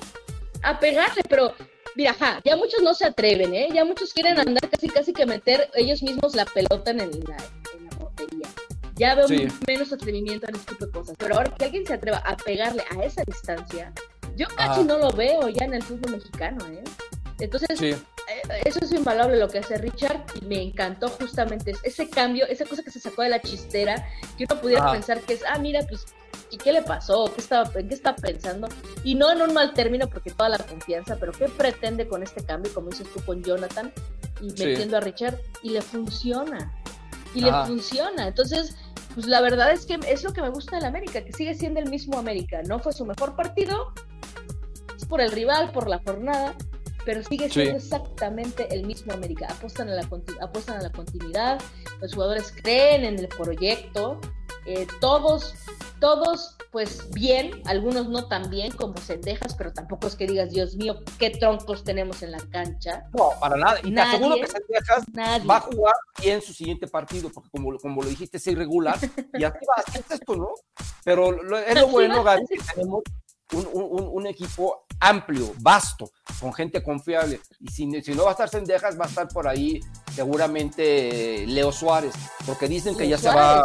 A 0.62 0.79
pegarle, 0.79 1.21
pero 1.27 1.53
mira, 1.95 2.15
ya 2.45 2.56
muchos 2.56 2.82
no 2.82 2.93
se 2.93 3.06
atreven, 3.06 3.53
¿eh? 3.53 3.67
Ya 3.73 3.84
muchos 3.84 4.13
quieren 4.13 4.39
andar 4.39 4.69
casi 4.69 4.88
casi 4.88 5.12
que 5.12 5.25
meter 5.25 5.69
ellos 5.75 6.01
mismos 6.01 6.34
la 6.34 6.45
pelota 6.45 6.91
en, 6.91 6.97
la, 6.97 7.03
en 7.03 7.86
la 7.86 7.97
portería. 7.97 8.47
Ya 8.95 9.15
veo 9.15 9.25
menos 9.67 9.91
atrevimiento 9.91 10.47
en 10.47 10.56
este 10.56 10.73
tipo 10.73 10.86
de 10.86 10.91
cosas. 10.91 11.15
Pero 11.17 11.36
ahora 11.36 11.53
que 11.56 11.65
alguien 11.65 11.86
se 11.86 11.93
atreva 11.93 12.17
a 12.17 12.38
pegarle 12.38 12.84
a 12.95 13.03
esa 13.03 13.23
distancia, 13.23 13.91
yo 14.36 14.47
casi 14.56 14.84
no 14.84 14.97
lo 14.97 15.12
veo 15.12 15.49
ya 15.49 15.65
en 15.65 15.73
el 15.73 15.84
fútbol 15.84 16.13
mexicano, 16.13 16.65
¿eh? 16.67 16.84
Entonces, 17.39 17.82
eh, 17.82 17.97
eso 18.63 18.79
es 18.82 18.91
invaluable 18.91 19.38
lo 19.38 19.49
que 19.49 19.60
hace 19.60 19.77
Richard 19.77 20.23
y 20.39 20.45
me 20.45 20.62
encantó 20.62 21.10
justamente 21.10 21.73
ese 21.84 22.10
cambio, 22.10 22.45
esa 22.47 22.65
cosa 22.65 22.84
que 22.84 22.91
se 22.91 22.99
sacó 22.99 23.23
de 23.23 23.29
la 23.29 23.41
chistera, 23.41 24.08
que 24.38 24.45
uno 24.49 24.62
pudiera 24.62 24.91
pensar 24.91 25.19
que 25.21 25.34
es, 25.34 25.41
ah, 25.47 25.58
mira, 25.58 25.82
pues 25.88 26.06
¿y 26.51 26.58
qué 26.58 26.71
le 26.71 26.84
pasó? 26.84 27.32
¿Qué 27.34 27.41
estaba, 27.41 27.69
¿En 27.75 27.88
qué 27.88 27.95
está 27.95 28.15
pensando? 28.15 28.67
Y 29.03 29.15
no 29.15 29.32
en 29.32 29.41
un 29.41 29.53
mal 29.53 29.73
término, 29.73 30.08
porque 30.08 30.29
toda 30.29 30.49
la 30.49 30.60
confianza, 30.60 31.17
pero 31.19 31.32
¿qué 31.32 31.49
pretende 31.49 32.08
con 32.08 32.21
este 32.21 32.43
cambio, 32.45 32.71
como 32.73 32.89
dices 32.89 33.08
tú 33.12 33.21
con 33.25 33.43
Jonathan, 33.43 33.91
y 34.39 34.49
metiendo 34.49 34.97
a 34.97 34.99
Richard? 34.99 35.39
Y 35.63 35.71
le 35.71 35.82
funciona. 35.82 36.71
Y 37.34 37.41
le 37.41 37.51
funciona. 37.65 38.27
Entonces, 38.27 38.75
pues 39.13 39.28
la 39.28 39.41
verdad 39.41 39.71
es 39.71 39.86
que 39.86 39.99
es 40.08 40.23
lo 40.23 40.34
que 40.34 40.41
me 40.41 40.49
gusta 40.49 40.76
de 40.76 40.82
la 40.82 40.88
América, 40.88 41.23
que 41.23 41.34
sigue 41.34 41.54
siendo 41.54 41.80
el 41.80 41.89
mismo 41.89 42.17
América. 42.17 42.62
No 42.67 42.80
fue 42.80 42.93
su 42.93 43.06
mejor 43.06 43.36
partido, 43.36 43.93
es 44.95 45.06
por 45.06 45.21
el 45.21 45.32
rival, 45.32 45.71
por 45.71 45.88
la 45.88 45.99
jornada, 45.99 46.56
pero 47.06 47.23
sigue 47.23 47.49
siendo 47.49 47.78
exactamente 47.78 48.73
el 48.73 48.86
mismo 48.86 49.13
América. 49.13 49.47
Apuestan 49.49 49.89
a, 49.89 49.95
la, 49.95 50.08
apuestan 50.41 50.78
a 50.78 50.82
la 50.82 50.91
continuidad, 50.91 51.62
los 52.02 52.13
jugadores 52.13 52.54
creen 52.62 53.06
en 53.06 53.19
el 53.19 53.28
proyecto, 53.28 54.19
eh, 54.65 54.88
todos, 55.02 55.54
todos, 55.99 56.56
pues 56.71 57.10
bien, 57.12 57.62
algunos 57.65 58.08
no 58.08 58.28
tan 58.28 58.49
bien 58.49 58.71
como 58.71 58.95
Cendejas, 58.97 59.56
pero 59.56 59.73
tampoco 59.73 60.08
es 60.08 60.15
que 60.15 60.26
digas, 60.26 60.52
Dios 60.52 60.76
mío, 60.76 60.99
qué 61.19 61.30
troncos 61.30 61.84
tenemos 61.84 62.23
en 62.23 62.32
la 62.32 62.39
cancha. 62.39 63.04
No, 63.13 63.32
para 63.39 63.58
nada. 63.58 63.80
Y 63.84 63.93
te 63.93 64.02
aseguro 64.02 64.36
que 64.36 64.47
Cendejas 64.47 65.04
va 65.49 65.58
a 65.58 65.62
jugar 65.62 65.95
bien 66.21 66.41
su 66.41 66.54
siguiente 66.54 66.88
partido, 66.88 67.30
porque 67.30 67.49
como, 67.49 67.78
como 67.78 68.02
lo 68.02 68.10
dijiste, 68.10 68.38
es 68.38 68.47
irregular, 68.47 68.97
y 69.34 69.43
así 69.43 69.60
va, 69.67 69.84
así 69.86 69.99
es 69.99 70.12
esto, 70.12 70.36
¿no? 70.36 70.49
Pero 71.04 71.32
es 71.60 71.80
lo 71.80 71.88
bueno, 71.88 72.23
Gaby, 72.23 72.45
que 72.47 72.60
tenemos 72.73 73.04
un, 73.52 73.67
un, 73.73 74.10
un, 74.13 74.28
equipo 74.28 74.86
amplio, 74.99 75.54
vasto, 75.60 76.10
con 76.39 76.54
gente 76.54 76.82
confiable. 76.82 77.39
Y 77.60 77.67
si, 77.67 78.02
si, 78.02 78.13
no 78.13 78.23
va 78.23 78.30
a 78.30 78.32
estar 78.32 78.49
Cendejas, 78.49 78.99
va 78.99 79.06
a 79.06 79.10
estar 79.10 79.28
por 79.28 79.47
ahí 79.47 79.80
seguramente 80.13 81.45
Leo 81.47 81.71
Suárez, 81.71 82.13
porque 82.45 82.67
dicen 82.67 82.95
que 82.95 83.08
ya 83.08 83.17
se 83.17 83.28
va 83.28 83.63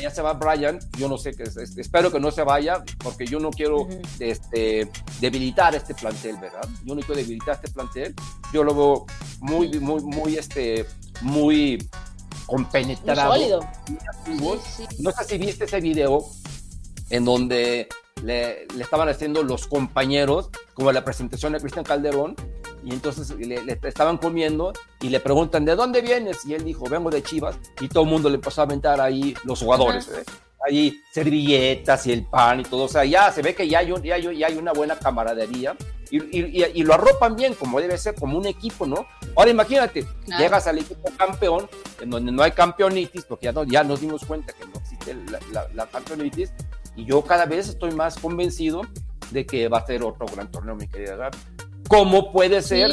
ya 0.00 0.10
se 0.10 0.22
va 0.22 0.34
Brian, 0.34 0.78
yo 0.98 1.08
no 1.08 1.18
sé, 1.18 1.32
que 1.32 1.44
espero 1.76 2.10
que 2.10 2.20
no 2.20 2.30
se 2.30 2.42
vaya, 2.42 2.82
porque 2.98 3.26
yo 3.26 3.38
no 3.38 3.50
quiero 3.50 3.88
este, 4.18 4.90
debilitar 5.20 5.74
este 5.74 5.94
plantel, 5.94 6.36
¿verdad? 6.38 6.68
Yo 6.84 6.94
no 6.94 7.00
quiero 7.00 7.16
debilitar 7.16 7.56
este 7.56 7.70
plantel, 7.70 8.14
yo 8.52 8.64
lo 8.64 8.74
veo 8.74 9.06
muy, 9.40 9.78
muy, 9.80 10.02
muy, 10.02 10.36
este, 10.36 10.86
muy 11.20 11.88
compenetrado. 12.46 13.60
No 14.98 15.12
sé 15.12 15.24
si 15.24 15.38
viste 15.38 15.64
ese 15.64 15.80
video 15.80 16.24
en 17.10 17.24
donde 17.24 17.88
le, 18.22 18.64
estaban 18.80 19.08
haciendo 19.08 19.42
los 19.42 19.66
compañeros, 19.66 20.50
como 20.74 20.92
la 20.92 21.04
presentación 21.04 21.52
de 21.52 21.60
Cristian 21.60 21.84
Calderón, 21.84 22.36
y 22.84 22.92
entonces 22.92 23.30
le, 23.36 23.78
estaban 23.82 24.18
comiendo 24.18 24.72
y 25.00 25.08
le 25.08 25.20
preguntan, 25.20 25.64
¿de 25.64 25.74
dónde 25.76 26.00
vienes? 26.00 26.44
Y 26.44 26.54
él 26.54 26.64
dijo, 26.64 26.84
vengo 26.84 27.10
de 27.10 27.22
Chivas, 27.22 27.58
y 27.80 27.88
todo 27.88 28.04
el 28.04 28.10
mundo 28.10 28.28
le 28.28 28.36
empezó 28.36 28.60
a 28.60 28.64
aventar 28.64 29.00
ahí 29.00 29.34
los 29.44 29.60
jugadores, 29.60 30.08
¿eh? 30.08 30.24
ahí 30.66 31.00
servilletas 31.12 32.06
y 32.06 32.12
el 32.12 32.24
pan 32.24 32.60
y 32.60 32.62
todo, 32.64 32.84
o 32.84 32.88
sea, 32.88 33.04
ya 33.04 33.30
se 33.32 33.42
ve 33.42 33.54
que 33.54 33.68
ya 33.68 33.80
hay, 33.80 33.92
ya 34.02 34.46
hay, 34.46 34.56
una 34.56 34.72
buena 34.72 34.98
camaradería. 34.98 35.76
Y, 36.10 36.82
lo 36.82 36.92
arropan 36.92 37.36
bien, 37.36 37.54
como 37.54 37.80
debe 37.80 37.96
ser, 37.96 38.14
como 38.14 38.36
un 38.36 38.44
equipo, 38.44 38.86
¿no? 38.86 39.06
Ahora 39.34 39.50
imagínate, 39.50 40.06
llegas 40.38 40.66
al 40.66 40.76
equipo 40.76 41.10
campeón, 41.16 41.70
en 42.02 42.10
donde 42.10 42.30
no 42.30 42.42
hay 42.42 42.52
campeonitis, 42.52 43.24
porque 43.24 43.46
ya, 43.46 43.52
no, 43.52 43.64
ya 43.64 43.82
nos 43.82 44.02
dimos 44.02 44.22
cuenta 44.26 44.52
que 44.52 44.66
no 44.66 44.78
existe 44.78 45.16
la, 45.52 45.68
la 45.72 45.86
campeonitis, 45.86 46.52
y 46.96 47.06
yo 47.06 47.22
cada 47.22 47.46
vez 47.46 47.68
estoy 47.68 47.92
más 47.92 48.18
convencido 48.18 48.82
de 49.30 49.46
que 49.46 49.68
va 49.68 49.78
a 49.78 49.86
ser 49.86 50.02
otro 50.02 50.26
gran 50.26 50.50
torneo, 50.50 50.74
mi 50.74 50.86
querida 50.86 51.16
Gaby. 51.16 51.38
¿Cómo 51.88 52.32
puede 52.32 52.62
ser? 52.62 52.90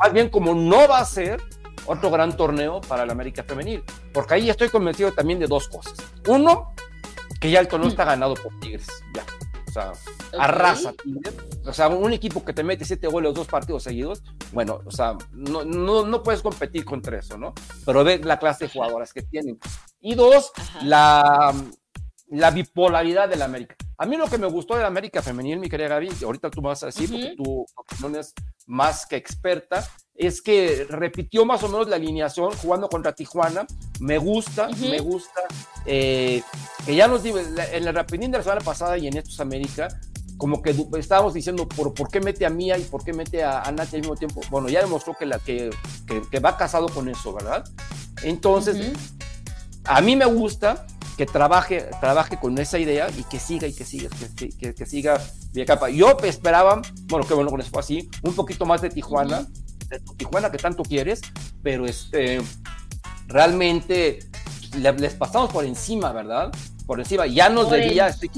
Más 0.00 0.12
bien, 0.12 0.28
como 0.28 0.54
no 0.54 0.88
va 0.88 1.00
a 1.00 1.04
ser 1.04 1.40
otro 1.86 2.10
gran 2.10 2.36
torneo 2.36 2.80
para 2.80 3.06
la 3.06 3.12
América 3.12 3.44
Femenil. 3.44 3.82
Porque 4.12 4.34
ahí 4.34 4.50
estoy 4.50 4.68
convencido 4.68 5.12
también 5.12 5.38
de 5.38 5.46
dos 5.46 5.68
cosas. 5.68 5.94
Uno, 6.26 6.74
que 7.40 7.50
ya 7.50 7.60
el 7.60 7.68
torneo 7.68 7.88
está 7.88 8.04
ganado 8.04 8.34
por 8.34 8.58
Tigres. 8.60 8.88
Ya. 9.14 9.24
O 9.68 9.72
sea, 9.72 9.92
arrasa 10.38 10.92
Tigres. 10.92 11.34
O 11.64 11.72
sea, 11.72 11.88
un 11.88 12.12
equipo 12.12 12.44
que 12.44 12.52
te 12.52 12.62
mete 12.62 12.84
siete 12.84 13.06
goles 13.08 13.34
dos 13.34 13.46
partidos 13.46 13.82
seguidos, 13.82 14.22
bueno, 14.52 14.80
o 14.84 14.90
sea, 14.90 15.16
no, 15.32 15.64
no, 15.64 16.06
no 16.06 16.22
puedes 16.22 16.40
competir 16.40 16.84
contra 16.84 17.18
eso, 17.18 17.36
¿no? 17.36 17.52
Pero 17.84 18.04
ve 18.04 18.20
la 18.22 18.38
clase 18.38 18.66
de 18.66 18.72
jugadoras 18.72 19.12
que 19.12 19.22
tienen. 19.22 19.58
Y 20.00 20.14
dos, 20.14 20.52
la 20.82 21.52
la 22.28 22.50
bipolaridad 22.50 23.28
de 23.28 23.36
la 23.36 23.44
América. 23.44 23.76
A 23.98 24.06
mí 24.06 24.16
lo 24.16 24.28
que 24.28 24.38
me 24.38 24.46
gustó 24.46 24.74
de 24.74 24.82
la 24.82 24.88
América 24.88 25.22
femenil, 25.22 25.58
mi 25.58 25.68
querida 25.68 25.88
Gaby, 25.88 26.10
ahorita 26.24 26.50
tú 26.50 26.60
me 26.60 26.68
vas 26.68 26.82
a 26.82 26.86
decir, 26.86 27.10
porque 27.10 27.34
tu 27.36 27.66
opinión 27.74 28.16
es 28.16 28.34
más 28.66 29.06
que 29.06 29.16
experta, 29.16 29.88
es 30.14 30.42
que 30.42 30.86
repitió 30.88 31.44
más 31.44 31.62
o 31.62 31.68
menos 31.68 31.88
la 31.88 31.96
alineación 31.96 32.52
jugando 32.56 32.88
contra 32.88 33.14
Tijuana. 33.14 33.66
Me 34.00 34.18
gusta, 34.18 34.68
me 34.68 34.98
gusta. 35.00 35.40
Eh, 35.86 36.42
que 36.84 36.94
ya 36.94 37.08
nos 37.08 37.22
digo, 37.22 37.38
en 37.38 37.88
el 37.88 37.94
rapidín 37.94 38.30
de 38.30 38.38
la 38.38 38.44
semana 38.44 38.60
pasada 38.62 38.98
y 38.98 39.06
en 39.06 39.16
estos 39.16 39.40
América, 39.40 39.88
como 40.36 40.60
que 40.60 40.74
estábamos 40.98 41.34
diciendo 41.34 41.66
por, 41.66 41.94
por 41.94 42.08
qué 42.08 42.20
mete 42.20 42.44
a 42.44 42.50
Mía 42.50 42.76
y 42.76 42.82
por 42.82 43.04
qué 43.04 43.12
mete 43.12 43.42
a, 43.42 43.62
a 43.62 43.72
Nati 43.72 43.96
al 43.96 44.02
mismo 44.02 44.16
tiempo. 44.16 44.40
Bueno, 44.50 44.68
ya 44.68 44.82
demostró 44.82 45.14
que, 45.14 45.26
la, 45.26 45.38
que, 45.38 45.70
que, 46.30 46.40
va 46.40 46.56
casado 46.56 46.88
con 46.88 47.08
eso, 47.08 47.32
¿verdad? 47.32 47.64
Entonces, 48.22 48.92
a 49.84 50.00
mí 50.00 50.16
me 50.16 50.26
gusta 50.26 50.86
que 51.16 51.26
trabaje, 51.26 51.88
trabaje 52.00 52.38
con 52.38 52.58
esa 52.58 52.78
idea 52.78 53.08
y 53.10 53.24
que 53.24 53.38
siga 53.38 53.66
y 53.66 53.72
que 53.74 53.84
siga, 53.84 54.10
que, 54.36 54.50
que, 54.50 54.74
que 54.74 54.86
siga 54.86 55.20
capa. 55.66 55.88
Yo 55.88 56.16
esperaba, 56.22 56.82
bueno, 57.06 57.26
qué 57.26 57.34
bueno 57.34 57.50
con 57.50 57.60
eso 57.60 57.70
fue 57.70 57.80
así, 57.80 58.10
un 58.22 58.34
poquito 58.34 58.66
más 58.66 58.82
de 58.82 58.90
Tijuana, 58.90 59.46
de 59.88 60.00
Tijuana 60.16 60.50
que 60.50 60.58
tanto 60.58 60.82
quieres, 60.82 61.20
pero 61.62 61.86
este, 61.86 62.40
realmente 63.26 64.18
les 64.76 65.14
pasamos 65.14 65.50
por 65.50 65.64
encima, 65.64 66.12
¿verdad? 66.12 66.52
Por 66.86 67.00
encima, 67.00 67.26
ya 67.26 67.48
nos 67.48 67.70
debía 67.70 68.08
este 68.08 68.30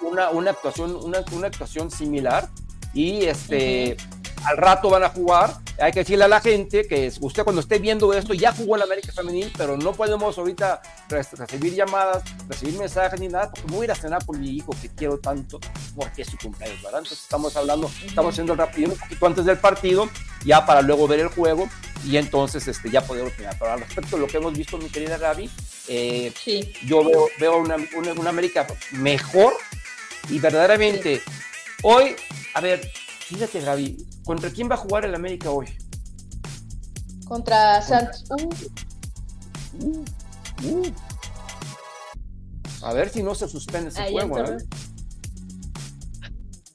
una, 0.00 0.30
una 0.30 0.50
actuación, 0.52 0.96
una, 0.96 1.24
una 1.32 1.46
actuación 1.48 1.90
similar 1.90 2.48
y 2.94 3.24
este, 3.24 3.96
al 4.44 4.56
rato 4.56 4.90
van 4.90 5.04
a 5.04 5.08
jugar. 5.08 5.54
Hay 5.78 5.92
que 5.92 6.00
decirle 6.00 6.24
a 6.24 6.28
la 6.28 6.40
gente 6.40 6.86
que 6.86 7.12
usted 7.20 7.44
cuando 7.44 7.60
esté 7.60 7.78
viendo 7.78 8.12
esto 8.14 8.32
ya 8.32 8.52
jugó 8.52 8.76
en 8.76 8.82
América 8.82 9.12
Femenil, 9.12 9.52
pero 9.56 9.76
no 9.76 9.92
podemos 9.92 10.38
ahorita 10.38 10.80
recibir 11.08 11.74
llamadas, 11.74 12.22
recibir 12.48 12.78
mensajes 12.78 13.20
ni 13.20 13.28
nada, 13.28 13.50
porque 13.50 13.70
voy 13.70 13.82
a 13.82 13.84
ir 13.84 13.90
a 13.92 13.94
cenar 13.94 14.24
por 14.24 14.38
mi 14.38 14.48
hijo 14.48 14.74
que 14.80 14.88
quiero 14.88 15.18
tanto, 15.18 15.60
porque 15.94 16.22
es 16.22 16.28
su 16.28 16.38
cumpleaños, 16.38 16.82
¿verdad? 16.82 17.00
Entonces 17.00 17.22
estamos 17.22 17.54
hablando, 17.56 17.90
estamos 18.04 18.32
haciendo 18.32 18.54
rápido 18.54 18.92
un 18.92 18.98
poquito 18.98 19.26
antes 19.26 19.44
del 19.44 19.58
partido, 19.58 20.08
ya 20.44 20.64
para 20.64 20.80
luego 20.80 21.06
ver 21.06 21.20
el 21.20 21.28
juego 21.28 21.68
y 22.06 22.16
entonces 22.16 22.66
este, 22.68 22.90
ya 22.90 23.06
poder 23.06 23.26
opinar. 23.26 23.56
Pero 23.58 23.72
al 23.72 23.80
respecto 23.80 24.16
de 24.16 24.22
lo 24.22 24.28
que 24.28 24.38
hemos 24.38 24.54
visto, 24.54 24.78
mi 24.78 24.88
querida 24.88 25.18
Gaby, 25.18 25.50
eh, 25.88 26.32
yo 26.86 27.04
veo, 27.04 27.28
veo 27.38 27.58
una, 27.58 27.76
una, 27.96 28.30
América 28.30 28.66
mejor 28.92 29.54
y 30.28 30.38
verdaderamente 30.38 31.22
hoy, 31.82 32.16
a 32.54 32.60
ver, 32.60 32.90
fíjate 33.20 33.60
Gaby, 33.60 34.06
¿contra 34.26 34.50
quién 34.50 34.68
va 34.68 34.74
a 34.74 34.78
jugar 34.78 35.06
el 35.06 35.14
América 35.14 35.50
hoy? 35.50 35.68
Contra 37.26 37.80
Santos. 37.80 38.24
Uh. 39.80 40.04
Uh, 40.64 40.92
a 42.82 42.92
ver 42.92 43.08
si 43.08 43.22
no 43.22 43.34
se 43.34 43.48
suspende 43.48 43.88
ese 43.90 44.10
juego. 44.10 44.38
¿eh? 44.38 44.58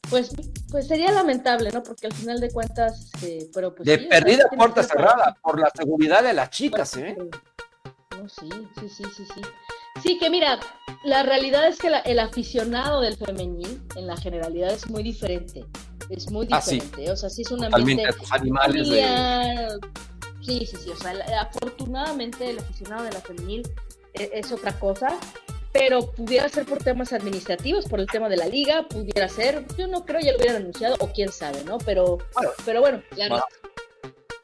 Pues, 0.09 0.31
pues 0.69 0.87
sería 0.87 1.11
lamentable, 1.11 1.71
¿no? 1.71 1.83
Porque 1.83 2.07
al 2.07 2.13
final 2.13 2.39
de 2.39 2.51
cuentas, 2.51 3.09
eh, 3.23 3.49
pero 3.53 3.73
pues 3.73 3.85
de 3.85 3.97
perdida 3.97 4.49
puerta 4.55 4.83
cerrada 4.83 5.37
por 5.41 5.59
la 5.59 5.69
seguridad 5.75 6.23
de 6.23 6.33
las 6.33 6.49
chicas, 6.49 6.95
¿eh? 6.97 7.15
No, 8.17 8.27
sí, 8.27 8.49
sí, 8.79 8.89
sí, 8.89 9.03
sí, 9.15 9.25
sí. 9.33 9.41
Sí, 10.03 10.19
que 10.19 10.29
mira, 10.29 10.59
la 11.03 11.23
realidad 11.23 11.67
es 11.67 11.77
que 11.77 11.91
el 12.05 12.19
aficionado 12.19 13.01
del 13.01 13.17
femenil, 13.17 13.81
en 13.95 14.07
la 14.07 14.17
generalidad, 14.17 14.73
es 14.73 14.89
muy 14.89 15.03
diferente. 15.03 15.65
Es 16.09 16.29
muy 16.31 16.47
ah, 16.51 16.57
diferente. 16.57 17.11
O 17.11 17.15
sea, 17.15 17.29
sí 17.29 17.43
es 17.43 17.51
un 17.51 17.63
ambiente. 17.63 18.03
animales. 18.31 18.87
Sí, 20.41 20.65
sí, 20.65 20.77
sí. 20.77 20.89
O 20.89 20.95
sea, 20.95 21.13
afortunadamente 21.41 22.49
el 22.49 22.59
aficionado 22.59 23.03
de 23.03 23.11
la 23.11 23.21
femenil 23.21 23.63
es, 24.13 24.29
es 24.33 24.51
otra 24.51 24.77
cosa 24.79 25.19
pero 25.73 26.11
pudiera 26.11 26.49
ser 26.49 26.65
por 26.65 26.79
temas 26.79 27.13
administrativos, 27.13 27.85
por 27.85 27.99
el 27.99 28.07
tema 28.07 28.27
de 28.27 28.37
la 28.37 28.47
liga, 28.47 28.87
pudiera 28.87 29.29
ser, 29.29 29.65
yo 29.77 29.87
no 29.87 30.05
creo 30.05 30.19
ya 30.19 30.31
lo 30.33 30.37
hubieran 30.37 30.57
anunciado, 30.57 30.95
o 30.99 31.07
quién 31.07 31.31
sabe, 31.31 31.63
¿no? 31.63 31.77
Pero 31.79 32.17
bueno, 32.33 32.51
pero 32.65 32.81
bueno, 32.81 33.01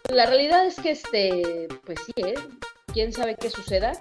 la, 0.09 0.25
realidad 0.25 0.65
es 0.65 0.75
que 0.75 0.91
este, 0.91 1.67
pues 1.85 1.99
sí, 2.05 2.13
¿eh? 2.17 2.35
quién 2.93 3.11
sabe 3.11 3.35
qué 3.35 3.49
suceda. 3.49 3.91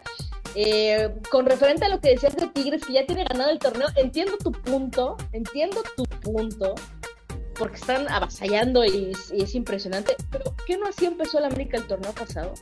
Eh, 0.54 1.10
con 1.30 1.44
referente 1.44 1.84
a 1.84 1.90
lo 1.90 2.00
que 2.00 2.10
decías 2.10 2.34
de 2.34 2.46
Tigres, 2.46 2.82
que 2.86 2.94
ya 2.94 3.04
tiene 3.04 3.24
ganado 3.24 3.50
el 3.50 3.58
torneo, 3.58 3.88
entiendo 3.96 4.38
tu 4.38 4.52
punto, 4.52 5.16
entiendo 5.32 5.82
tu 5.96 6.04
punto, 6.04 6.74
porque 7.58 7.76
están 7.76 8.08
avasallando 8.08 8.84
y, 8.84 9.12
y 9.32 9.42
es 9.42 9.54
impresionante, 9.54 10.16
pero 10.30 10.54
¿qué 10.66 10.76
no 10.76 10.86
así 10.86 11.06
empezó 11.06 11.38
el 11.38 11.46
América 11.46 11.76
el 11.76 11.86
torneo 11.86 12.12
pasado? 12.12 12.54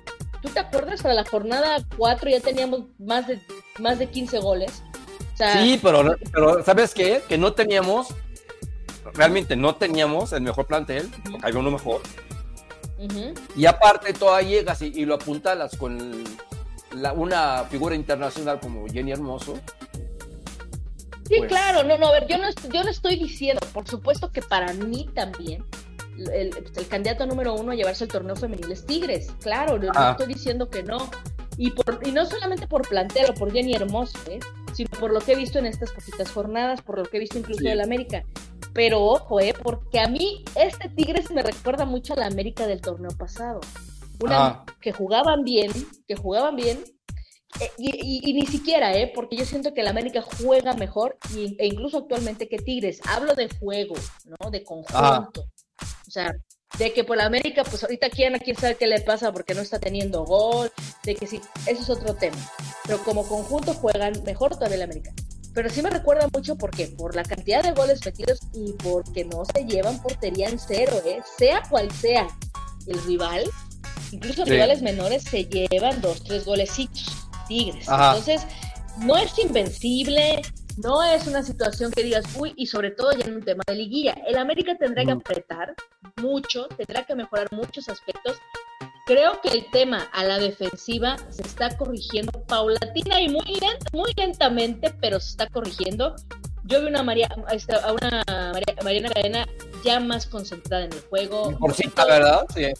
¿Tú 0.44 0.50
te 0.50 0.60
acuerdas? 0.60 1.02
Para 1.02 1.14
la 1.14 1.24
jornada 1.24 1.78
4 1.96 2.30
ya 2.30 2.40
teníamos 2.40 2.82
más 2.98 3.26
de, 3.26 3.40
más 3.78 3.98
de 3.98 4.08
15 4.08 4.38
goles. 4.40 4.82
sí, 5.36 5.80
pero, 5.82 6.16
pero 6.32 6.62
¿sabes 6.62 6.92
qué? 6.92 7.22
Que 7.28 7.38
no 7.38 7.54
teníamos, 7.54 8.08
realmente 9.14 9.56
no 9.56 9.74
teníamos 9.74 10.32
el 10.32 10.42
mejor 10.42 10.66
plantel, 10.66 11.10
porque 11.30 11.46
había 11.46 11.60
uno 11.60 11.70
mejor. 11.70 12.02
Y 13.56 13.66
aparte 13.66 14.12
todavía 14.12 14.58
llegas 14.60 14.82
y, 14.82 15.04
lo 15.04 15.14
apuntalas 15.14 15.76
con 15.76 16.24
una 17.16 17.64
figura 17.64 17.94
internacional 17.94 18.60
como 18.60 18.86
Jenny 18.86 19.12
Hermoso. 19.12 19.58
Sí, 21.28 21.36
pues 21.38 21.48
claro, 21.48 21.82
no, 21.84 21.96
no, 21.96 22.08
a 22.08 22.12
ver, 22.12 22.26
yo 22.26 22.36
no, 22.38 22.44
yo 22.70 22.84
no 22.84 22.90
estoy 22.90 23.16
diciendo, 23.16 23.60
por 23.72 23.88
supuesto 23.88 24.30
que 24.30 24.42
para 24.42 24.72
mí 24.74 25.08
también, 25.14 25.64
el, 26.18 26.50
el, 26.76 26.88
candidato 26.88 27.26
número 27.26 27.54
uno 27.54 27.72
a 27.72 27.74
llevarse 27.74 28.04
el 28.04 28.10
torneo 28.10 28.36
femenil 28.36 28.70
es 28.70 28.84
Tigres, 28.84 29.32
claro, 29.40 29.78
no, 29.78 29.90
ah. 29.94 30.10
estoy 30.12 30.32
diciendo 30.32 30.68
que 30.68 30.82
no. 30.82 31.10
Y, 31.56 31.70
por, 31.70 32.00
y 32.04 32.10
no 32.10 32.26
solamente 32.26 32.66
por 32.66 32.86
plantel 32.88 33.30
o 33.30 33.34
por 33.34 33.52
Jenny 33.52 33.74
Hermoso, 33.74 34.18
¿eh? 34.28 34.40
sino 34.72 34.90
por 34.98 35.12
lo 35.12 35.20
que 35.20 35.32
he 35.32 35.36
visto 35.36 35.58
en 35.58 35.66
estas 35.66 35.92
poquitas 35.92 36.30
jornadas, 36.30 36.82
por 36.82 36.98
lo 36.98 37.04
que 37.04 37.16
he 37.16 37.20
visto 37.20 37.38
incluso 37.38 37.62
del 37.62 37.80
América. 37.80 38.24
Pero 38.72 39.02
ojo, 39.02 39.38
¿eh? 39.38 39.54
porque 39.62 40.00
a 40.00 40.08
mí 40.08 40.44
este 40.56 40.88
Tigres 40.88 41.30
me 41.30 41.42
recuerda 41.42 41.84
mucho 41.84 42.14
a 42.14 42.16
la 42.16 42.26
América 42.26 42.66
del 42.66 42.80
torneo 42.80 43.16
pasado. 43.16 43.60
Una 44.20 44.46
ah. 44.46 44.64
que 44.80 44.92
jugaban 44.92 45.44
bien, 45.44 45.70
que 46.08 46.16
jugaban 46.16 46.56
bien, 46.56 46.82
eh, 47.60 47.70
y, 47.78 48.32
ni 48.32 48.46
siquiera, 48.46 48.96
¿eh? 48.96 49.12
Porque 49.14 49.36
yo 49.36 49.44
siento 49.44 49.74
que 49.74 49.82
la 49.82 49.90
América 49.90 50.22
juega 50.22 50.74
mejor 50.74 51.18
e 51.36 51.66
incluso 51.66 51.98
actualmente 51.98 52.48
que 52.48 52.58
Tigres. 52.58 53.00
Hablo 53.06 53.34
de 53.34 53.48
juego, 53.48 53.94
¿no? 54.24 54.50
De 54.50 54.64
conjunto. 54.64 55.46
O 56.06 56.10
sea, 56.10 56.34
de 56.78 56.92
que 56.92 57.04
por 57.04 57.16
la 57.16 57.26
América, 57.26 57.62
pues 57.64 57.82
ahorita 57.84 58.10
quién 58.10 58.34
a 58.34 58.38
quién 58.38 58.56
sabe 58.56 58.76
qué 58.76 58.86
le 58.86 59.00
pasa 59.00 59.32
porque 59.32 59.54
no 59.54 59.60
está 59.60 59.78
teniendo 59.78 60.24
gol, 60.24 60.72
de 61.04 61.14
que 61.14 61.26
sí, 61.26 61.40
eso 61.66 61.82
es 61.82 61.90
otro 61.90 62.14
tema. 62.14 62.36
Pero 62.84 63.02
como 63.04 63.26
conjunto 63.26 63.74
juegan 63.74 64.22
mejor 64.24 64.54
todavía 64.54 64.78
la 64.78 64.84
América. 64.84 65.12
Pero 65.54 65.70
sí 65.70 65.82
me 65.82 65.90
recuerda 65.90 66.28
mucho 66.32 66.56
porque 66.56 66.88
por 66.88 67.14
la 67.14 67.22
cantidad 67.22 67.62
de 67.62 67.70
goles 67.70 68.04
metidos 68.04 68.40
y 68.52 68.72
porque 68.72 69.24
no 69.24 69.44
se 69.44 69.64
llevan 69.64 70.02
portería 70.02 70.48
en 70.48 70.58
cero, 70.58 71.00
¿eh? 71.06 71.20
sea 71.38 71.62
cual 71.70 71.90
sea 71.92 72.26
el 72.88 73.00
rival, 73.04 73.44
incluso 74.10 74.44
rivales 74.44 74.82
menores 74.82 75.22
se 75.22 75.44
llevan 75.44 76.00
dos, 76.00 76.24
tres 76.24 76.44
golecitos, 76.44 77.23
Tigres. 77.46 77.88
Entonces, 77.88 78.46
no 78.98 79.16
es 79.16 79.38
invencible, 79.38 80.42
no 80.76 81.02
es 81.02 81.26
una 81.26 81.42
situación 81.42 81.92
que 81.92 82.02
digas, 82.02 82.24
uy, 82.36 82.52
y 82.56 82.66
sobre 82.66 82.90
todo 82.90 83.12
ya 83.12 83.26
en 83.26 83.36
un 83.36 83.42
tema 83.42 83.62
de 83.66 83.74
liguilla. 83.74 84.14
El 84.26 84.36
América 84.36 84.76
tendrá 84.76 85.04
que 85.04 85.12
apretar 85.12 85.74
mucho, 86.20 86.66
tendrá 86.76 87.04
que 87.04 87.14
mejorar 87.14 87.48
muchos 87.52 87.88
aspectos. 87.88 88.38
Creo 89.06 89.40
que 89.42 89.50
el 89.50 89.70
tema 89.70 90.08
a 90.12 90.24
la 90.24 90.38
defensiva 90.38 91.16
se 91.28 91.42
está 91.42 91.76
corrigiendo 91.76 92.32
paulatina 92.46 93.20
y 93.20 93.28
muy, 93.28 93.60
muy 93.92 94.12
lentamente, 94.16 94.94
pero 95.00 95.20
se 95.20 95.30
está 95.30 95.46
corrigiendo. 95.48 96.16
Yo 96.64 96.80
vi 96.80 96.86
una 96.86 97.02
María, 97.02 97.28
a 97.28 97.92
una 97.92 98.22
Mariana 98.82 99.10
Cadena 99.10 99.46
ya 99.84 100.00
más 100.00 100.26
concentrada 100.26 100.86
en 100.86 100.92
el 100.94 101.00
juego. 101.02 101.56
Por 101.58 101.74
cita, 101.74 102.06
¿verdad? 102.06 102.46
Sí 102.54 102.72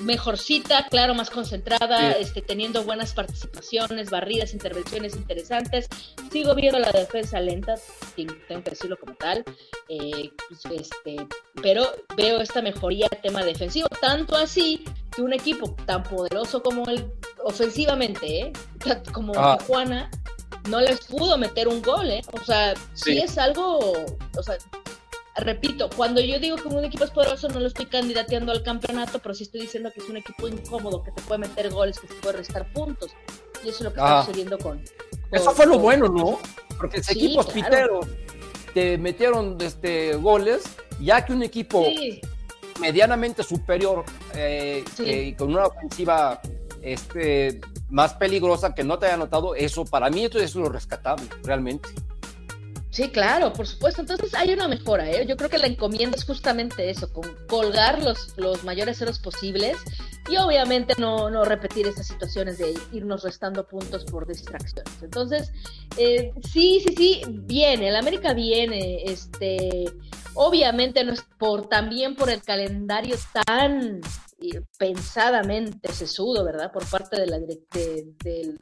mejorcita, 0.00 0.86
claro, 0.88 1.14
más 1.14 1.30
concentrada, 1.30 2.12
este, 2.12 2.42
teniendo 2.42 2.84
buenas 2.84 3.12
participaciones, 3.14 4.10
barridas, 4.10 4.52
intervenciones 4.52 5.14
interesantes. 5.16 5.88
Sigo 6.30 6.54
viendo 6.54 6.78
la 6.78 6.90
defensa 6.90 7.40
lenta, 7.40 7.74
tengo 8.16 8.34
que 8.46 8.70
decirlo 8.70 8.98
como 8.98 9.14
tal, 9.14 9.44
eh, 9.88 10.30
pues, 10.48 10.80
este, 10.80 11.16
pero 11.62 11.86
veo 12.16 12.40
esta 12.40 12.62
mejoría 12.62 13.08
tema 13.22 13.44
defensivo, 13.44 13.88
tanto 14.00 14.36
así 14.36 14.84
que 15.14 15.22
un 15.22 15.32
equipo 15.32 15.74
tan 15.86 16.02
poderoso 16.02 16.62
como 16.62 16.88
el 16.88 17.12
ofensivamente, 17.44 18.40
¿eh? 18.40 18.52
como 19.12 19.32
ah. 19.36 19.58
Tijuana, 19.58 20.10
no 20.68 20.80
les 20.80 21.06
pudo 21.06 21.36
meter 21.38 21.68
un 21.68 21.82
gol, 21.82 22.10
¿eh? 22.10 22.22
O 22.32 22.44
sea, 22.44 22.74
sí 22.94 23.18
es 23.18 23.36
algo, 23.38 23.78
o 24.36 24.42
sea, 24.42 24.56
repito, 25.36 25.88
cuando 25.96 26.20
yo 26.20 26.38
digo 26.38 26.56
que 26.56 26.68
un 26.68 26.84
equipo 26.84 27.04
es 27.04 27.10
poderoso, 27.10 27.48
no 27.48 27.60
lo 27.60 27.66
estoy 27.66 27.86
candidateando 27.86 28.52
al 28.52 28.62
campeonato, 28.62 29.18
pero 29.18 29.34
sí 29.34 29.44
estoy 29.44 29.62
diciendo 29.62 29.90
que 29.92 30.00
es 30.00 30.08
un 30.08 30.16
equipo 30.18 30.48
incómodo, 30.48 31.02
que 31.02 31.10
te 31.12 31.22
puede 31.22 31.40
meter 31.40 31.70
goles, 31.70 31.98
que 31.98 32.06
te 32.06 32.14
puede 32.14 32.38
restar 32.38 32.70
puntos. 32.72 33.12
Y 33.64 33.68
eso 33.68 33.78
es 33.78 33.80
lo 33.80 33.92
que 33.92 34.00
está 34.00 34.24
sucediendo 34.24 34.58
con, 34.58 34.82
Eso 35.30 35.50
fue 35.52 35.66
lo 35.66 35.78
bueno, 35.78 36.08
¿no? 36.08 36.38
Porque 36.76 36.98
ese 36.98 37.12
equipo 37.12 37.44
pitero 37.44 38.00
te 38.74 38.98
metieron 38.98 39.56
este, 39.60 40.16
goles, 40.16 40.64
ya 41.00 41.24
que 41.24 41.32
un 41.32 41.42
equipo 41.42 41.86
medianamente 42.80 43.42
superior 43.42 44.04
eh, 44.34 44.84
eh, 44.98 45.34
con 45.36 45.50
una 45.50 45.66
ofensiva 45.66 46.40
este, 46.82 47.60
más 47.90 48.14
peligrosa 48.14 48.74
que 48.74 48.82
no 48.82 48.98
te 48.98 49.06
haya 49.06 49.16
notado, 49.16 49.54
eso 49.54 49.84
para 49.84 50.10
mí 50.10 50.24
eso 50.24 50.38
es 50.38 50.54
lo 50.54 50.68
rescatable, 50.68 51.24
realmente. 51.44 51.88
Sí, 52.92 53.08
claro, 53.08 53.54
por 53.54 53.66
supuesto. 53.66 54.02
Entonces 54.02 54.34
hay 54.34 54.52
una 54.52 54.68
mejora, 54.68 55.10
¿eh? 55.10 55.24
Yo 55.26 55.38
creo 55.38 55.48
que 55.48 55.56
la 55.56 55.66
encomienda 55.66 56.14
es 56.14 56.24
justamente 56.24 56.90
eso, 56.90 57.10
con 57.10 57.24
colgar 57.48 58.02
los, 58.02 58.36
los 58.36 58.64
mayores 58.64 58.98
ceros 58.98 59.18
posibles 59.18 59.78
y 60.28 60.36
obviamente 60.36 60.92
no, 60.98 61.30
no 61.30 61.42
repetir 61.44 61.86
esas 61.86 62.06
situaciones 62.06 62.58
de 62.58 62.74
irnos 62.92 63.22
restando 63.22 63.66
puntos 63.66 64.04
por 64.04 64.26
distracciones. 64.26 65.02
Entonces, 65.02 65.52
eh, 65.96 66.32
sí, 66.42 66.82
sí, 66.86 66.94
sí, 66.94 67.22
viene, 67.28 67.88
el 67.88 67.96
América 67.96 68.34
viene, 68.34 69.04
este, 69.04 69.86
obviamente 70.34 71.02
no 71.02 71.14
es 71.14 71.22
por 71.38 71.70
también 71.70 72.14
por 72.14 72.28
el 72.28 72.42
calendario 72.42 73.16
tan 73.46 74.02
pensadamente 74.78 75.92
sesudo, 75.92 76.44
¿verdad? 76.44 76.72
Por 76.72 76.84
parte 76.86 77.20
de 77.20 77.26
la, 77.26 77.38
de, 77.38 78.58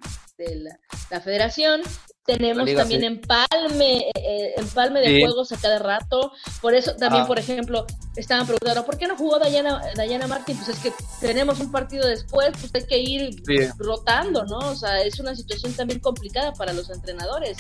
la, 1.11 1.21
federación. 1.21 1.83
Tenemos 2.27 2.73
también 2.75 3.03
empalme, 3.03 4.11
eh, 4.15 4.55
empalme 4.57 5.01
de 5.01 5.23
juegos 5.23 5.53
a 5.53 5.57
cada 5.57 5.79
rato. 5.79 6.33
Por 6.61 6.75
eso 6.75 6.95
también, 6.97 7.25
ah. 7.25 7.27
por 7.27 7.39
ejemplo, 7.39 7.87
estaban 8.15 8.47
preguntando, 8.47 8.85
¿por 8.85 8.99
qué 8.99 9.09
no 9.09 9.17
jugó 9.17 9.39
Dayana, 9.39 9.81
Dayana 9.97 10.27
Martín? 10.27 10.57
Pues 10.57 10.69
es 10.69 10.79
que 10.79 10.93
tenemos 11.21 11.61
un 11.61 11.73
partido 11.73 12.07
después, 12.07 12.51
pues 12.61 12.71
hay 12.75 12.87
que 12.87 12.99
ir 12.99 13.43
rotando, 13.79 14.45
¿no? 14.45 14.59
O 14.59 14.77
sea, 14.77 15.03
es 15.03 15.19
una 15.19 15.35
situación 15.35 15.73
también 15.73 16.01
complicada 16.01 16.53
para 16.53 16.73
los 16.73 16.91
entrenadores. 16.91 17.59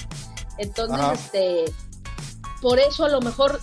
Entonces, 0.58 1.20
este, 1.24 1.64
por 2.60 2.78
eso 2.78 3.04
a 3.04 3.08
lo 3.08 3.20
mejor 3.20 3.60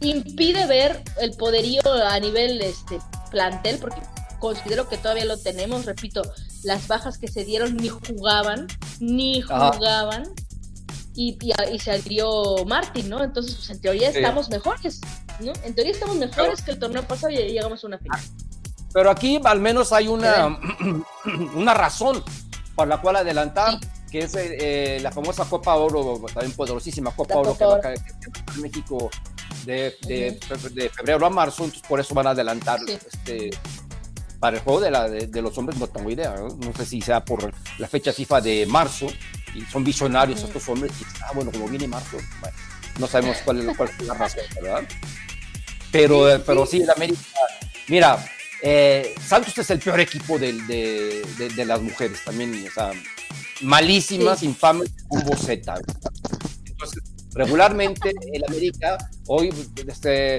impide 0.00 0.66
ver 0.66 1.02
el 1.20 1.32
poderío 1.36 1.80
a 2.06 2.18
nivel 2.18 2.60
este 2.60 2.98
plantel, 3.30 3.78
porque 3.78 4.00
considero 4.40 4.88
que 4.88 4.98
todavía 4.98 5.24
lo 5.24 5.38
tenemos, 5.38 5.86
repito, 5.86 6.22
las 6.66 6.88
bajas 6.88 7.16
que 7.16 7.28
se 7.28 7.44
dieron 7.44 7.76
ni 7.76 7.88
jugaban, 7.88 8.66
ni 9.00 9.40
jugaban. 9.40 10.24
Y, 11.14 11.38
y, 11.72 11.78
se 11.78 11.92
adhirió 11.92 12.66
Martín, 12.66 13.08
¿no? 13.08 13.24
Entonces, 13.24 13.54
pues 13.54 13.70
en 13.70 13.80
teoría 13.80 14.10
estamos 14.10 14.50
mejores, 14.50 15.00
¿no? 15.40 15.52
En 15.64 15.74
teoría 15.74 15.92
estamos 15.92 16.16
mejores 16.16 16.60
que 16.60 16.72
el 16.72 16.78
torneo 16.78 17.02
pasado 17.04 17.32
y 17.32 17.36
llegamos 17.36 17.82
a 17.82 17.86
una 17.86 17.98
final. 17.98 18.20
Pero 18.92 19.10
aquí 19.10 19.40
al 19.42 19.60
menos 19.60 19.94
hay 19.94 20.08
una, 20.08 20.58
una 21.54 21.72
razón 21.72 22.22
por 22.74 22.86
la 22.86 23.00
cual 23.00 23.16
adelantar, 23.16 23.78
que 24.10 24.18
es 24.18 24.34
eh, 24.36 24.98
la 25.00 25.10
famosa 25.10 25.46
Copa 25.46 25.74
Oro, 25.76 26.20
también 26.34 26.52
poderosísima 26.52 27.12
Copa 27.12 27.36
Oro 27.36 27.56
que 27.56 27.64
va 27.64 27.76
a 27.76 27.80
caer 27.80 27.98
en 28.54 28.60
México 28.60 29.10
de, 29.64 29.96
de, 30.06 30.90
febrero 30.90 31.24
a 31.24 31.30
marzo, 31.30 31.64
entonces 31.64 31.88
por 31.88 31.98
eso 31.98 32.14
van 32.14 32.26
a 32.26 32.30
adelantar 32.30 32.78
este, 32.88 33.50
para 34.38 34.56
el 34.56 34.62
juego 34.62 34.80
de, 34.80 34.90
la, 34.90 35.08
de, 35.08 35.42
los 35.42 35.56
hombres 35.58 35.78
no 35.78 35.86
tengo 35.86 36.10
idea, 36.10 36.34
¿no? 36.36 36.72
sé 36.74 36.86
si 36.86 37.00
sea 37.00 37.24
por 37.24 37.52
la 37.78 37.88
fecha 37.88 38.12
FIFA 38.12 38.40
de 38.40 38.66
marzo, 38.66 39.06
y 39.54 39.62
son 39.62 39.84
visionarios 39.84 40.42
estos 40.42 40.68
hombres, 40.68 40.92
y 41.00 41.04
ah, 41.22 41.30
bueno, 41.34 41.50
como 41.50 41.68
viene 41.68 41.88
marzo, 41.88 42.18
no 42.98 43.06
sabemos 43.06 43.38
cuál 43.44 43.60
es, 43.60 43.76
cuál 43.76 43.88
es 43.88 44.06
la 44.06 44.14
razón, 44.14 44.42
¿verdad? 44.60 44.84
Pero 45.90 46.36
sí, 46.36 46.42
pero 46.46 46.66
sí, 46.66 46.82
el 46.82 46.90
América, 46.90 47.20
mira, 47.88 48.24
eh, 48.62 49.14
Santos 49.24 49.56
es 49.58 49.70
el 49.70 49.78
peor 49.78 50.00
equipo 50.00 50.38
de, 50.38 50.52
de, 50.52 51.48
de, 51.54 51.64
las 51.64 51.80
mujeres 51.80 52.22
también, 52.24 52.66
o 52.66 52.70
sea, 52.70 52.90
malísimas, 53.62 54.42
infames, 54.42 54.90
hubo 55.08 55.36
Z. 55.36 55.74
Entonces, 56.64 57.02
regularmente 57.36 58.12
el 58.32 58.44
América, 58.44 58.96
hoy, 59.28 59.52
este, 59.86 60.38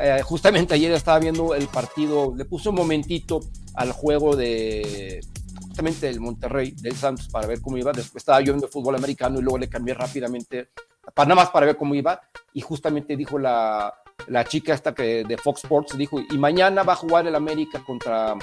eh, 0.00 0.22
justamente 0.22 0.74
ayer 0.74 0.92
estaba 0.92 1.18
viendo 1.18 1.54
el 1.54 1.68
partido, 1.68 2.34
le 2.34 2.44
puse 2.44 2.70
un 2.70 2.76
momentito 2.76 3.40
al 3.74 3.92
juego 3.92 4.34
de 4.34 5.20
justamente 5.60 6.06
del 6.06 6.20
Monterrey, 6.20 6.72
del 6.72 6.96
Santos, 6.96 7.28
para 7.28 7.46
ver 7.46 7.60
cómo 7.60 7.76
iba. 7.76 7.92
Después 7.92 8.22
estaba 8.22 8.40
yo 8.40 8.52
viendo 8.52 8.66
fútbol 8.66 8.96
americano 8.96 9.38
y 9.38 9.42
luego 9.42 9.58
le 9.58 9.68
cambié 9.68 9.94
rápidamente, 9.94 10.70
para, 11.14 11.28
nada 11.28 11.42
más 11.42 11.50
para 11.50 11.66
ver 11.66 11.76
cómo 11.76 11.94
iba. 11.94 12.20
Y 12.52 12.62
justamente 12.62 13.16
dijo 13.16 13.38
la, 13.38 13.94
la 14.26 14.44
chica 14.44 14.74
esta 14.74 14.94
que 14.94 15.24
de 15.24 15.36
Fox 15.36 15.62
Sports, 15.64 15.96
dijo, 15.96 16.18
y 16.20 16.38
mañana 16.38 16.82
va 16.82 16.94
a 16.94 16.96
jugar 16.96 17.26
el 17.26 17.34
América 17.34 17.82
contra 17.84 18.34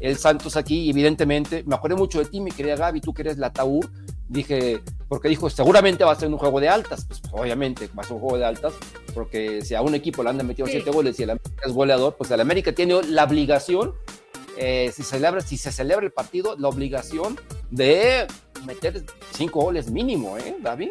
el 0.00 0.16
Santos 0.16 0.56
aquí, 0.56 0.84
y 0.84 0.90
evidentemente, 0.90 1.62
me 1.66 1.74
acuerdo 1.74 1.96
mucho 1.96 2.20
de 2.20 2.26
ti, 2.26 2.40
mi 2.40 2.50
querida 2.50 2.76
Gaby, 2.76 3.00
tú 3.00 3.12
que 3.12 3.22
eres 3.22 3.36
la 3.36 3.52
Taur, 3.52 3.90
dije, 4.32 4.82
porque 5.08 5.28
dijo, 5.28 5.50
seguramente 5.50 6.04
va 6.04 6.12
a 6.12 6.16
ser 6.16 6.28
un 6.28 6.38
juego 6.38 6.58
de 6.58 6.68
altas, 6.68 7.04
pues, 7.06 7.20
obviamente 7.32 7.88
va 7.96 8.02
a 8.02 8.04
ser 8.04 8.14
un 8.14 8.20
juego 8.20 8.38
de 8.38 8.46
altas, 8.46 8.72
porque 9.14 9.62
si 9.62 9.74
a 9.74 9.82
un 9.82 9.94
equipo 9.94 10.22
le 10.22 10.30
han 10.30 10.46
metido 10.46 10.66
siete 10.66 10.90
goles 10.90 11.20
y 11.20 11.24
el 11.24 11.30
América 11.30 11.62
es 11.66 11.72
goleador, 11.72 12.16
pues 12.16 12.30
el 12.30 12.40
América 12.40 12.72
tiene 12.72 13.02
la 13.02 13.24
obligación, 13.24 13.94
eh, 14.56 14.90
si, 14.94 15.02
celebra, 15.02 15.40
si 15.42 15.56
se 15.58 15.70
celebra 15.70 16.06
el 16.06 16.12
partido, 16.12 16.56
la 16.58 16.68
obligación 16.68 17.38
de 17.70 18.26
meter 18.66 19.04
cinco 19.32 19.62
goles 19.62 19.90
mínimo, 19.90 20.38
¿eh, 20.38 20.56
David? 20.60 20.90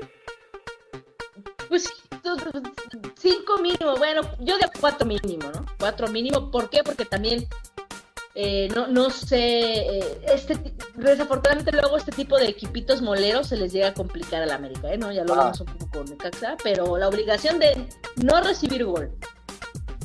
Pues 1.67 1.89
cinco 3.17 3.57
mínimo, 3.57 3.95
bueno, 3.97 4.21
yo 4.39 4.57
de 4.57 4.69
cuatro 4.79 5.07
mínimo, 5.07 5.49
¿no? 5.51 5.65
Cuatro 5.79 6.07
mínimo, 6.09 6.51
¿por 6.51 6.69
qué? 6.69 6.83
Porque 6.83 7.05
también 7.05 7.47
eh, 8.33 8.69
no, 8.73 8.87
no 8.87 9.09
sé, 9.09 9.39
eh, 9.39 10.21
este, 10.33 10.73
desafortunadamente 10.95 11.71
luego 11.73 11.97
este 11.97 12.11
tipo 12.11 12.37
de 12.37 12.47
equipitos 12.47 13.01
moleros 13.01 13.47
se 13.47 13.57
les 13.57 13.73
llega 13.73 13.89
a 13.89 13.93
complicar 13.93 14.41
a 14.41 14.45
la 14.45 14.55
América, 14.55 14.91
¿eh? 14.93 14.97
¿no? 14.97 15.11
Ya 15.11 15.25
lo 15.25 15.35
vemos 15.35 15.59
ah. 15.59 15.63
un 15.67 15.77
poco 15.77 15.91
con 15.91 16.05
Necaxa, 16.05 16.55
pero 16.63 16.97
la 16.97 17.09
obligación 17.09 17.59
de 17.59 17.87
no 18.15 18.41
recibir 18.41 18.85
gol. 18.85 19.11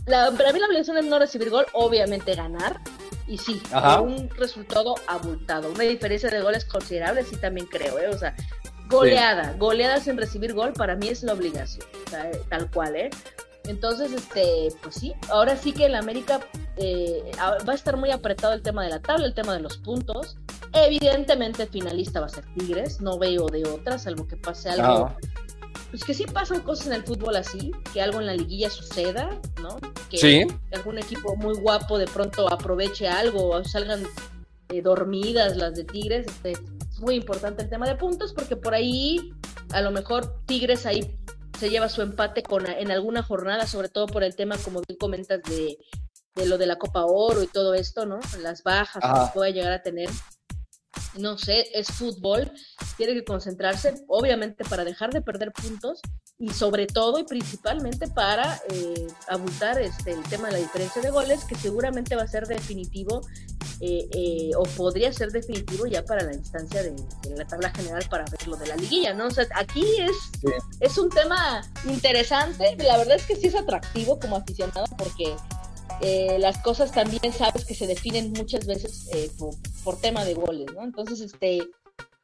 La, 0.07 0.33
para 0.33 0.53
mí 0.53 0.59
la 0.59 0.67
obligación 0.67 0.97
es 0.99 1.05
no 1.05 1.19
recibir 1.19 1.51
gol, 1.51 1.67
obviamente 1.73 2.35
ganar, 2.35 2.81
y 3.29 3.39
sí, 3.39 3.61
un 4.03 4.29
resultado 4.31 4.95
abultado, 5.07 5.71
una 5.71 5.85
diferencia 5.85 6.31
de 6.31 6.41
goles 6.41 6.65
considerable, 6.65 7.25
sí 7.25 7.37
también 7.37 7.67
creo, 7.67 7.99
¿eh? 7.99 8.09
O 8.09 8.19
sea, 8.19 8.35
goleada, 8.89 9.55
goleada 9.59 10.01
sin 10.01 10.17
recibir 10.17 10.53
gol 10.53 10.73
para 10.73 10.95
mí 10.97 11.09
es 11.09 11.23
la 11.23 11.33
obligación, 11.33 11.85
tal 12.49 12.71
cual, 12.71 12.97
¿eh? 12.97 13.11
Entonces, 13.65 14.13
este, 14.13 14.69
pues 14.83 14.95
sí, 14.95 15.15
ahora 15.29 15.57
sí 15.57 15.73
que 15.73 15.87
el 15.87 15.97
América 15.97 16.41
eh, 16.77 17.31
va 17.41 17.73
a 17.73 17.75
estar 17.75 17.97
muy 17.97 18.11
apretado 18.11 18.53
el 18.53 18.63
tema 18.63 18.85
de 18.85 18.91
la 18.91 19.01
tabla, 19.01 19.27
el 19.27 19.35
tema 19.35 19.55
de 19.55 19.61
los 19.61 19.79
puntos. 19.79 20.37
Evidentemente 20.73 21.63
el 21.65 21.69
finalista 21.71 22.21
va 22.21 22.27
a 22.27 22.29
ser 22.29 22.45
Tigres, 22.55 23.01
no 23.01 23.19
veo 23.19 23.47
de 23.47 23.65
otra, 23.65 23.99
salvo 23.99 24.27
que 24.27 24.37
pase 24.37 24.69
algo. 24.71 25.15
Pues 25.91 26.05
que 26.05 26.15
sí 26.15 26.25
pasan 26.27 26.61
cosas 26.61 26.89
en 26.89 26.93
el 26.95 27.05
fútbol 27.05 27.37
así, 27.37 27.71
que 27.93 28.03
algo 28.03 28.21
en 28.21 28.27
la 28.27 28.35
liguilla 28.35 28.69
suceda, 28.69 29.41
¿no? 29.63 29.79
Que 30.11 30.47
algún 30.73 30.99
equipo 30.99 31.37
muy 31.37 31.57
guapo 31.57 31.97
de 31.97 32.07
pronto 32.07 32.53
aproveche 32.53 33.09
algo 33.09 33.51
o 33.51 33.65
salgan 33.65 34.03
eh, 34.69 34.83
dormidas 34.83 35.57
las 35.57 35.75
de 35.75 35.85
Tigres. 35.85 36.27
Este, 36.27 36.53
es 36.53 37.01
muy 37.01 37.15
importante 37.15 37.63
el 37.63 37.71
tema 37.71 37.87
de 37.87 37.95
puntos 37.95 38.35
porque 38.35 38.57
por 38.57 38.75
ahí 38.75 39.33
a 39.73 39.81
lo 39.81 39.91
mejor 39.91 40.41
Tigres 40.45 40.85
ahí 40.85 41.17
se 41.59 41.71
lleva 41.71 41.89
su 41.89 42.03
empate 42.03 42.43
con, 42.43 42.67
en 42.67 42.91
alguna 42.91 43.23
jornada, 43.23 43.67
sobre 43.67 43.89
todo 43.89 44.07
por 44.07 44.23
el 44.23 44.37
tema, 44.37 44.57
como 44.59 44.83
bien 44.87 44.99
comentas, 44.99 45.43
de, 45.45 45.79
de 46.37 46.47
lo 46.47 46.59
de 46.59 46.67
la 46.67 46.77
Copa 46.77 47.05
Oro 47.05 47.43
y 47.43 47.47
todo 47.49 47.75
esto, 47.75 48.07
¿no? 48.07 48.21
Las 48.41 48.63
bajas 48.63 49.03
que 49.03 49.33
puede 49.35 49.53
llegar 49.53 49.73
a 49.73 49.83
tener. 49.83 50.11
No 51.19 51.39
sé, 51.39 51.71
es 51.75 51.89
fútbol, 51.89 52.53
tiene 52.97 53.15
que 53.15 53.25
concentrarse, 53.25 54.05
obviamente, 54.07 54.65
para 54.65 54.85
dejar 54.85 55.13
de 55.13 55.23
perder 55.23 55.53
puntos 55.53 56.01
y 56.39 56.51
sobre 56.51 56.87
todo 56.87 57.19
y 57.19 57.25
principalmente 57.25 58.07
para 58.09 58.61
eh, 58.71 59.07
abultar 59.29 59.81
este, 59.81 60.13
el 60.13 60.23
tema 60.25 60.49
de 60.49 60.55
la 60.55 60.59
diferencia 60.59 61.01
de 61.01 61.11
goles, 61.11 61.45
que 61.45 61.55
seguramente 61.55 62.17
va 62.17 62.23
a 62.23 62.29
ser 62.29 62.47
definitivo 62.47 63.23
eh, 63.81 64.09
eh, 64.13 64.51
o 64.57 64.63
podría 64.65 65.13
ser 65.13 65.33
definitivo 65.33 65.87
ya 65.87 66.05
para 66.05 66.25
la 66.25 66.35
instancia 66.35 66.83
de, 66.83 66.95
la 67.35 67.47
tabla 67.47 67.71
general 67.71 68.05
para 68.11 68.25
ver 68.31 68.49
lo 68.49 68.57
de 68.57 68.67
la 68.67 68.77
liguilla, 68.77 69.15
¿no? 69.15 69.27
O 69.27 69.31
sea, 69.31 69.47
aquí 69.55 69.85
es, 70.01 70.17
es 70.81 70.99
un 70.99 71.09
tema 71.09 71.63
interesante, 71.87 72.77
la 72.79 72.99
verdad 72.99 73.17
es 73.17 73.27
que 73.27 73.37
sí 73.37 73.47
es 73.47 73.55
atractivo 73.55 74.19
como 74.19 74.37
aficionado 74.37 74.85
porque 74.99 75.35
eh, 76.01 76.39
las 76.39 76.59
cosas 76.59 76.93
también 76.93 77.33
sabes 77.33 77.65
que 77.65 77.75
se 77.75 77.87
definen 77.87 78.33
muchas 78.33 78.67
veces 78.67 79.09
por, 79.85 80.01
tema 80.01 80.25
de 80.25 80.35
goles, 80.35 80.67
¿no? 80.75 80.83
Entonces, 80.83 81.21
este, 81.21 81.69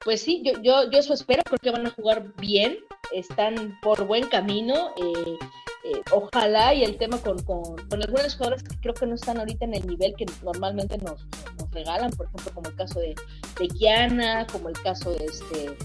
pues 0.05 0.21
sí, 0.21 0.43
yo, 0.45 0.61
yo, 0.63 0.91
yo 0.91 0.99
eso 0.99 1.15
espero, 1.15 1.43
creo 1.45 1.59
que 1.59 1.71
van 1.71 1.87
a 1.87 1.91
jugar 1.91 2.35
bien, 2.37 2.79
están 3.13 3.79
por 3.81 4.07
buen 4.07 4.29
camino. 4.29 4.95
Eh, 4.97 5.39
eh, 5.85 6.01
ojalá 6.13 6.75
y 6.75 6.85
el 6.85 6.97
tema 6.97 7.19
con, 7.19 7.43
con, 7.43 7.77
con, 7.89 8.01
algunos 8.01 8.37
jugadores 8.37 8.63
que 8.63 8.77
creo 8.79 8.95
que 8.95 9.05
no 9.05 9.17
están 9.17 9.39
ahorita 9.39 9.65
en 9.65 9.75
el 9.75 9.85
nivel 9.85 10.15
que 10.17 10.27
normalmente 10.45 10.97
nos, 10.99 11.27
nos 11.59 11.71
regalan, 11.73 12.13
por 12.13 12.27
ejemplo, 12.27 12.53
como 12.55 12.69
el 12.69 12.77
caso 12.77 13.01
de, 13.01 13.17
de 13.59 14.47
como 14.53 14.69
el 14.69 14.81
caso 14.81 15.13
de 15.13 15.25
este 15.25 15.77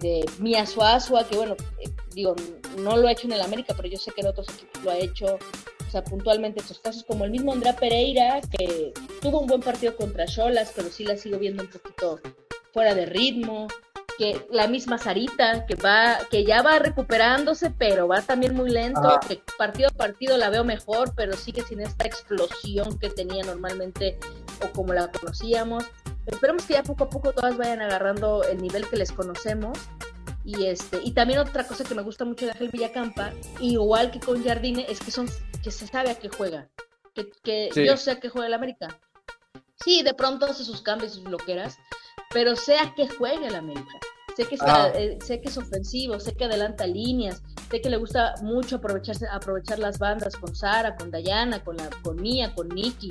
de 0.00 0.24
Mia 0.38 0.64
que 0.64 1.36
bueno, 1.36 1.56
eh, 1.78 1.90
digo, 2.14 2.34
no 2.78 2.96
lo 2.96 3.08
ha 3.08 3.12
hecho 3.12 3.26
en 3.26 3.34
el 3.34 3.42
América, 3.42 3.74
pero 3.76 3.88
yo 3.88 3.98
sé 3.98 4.10
que 4.12 4.22
en 4.22 4.28
otros 4.28 4.48
equipos 4.48 4.82
lo 4.82 4.90
ha 4.90 4.96
hecho, 4.98 5.38
o 5.90 5.92
sea, 5.92 6.04
puntualmente 6.04 6.60
estos 6.60 6.78
casos, 6.78 7.02
como 7.02 7.24
el 7.24 7.32
mismo 7.32 7.52
Andrea 7.52 7.74
Pereira, 7.74 8.40
que 8.42 8.92
tuvo 9.20 9.40
un 9.40 9.48
buen 9.48 9.60
partido 9.60 9.96
contra 9.96 10.24
Cholas, 10.24 10.72
pero 10.72 10.88
sí 10.88 11.02
la 11.02 11.16
sigo 11.16 11.36
viendo 11.36 11.64
un 11.64 11.68
poquito 11.68 12.20
fuera 12.72 12.94
de 12.94 13.06
ritmo, 13.06 13.66
que 14.16 14.46
la 14.52 14.68
misma 14.68 14.98
Sarita, 14.98 15.66
que 15.66 15.74
va, 15.74 16.18
que 16.30 16.44
ya 16.44 16.62
va 16.62 16.78
recuperándose, 16.78 17.72
pero 17.72 18.06
va 18.06 18.22
también 18.22 18.54
muy 18.54 18.70
lento, 18.70 19.18
que 19.26 19.42
partido 19.58 19.88
a 19.88 19.92
partido 19.92 20.36
la 20.36 20.48
veo 20.48 20.62
mejor, 20.62 21.12
pero 21.16 21.32
sigue 21.32 21.62
sin 21.62 21.80
esta 21.80 22.06
explosión 22.06 22.96
que 23.00 23.10
tenía 23.10 23.42
normalmente 23.42 24.16
o 24.64 24.70
como 24.70 24.92
la 24.92 25.10
conocíamos. 25.10 25.82
Esperemos 26.24 26.66
que 26.66 26.74
ya 26.74 26.84
poco 26.84 27.02
a 27.02 27.10
poco 27.10 27.32
todas 27.32 27.56
vayan 27.56 27.82
agarrando 27.82 28.44
el 28.44 28.62
nivel 28.62 28.86
que 28.86 28.96
les 28.96 29.10
conocemos. 29.10 29.76
Y 30.52 30.66
este, 30.66 31.00
y 31.04 31.12
también 31.12 31.38
otra 31.38 31.64
cosa 31.64 31.84
que 31.84 31.94
me 31.94 32.02
gusta 32.02 32.24
mucho 32.24 32.44
de 32.44 32.50
Ángel 32.50 32.70
Villacampa, 32.70 33.32
igual 33.60 34.10
que 34.10 34.18
con 34.18 34.42
Jardine, 34.42 34.84
es 34.88 34.98
que 34.98 35.12
son, 35.12 35.28
que 35.62 35.70
se 35.70 35.86
sabe 35.86 36.10
a 36.10 36.16
qué 36.16 36.28
juega. 36.28 36.68
Que, 37.14 37.30
que 37.44 37.70
yo 37.86 37.96
sé 37.96 38.10
a 38.10 38.20
qué 38.20 38.28
juega 38.28 38.48
el 38.48 38.54
América. 38.54 38.98
Sí, 39.84 40.02
de 40.02 40.12
pronto 40.12 40.46
hace 40.46 40.64
sus 40.64 40.82
cambios 40.82 41.12
y 41.12 41.20
sus 41.20 41.30
loqueras, 41.30 41.78
pero 42.32 42.56
sé 42.56 42.78
a 42.78 42.94
qué 42.96 43.08
juega 43.08 43.46
el 43.46 43.54
América. 43.54 44.00
Sé 44.36 44.44
que, 44.46 44.56
está, 44.56 44.86
ah. 44.86 44.92
eh, 44.94 45.18
sé 45.24 45.40
que 45.40 45.50
es 45.50 45.56
ofensivo, 45.56 46.18
sé 46.18 46.34
que 46.34 46.46
adelanta 46.46 46.84
líneas, 46.84 47.42
sé 47.70 47.80
que 47.80 47.90
le 47.90 47.96
gusta 47.96 48.34
mucho 48.42 48.76
aprovecharse, 48.76 49.28
aprovechar 49.30 49.78
las 49.78 50.00
bandas 50.00 50.34
con 50.34 50.54
Sara, 50.56 50.96
con 50.96 51.12
Dayana, 51.12 51.62
con, 51.62 51.76
la, 51.76 51.88
con 52.02 52.16
Mía, 52.16 52.52
con 52.56 52.68
Nikki. 52.68 53.08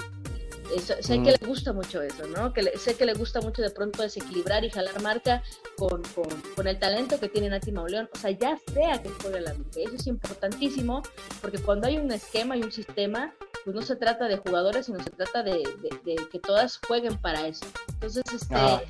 Sé 0.78 1.22
que 1.24 1.32
le 1.32 1.48
gusta 1.48 1.74
mucho 1.74 2.02
eso, 2.02 2.28
¿no? 2.28 2.54
Que 2.54 2.78
sé 2.78 2.96
que 2.96 3.06
le 3.06 3.14
gusta 3.14 3.42
mucho 3.42 3.62
de 3.62 3.70
pronto 3.70 4.04
desequilibrar 4.04 4.64
y 4.64 4.70
jalar 4.70 5.02
marca 5.02 5.44
con, 5.78 6.04
con, 6.16 6.30
con 6.56 6.68
el 6.68 6.80
talento 6.80 7.20
que 7.20 7.30
tiene 7.30 7.50
Nati 7.50 7.72
Mauleón. 7.72 8.10
O 8.14 8.18
sea, 8.18 8.32
ya 8.32 8.58
sea 8.74 9.02
que 9.02 9.10
juegue 9.10 9.42
la 9.42 9.52
América. 9.52 9.80
Eso 9.80 9.96
es 9.96 10.08
importantísimo 10.08 11.02
porque 11.42 11.60
cuando 11.60 11.88
hay 11.88 11.98
un 11.98 12.12
esquema 12.12 12.58
y 12.58 12.64
un 12.64 12.72
sistema, 12.72 13.34
pues 13.64 13.76
no 13.76 13.82
se 13.82 13.96
trata 13.96 14.28
de 14.28 14.38
jugadores, 14.38 14.86
sino 14.86 15.04
se 15.04 15.10
trata 15.10 15.44
de, 15.44 15.64
de, 16.06 16.16
que 16.32 16.40
todas 16.40 16.80
jueguen 16.88 17.18
para 17.18 17.48
eso. 17.48 17.66
Entonces, 17.94 18.24
este, 18.34 18.56
ah 18.56 18.82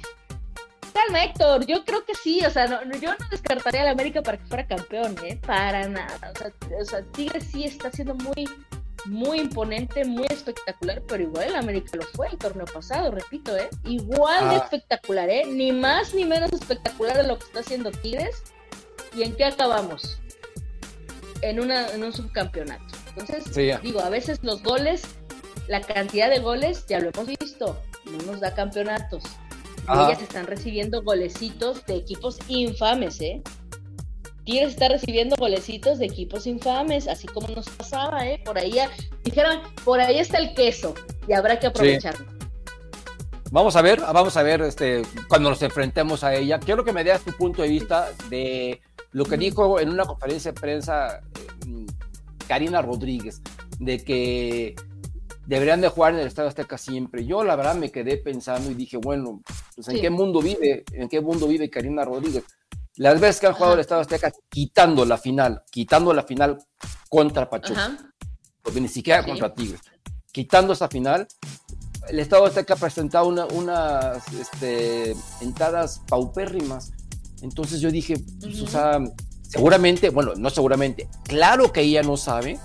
calma, 0.99 1.23
Héctor. 1.23 1.65
Yo 1.65 1.83
creo 1.85 2.05
que 2.05 2.15
sí. 2.15 2.41
O 2.45 2.49
sea, 2.49 2.65
yo 2.67 3.09
no 3.11 3.29
descartaría 3.29 3.81
a 3.81 3.85
la 3.85 3.91
América 3.91 4.21
para 4.21 4.37
que 4.37 4.45
fuera 4.45 4.67
campeón, 4.67 5.15
¿eh? 5.23 5.39
Para 5.45 5.87
nada. 5.87 6.31
O 6.31 6.37
sea, 6.37 6.51
o 6.79 6.85
sea, 6.85 7.01
Tigres 7.11 7.45
sí 7.51 7.65
está 7.65 7.91
siendo 7.91 8.15
muy, 8.15 8.49
muy 9.05 9.39
imponente, 9.39 10.05
muy 10.05 10.27
espectacular, 10.29 11.01
pero 11.07 11.23
igual 11.23 11.47
el 11.47 11.55
América 11.55 11.91
lo 11.97 12.03
fue 12.03 12.27
el 12.27 12.37
torneo 12.37 12.65
pasado, 12.65 13.11
repito, 13.11 13.55
¿eh? 13.57 13.69
Igual 13.85 14.49
de 14.49 14.55
ah. 14.55 14.63
espectacular, 14.63 15.29
¿eh? 15.29 15.43
Ni 15.47 15.71
más 15.71 16.13
ni 16.13 16.25
menos 16.25 16.51
espectacular 16.53 17.17
de 17.17 17.27
lo 17.27 17.37
que 17.37 17.45
está 17.45 17.59
haciendo 17.61 17.91
Tigres. 17.91 18.43
¿Y 19.15 19.23
en 19.23 19.35
qué 19.35 19.45
acabamos? 19.45 20.19
En, 21.41 21.59
una, 21.59 21.89
en 21.89 22.03
un 22.03 22.13
subcampeonato. 22.13 22.83
Entonces, 23.15 23.81
digo, 23.81 24.01
a 24.01 24.09
veces 24.09 24.39
los 24.43 24.61
goles, 24.61 25.03
la 25.67 25.81
cantidad 25.81 26.29
de 26.29 26.39
goles, 26.39 26.85
ya 26.87 26.99
lo 26.99 27.09
hemos 27.09 27.27
visto, 27.27 27.81
no 28.05 28.31
nos 28.31 28.39
da 28.39 28.53
campeonatos. 28.53 29.23
Ellas 29.91 30.21
están 30.21 30.45
recibiendo 30.45 31.01
golecitos 31.01 31.83
de 31.87 31.95
equipos 31.95 32.37
infames, 32.47 33.19
¿eh? 33.21 33.41
Tigres 34.49 34.69
está 34.69 34.87
recibiendo 34.89 35.35
golecitos 35.37 35.99
de 35.99 36.07
equipos 36.07 36.47
infames, 36.47 37.07
así 37.07 37.27
como 37.27 37.47
nos 37.49 37.69
pasaba, 37.69 38.27
¿eh? 38.27 38.41
Por 38.43 38.57
ahí, 38.57 38.73
dijeron, 39.23 39.59
por 39.85 39.99
ahí 39.99 40.17
está 40.17 40.39
el 40.39 40.55
queso 40.55 40.95
y 41.27 41.33
habrá 41.33 41.59
que 41.59 41.67
aprovecharlo. 41.67 42.25
Vamos 43.51 43.75
a 43.75 43.83
ver, 43.83 43.99
vamos 43.99 44.35
a 44.37 44.41
ver 44.41 44.61
este, 44.61 45.03
cuando 45.27 45.51
nos 45.51 45.61
enfrentemos 45.61 46.23
a 46.23 46.33
ella. 46.33 46.59
Quiero 46.59 46.83
que 46.83 46.91
me 46.91 47.03
des 47.03 47.21
tu 47.21 47.31
punto 47.33 47.61
de 47.61 47.67
vista 47.67 48.09
de 48.31 48.81
lo 49.11 49.23
que 49.25 49.37
dijo 49.37 49.79
en 49.79 49.89
una 49.89 50.05
conferencia 50.05 50.51
de 50.51 50.59
prensa 50.59 51.21
eh, 51.67 51.85
Karina 52.47 52.81
Rodríguez, 52.81 53.43
de 53.77 53.99
que 53.99 54.75
deberían 55.45 55.81
de 55.81 55.89
jugar 55.89 56.15
en 56.15 56.21
el 56.21 56.27
Estadio 56.27 56.49
Azteca 56.49 56.79
siempre. 56.79 57.23
Yo 57.23 57.43
la 57.43 57.55
verdad 57.55 57.75
me 57.75 57.91
quedé 57.91 58.17
pensando 58.17 58.71
y 58.71 58.73
dije, 58.73 58.97
bueno, 58.97 59.43
pues 59.75 59.89
¿en 59.89 60.01
qué 60.01 60.09
mundo 60.09 60.41
vive? 60.41 60.85
¿En 60.91 61.07
qué 61.07 61.21
mundo 61.21 61.47
vive 61.47 61.69
Karina 61.69 62.03
Rodríguez? 62.03 62.43
Las 62.99 63.17
veces 63.21 63.39
que 63.39 63.47
han 63.47 63.53
jugado 63.53 63.75
el 63.75 63.79
Estado 63.79 64.01
Azteca 64.01 64.29
quitando 64.49 65.05
la 65.05 65.17
final, 65.17 65.63
quitando 65.71 66.13
la 66.13 66.23
final 66.23 66.61
contra 67.07 67.49
Pachuca, 67.49 67.97
porque 68.61 68.81
ni 68.81 68.89
siquiera 68.89 69.23
contra 69.23 69.53
Tigres, 69.53 69.79
quitando 70.33 70.73
esa 70.73 70.89
final, 70.89 71.25
el 72.09 72.19
Estado 72.19 72.45
Azteca 72.45 72.73
ha 72.73 72.77
presentado 72.77 73.27
unas 73.27 74.27
este, 74.33 75.15
entradas 75.39 76.01
paupérrimas. 76.09 76.91
Entonces 77.41 77.79
yo 77.79 77.89
dije, 77.89 78.15
pues, 78.41 78.59
o 78.59 78.67
sea, 78.67 78.99
seguramente, 79.43 80.09
bueno, 80.09 80.33
no 80.35 80.49
seguramente, 80.49 81.07
claro 81.23 81.71
que 81.71 81.79
ella 81.79 82.03
no 82.03 82.17
sabe 82.17 82.59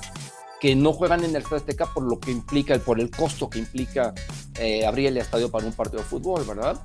que 0.59 0.74
no 0.74 0.93
juegan 0.93 1.22
en 1.22 1.30
el 1.30 1.43
Estadio 1.43 1.59
Azteca 1.59 1.87
por 1.95 2.03
lo 2.03 2.18
que 2.18 2.32
implica, 2.32 2.76
por 2.80 2.99
el 2.99 3.09
costo 3.09 3.49
que 3.49 3.61
implica 3.61 4.12
eh, 4.59 4.85
abrir 4.85 5.07
el 5.07 5.18
estadio 5.18 5.49
para 5.49 5.64
un 5.64 5.74
partido 5.74 6.03
de 6.03 6.09
fútbol, 6.09 6.43
¿verdad? 6.45 6.80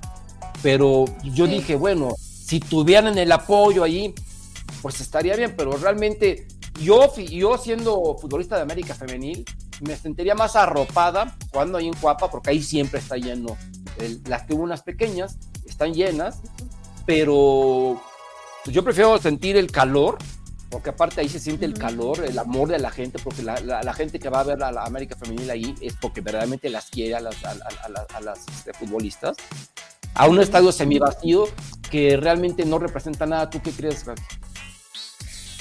Pero 0.62 1.06
yo 1.24 1.48
dije, 1.48 1.76
bueno, 1.76 2.14
si 2.50 2.60
tuvieran 2.60 3.16
el 3.16 3.32
apoyo 3.32 3.84
allí, 3.84 4.16
pues 4.82 5.00
estaría 5.02 5.36
bien, 5.36 5.54
pero 5.56 5.74
realmente 5.74 6.48
yo, 6.82 7.14
yo 7.16 7.60
siendo 7.60 8.18
futbolista 8.20 8.56
de 8.56 8.64
América 8.64 8.96
Femenil, 8.96 9.46
me 9.82 9.96
sentiría 9.96 10.34
más 10.34 10.56
arropada 10.56 11.38
jugando 11.52 11.78
ahí 11.78 11.88
en 11.88 11.94
Cuapa, 11.94 12.32
porque 12.32 12.50
ahí 12.50 12.64
siempre 12.64 13.02
está 13.02 13.18
lleno. 13.18 13.56
las 14.26 14.48
tribunas 14.48 14.82
pequeñas 14.82 15.38
están 15.64 15.94
llenas, 15.94 16.42
pero 17.06 18.02
pues, 18.64 18.74
yo 18.74 18.84
prefiero 18.84 19.20
sentir 19.20 19.56
el 19.56 19.70
calor, 19.72 20.18
porque 20.70 20.92
aparte 20.92 21.22
ahí 21.22 21.30
se 21.30 21.40
siente 21.40 21.66
el 21.66 21.74
calor, 21.74 22.24
el 22.26 22.38
amor 22.38 22.70
de 22.70 22.80
la 22.80 22.92
gente, 22.92 23.20
porque 23.24 23.42
la, 23.42 23.94
gente 23.94 24.20
que 24.20 24.30
va 24.30 24.42
a 24.42 24.44
ver 24.44 24.62
a 24.64 24.72
la 24.72 24.84
América 24.84 25.16
Femenil 25.16 25.50
ahí 25.50 25.76
es 25.82 25.96
porque 26.00 26.22
verdaderamente 26.22 26.70
las 26.70 26.90
quiere 26.90 27.16
a 27.16 27.20
las, 27.20 27.36
a, 27.44 28.22
las 28.22 28.48
este, 28.48 28.74
futbolistas 28.74 29.38
a 30.14 30.28
un 30.28 30.40
estadio 30.40 30.72
semivacío 30.72 31.46
que 31.90 32.18
realmente 32.18 32.66
no 32.66 32.78
representa 32.78 33.26
nada. 33.26 33.50
¿Tú 33.50 33.62
qué 33.62 33.72
crees, 33.72 34.06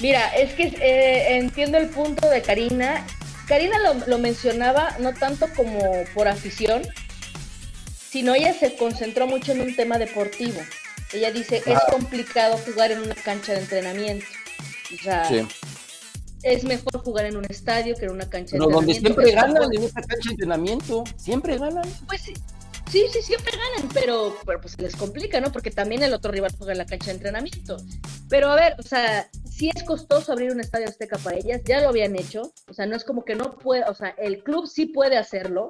Mira, 0.00 0.28
es 0.36 0.54
que 0.54 0.64
eh, 0.64 1.38
entiendo 1.38 1.78
el 1.78 1.88
punto 1.88 2.28
de 2.28 2.42
Karina. 2.42 3.06
Karina 3.46 3.76
lo, 4.06 4.18
mencionaba 4.18 4.96
no 5.00 5.14
tanto 5.14 5.46
como 5.56 5.80
por 6.14 6.28
afición, 6.28 6.82
sino 8.10 8.34
ella 8.34 8.52
se 8.52 8.76
concentró 8.76 9.26
mucho 9.26 9.52
en 9.52 9.62
un 9.62 9.74
tema 9.74 9.98
deportivo. 9.98 10.60
Ella 11.12 11.32
dice, 11.32 11.62
es 11.64 11.78
complicado 11.90 12.58
jugar 12.58 12.92
en 12.92 13.00
una 13.00 13.14
cancha 13.14 13.52
de 13.52 13.60
entrenamiento. 13.60 14.26
O 14.94 15.02
sea, 15.02 15.28
es 16.42 16.64
mejor 16.64 16.98
jugar 17.02 17.26
en 17.26 17.36
un 17.36 17.44
estadio 17.46 17.94
que 17.96 18.06
en 18.06 18.12
una 18.12 18.28
cancha 18.28 18.56
de 18.56 18.64
entrenamiento. 18.64 18.76
donde 18.76 18.94
siempre 18.94 19.32
ganan 19.32 19.74
en 19.74 19.82
esa 19.82 20.00
cancha 20.00 20.28
de 20.28 20.30
entrenamiento, 20.30 21.04
siempre 21.16 21.58
ganan. 21.58 21.84
Pues 22.06 22.22
sí, 22.22 22.34
Sí, 22.90 23.04
sí, 23.12 23.20
siempre 23.20 23.52
ganan, 23.52 23.90
pero, 23.92 24.34
pero 24.46 24.60
pues 24.62 24.80
les 24.80 24.96
complica, 24.96 25.40
¿no? 25.40 25.52
Porque 25.52 25.70
también 25.70 26.02
el 26.02 26.14
otro 26.14 26.32
rival 26.32 26.52
juega 26.56 26.72
en 26.72 26.78
la 26.78 26.86
cancha 26.86 27.06
de 27.06 27.16
entrenamiento. 27.16 27.76
Pero 28.30 28.50
a 28.50 28.54
ver, 28.54 28.76
o 28.78 28.82
sea, 28.82 29.28
sí 29.50 29.70
es 29.74 29.82
costoso 29.84 30.32
abrir 30.32 30.52
un 30.52 30.60
estadio 30.60 30.86
azteca 30.86 31.18
para 31.18 31.36
ellas, 31.36 31.60
ya 31.64 31.82
lo 31.82 31.88
habían 31.88 32.16
hecho, 32.16 32.50
o 32.68 32.72
sea, 32.72 32.86
no 32.86 32.96
es 32.96 33.04
como 33.04 33.24
que 33.24 33.34
no 33.34 33.58
puede, 33.58 33.84
o 33.84 33.94
sea, 33.94 34.14
el 34.16 34.42
club 34.42 34.66
sí 34.66 34.86
puede 34.86 35.18
hacerlo, 35.18 35.68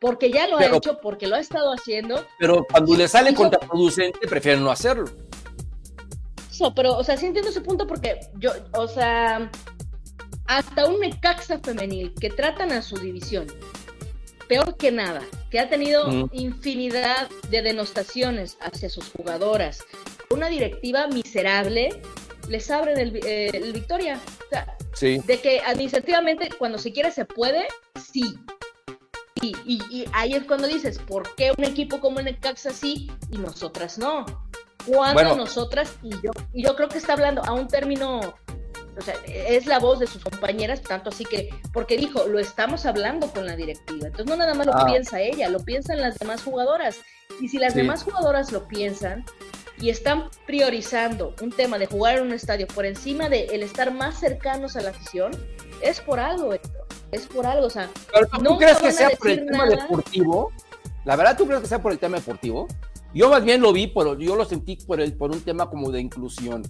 porque 0.00 0.32
ya 0.32 0.48
lo 0.48 0.58
ha 0.58 0.66
hecho, 0.66 0.98
porque 1.00 1.28
lo 1.28 1.36
ha 1.36 1.40
estado 1.40 1.72
haciendo. 1.72 2.24
Pero 2.40 2.66
cuando 2.68 2.96
le 2.96 3.06
sale 3.06 3.34
contraproducente, 3.34 4.26
prefieren 4.26 4.64
no 4.64 4.70
hacerlo. 4.70 5.06
Eso, 6.58 6.74
pero, 6.74 6.96
o 6.96 7.04
sea, 7.04 7.16
sí 7.16 7.26
entiendo 7.26 7.50
ese 7.50 7.60
punto 7.60 7.86
porque 7.86 8.18
yo, 8.34 8.50
o 8.72 8.88
sea, 8.88 9.48
hasta 10.46 10.86
un 10.86 10.98
Necaxa 10.98 11.60
femenil 11.60 12.12
que 12.20 12.30
tratan 12.30 12.72
a 12.72 12.82
su 12.82 12.96
división 12.96 13.46
peor 14.48 14.76
que 14.76 14.90
nada, 14.90 15.22
que 15.50 15.60
ha 15.60 15.68
tenido 15.68 16.28
infinidad 16.32 17.28
de 17.48 17.62
denostaciones 17.62 18.58
hacia 18.60 18.90
sus 18.90 19.08
jugadoras, 19.10 19.84
una 20.30 20.48
directiva 20.48 21.06
miserable, 21.06 22.00
les 22.48 22.68
abre 22.72 22.94
el, 22.94 23.20
eh, 23.24 23.70
victoria. 23.72 24.18
De 25.00 25.38
que 25.40 25.60
administrativamente 25.60 26.48
cuando 26.58 26.78
se 26.78 26.90
quiere 26.92 27.12
se 27.12 27.24
puede, 27.24 27.68
sí. 28.12 28.36
Y, 29.40 29.54
y, 29.66 30.04
ahí 30.12 30.34
es 30.34 30.44
cuando 30.44 30.66
dices, 30.66 30.98
¿por 30.98 31.34
qué 31.34 31.52
un 31.56 31.64
equipo 31.64 32.00
como 32.00 32.18
el 32.18 32.26
Necaxa 32.26 32.70
sí 32.70 33.10
y 33.30 33.38
nosotras 33.38 33.98
no? 33.98 34.26
Cuando 34.86 35.36
nosotras, 35.36 35.96
y 36.02 36.10
yo, 36.10 36.30
y 36.52 36.64
yo 36.64 36.74
creo 36.74 36.88
que 36.88 36.98
está 36.98 37.12
hablando 37.12 37.42
a 37.44 37.52
un 37.52 37.68
término 37.68 38.34
o 38.98 39.00
sea, 39.00 39.14
es 39.26 39.66
la 39.66 39.78
voz 39.78 40.00
de 40.00 40.06
sus 40.06 40.22
compañeras, 40.22 40.82
tanto 40.82 41.10
así 41.10 41.24
que, 41.24 41.50
porque 41.72 41.96
dijo, 41.96 42.26
lo 42.26 42.40
estamos 42.40 42.84
hablando 42.84 43.30
con 43.30 43.46
la 43.46 43.54
directiva. 43.54 44.08
Entonces 44.08 44.26
no 44.26 44.36
nada 44.36 44.54
más 44.54 44.66
lo 44.66 44.74
ah. 44.74 44.86
piensa 44.86 45.20
ella, 45.20 45.48
lo 45.48 45.60
piensan 45.60 46.00
las 46.00 46.18
demás 46.18 46.42
jugadoras. 46.42 46.98
Y 47.40 47.48
si 47.48 47.58
las 47.58 47.74
demás 47.74 48.02
jugadoras 48.02 48.50
lo 48.50 48.66
piensan 48.66 49.24
y 49.80 49.90
están 49.90 50.28
priorizando 50.46 51.34
un 51.40 51.52
tema 51.52 51.78
de 51.78 51.86
jugar 51.86 52.18
en 52.18 52.24
un 52.24 52.32
estadio 52.32 52.66
por 52.66 52.86
encima 52.86 53.28
de 53.28 53.44
el 53.46 53.62
estar 53.62 53.92
más 53.92 54.18
cercanos 54.18 54.74
a 54.74 54.80
la 54.80 54.90
afición, 54.90 55.30
es 55.80 56.00
por 56.00 56.18
algo, 56.18 56.52
Héctor. 56.52 56.77
Es 57.10 57.26
por 57.26 57.46
algo, 57.46 57.66
o 57.66 57.70
sea, 57.70 57.88
¿tú 58.44 58.58
crees 58.58 58.78
que 58.78 58.92
sea 58.92 59.10
por 59.10 59.28
el 59.30 59.46
tema 59.46 59.66
deportivo? 59.66 60.52
La 61.04 61.16
verdad, 61.16 61.36
¿tú 61.36 61.46
crees 61.46 61.62
que 61.62 61.68
sea 61.68 61.80
por 61.80 61.92
el 61.92 61.98
tema 61.98 62.18
deportivo? 62.18 62.66
Yo 63.14 63.30
más 63.30 63.42
bien 63.42 63.62
lo 63.62 63.72
vi, 63.72 63.86
pero 63.86 64.18
yo 64.18 64.36
lo 64.36 64.44
sentí 64.44 64.76
por, 64.76 65.00
el, 65.00 65.14
por 65.14 65.30
un 65.30 65.40
tema 65.40 65.70
como 65.70 65.90
de 65.90 66.00
inclusión 66.00 66.62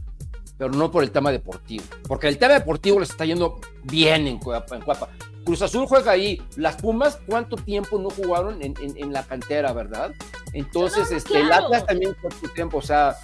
pero 0.59 0.72
no 0.72 0.91
por 0.91 1.05
el 1.05 1.12
tema 1.12 1.30
deportivo. 1.30 1.84
Porque 2.07 2.28
el 2.28 2.36
tema 2.36 2.55
deportivo 2.55 2.99
les 2.99 3.11
está 3.11 3.24
yendo 3.24 3.61
bien 3.84 4.26
en 4.26 4.39
Cuapa. 4.39 5.09
Cruz 5.45 5.62
Azul 5.62 5.86
juega 5.86 6.11
ahí. 6.11 6.43
Las 6.57 6.76
Pumas, 6.76 7.18
¿cuánto 7.26 7.57
tiempo 7.57 7.99
no 7.99 8.11
jugaron 8.11 8.59
en, 8.61 9.12
la 9.12 9.22
cantera, 9.22 9.72
verdad? 9.72 10.12
Entonces, 10.53 11.11
este, 11.12 11.41
el 11.41 11.53
Atlas 11.53 11.86
también 11.86 12.14
por 12.20 12.34
su 12.34 12.49
tiempo, 12.49 12.78
o 12.78 12.82
sea, 12.82 13.16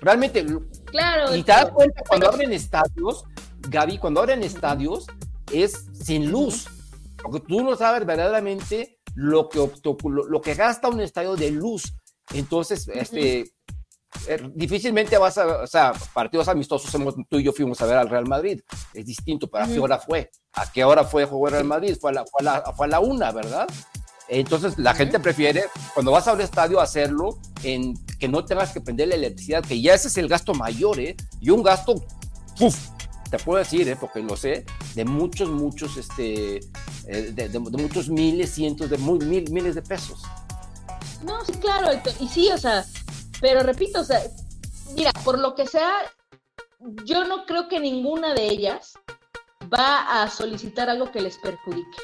realmente. 0.00 0.46
Claro. 0.86 1.34
Y 1.34 1.42
te 1.42 1.52
das 1.52 1.70
cuenta 1.70 2.02
cuando 2.08 2.28
abren 2.28 2.52
estadios, 2.52 3.24
Gaby, 3.68 3.98
cuando 3.98 4.20
abren 4.20 4.44
estadios, 4.44 5.06
es 5.52 5.86
sin 5.92 6.30
luz. 6.30 6.66
Porque 7.22 7.40
tú 7.40 7.62
no 7.62 7.76
sabes 7.76 8.06
verdaderamente 8.06 8.98
lo 9.14 9.48
que, 9.48 9.68
lo 10.04 10.40
que 10.40 10.54
gasta 10.54 10.88
un 10.88 11.00
estadio 11.00 11.36
de 11.36 11.50
luz. 11.50 11.94
Entonces, 12.32 12.88
este 12.88 13.52
Er, 14.26 14.50
difícilmente 14.54 15.18
vas 15.18 15.36
a, 15.36 15.62
o 15.62 15.66
sea, 15.66 15.92
partidos 16.14 16.48
amistosos, 16.48 16.90
tú 17.28 17.38
y 17.38 17.42
yo 17.42 17.52
fuimos 17.52 17.80
a 17.82 17.86
ver 17.86 17.98
al 17.98 18.08
Real 18.08 18.26
Madrid, 18.26 18.60
es 18.94 19.04
distinto, 19.04 19.48
pero 19.48 19.64
¿a 19.64 19.68
qué 19.68 19.78
hora 19.78 19.98
fue? 19.98 20.30
¿A 20.54 20.72
qué 20.72 20.82
hora 20.82 21.04
fue 21.04 21.26
jugar 21.26 21.52
Real 21.52 21.66
Madrid? 21.66 21.96
Fue 22.00 22.10
a 22.10 22.14
la, 22.14 22.24
fue 22.24 22.40
a 22.40 22.42
la, 22.42 22.72
fue 22.72 22.86
a 22.86 22.88
la 22.88 23.00
una, 23.00 23.30
¿verdad? 23.32 23.68
Entonces 24.28 24.78
la 24.78 24.94
gente 24.94 25.20
prefiere, 25.20 25.64
cuando 25.94 26.10
vas 26.10 26.26
a 26.26 26.32
un 26.32 26.40
estadio, 26.40 26.80
hacerlo 26.80 27.38
en 27.62 27.94
que 28.18 28.28
no 28.28 28.44
tengas 28.44 28.72
que 28.72 28.80
prender 28.80 29.08
la 29.08 29.14
electricidad, 29.14 29.62
que 29.62 29.80
ya 29.80 29.94
ese 29.94 30.08
es 30.08 30.16
el 30.16 30.28
gasto 30.28 30.54
mayor, 30.54 30.98
¿eh? 31.00 31.14
Y 31.40 31.50
un 31.50 31.62
gasto, 31.62 31.94
uf, 32.60 32.88
te 33.30 33.38
puedo 33.38 33.58
decir, 33.58 33.88
¿eh? 33.88 33.96
porque 33.98 34.20
lo 34.20 34.36
sé, 34.36 34.64
de 34.94 35.04
muchos, 35.04 35.48
muchos, 35.48 35.96
este, 35.96 36.60
eh, 37.06 37.32
de, 37.32 37.58
muchos 37.58 38.08
miles, 38.08 38.50
cientos, 38.50 38.90
de 38.90 38.98
muy, 38.98 39.18
mil, 39.20 39.50
miles 39.50 39.74
de 39.74 39.82
pesos. 39.82 40.22
No, 41.24 41.44
sí, 41.44 41.52
claro, 41.52 41.88
y 42.20 42.28
sí, 42.28 42.48
o 42.50 42.58
sea, 42.58 42.84
pero 43.40 43.62
repito, 43.62 44.00
o 44.00 44.04
sea, 44.04 44.20
mira, 44.94 45.12
por 45.24 45.38
lo 45.38 45.54
que 45.54 45.66
sea, 45.66 45.92
yo 47.04 47.24
no 47.24 47.44
creo 47.44 47.68
que 47.68 47.80
ninguna 47.80 48.34
de 48.34 48.48
ellas 48.48 48.94
va 49.72 50.22
a 50.22 50.30
solicitar 50.30 50.88
algo 50.88 51.10
que 51.10 51.20
les 51.20 51.38
perjudique. 51.38 51.98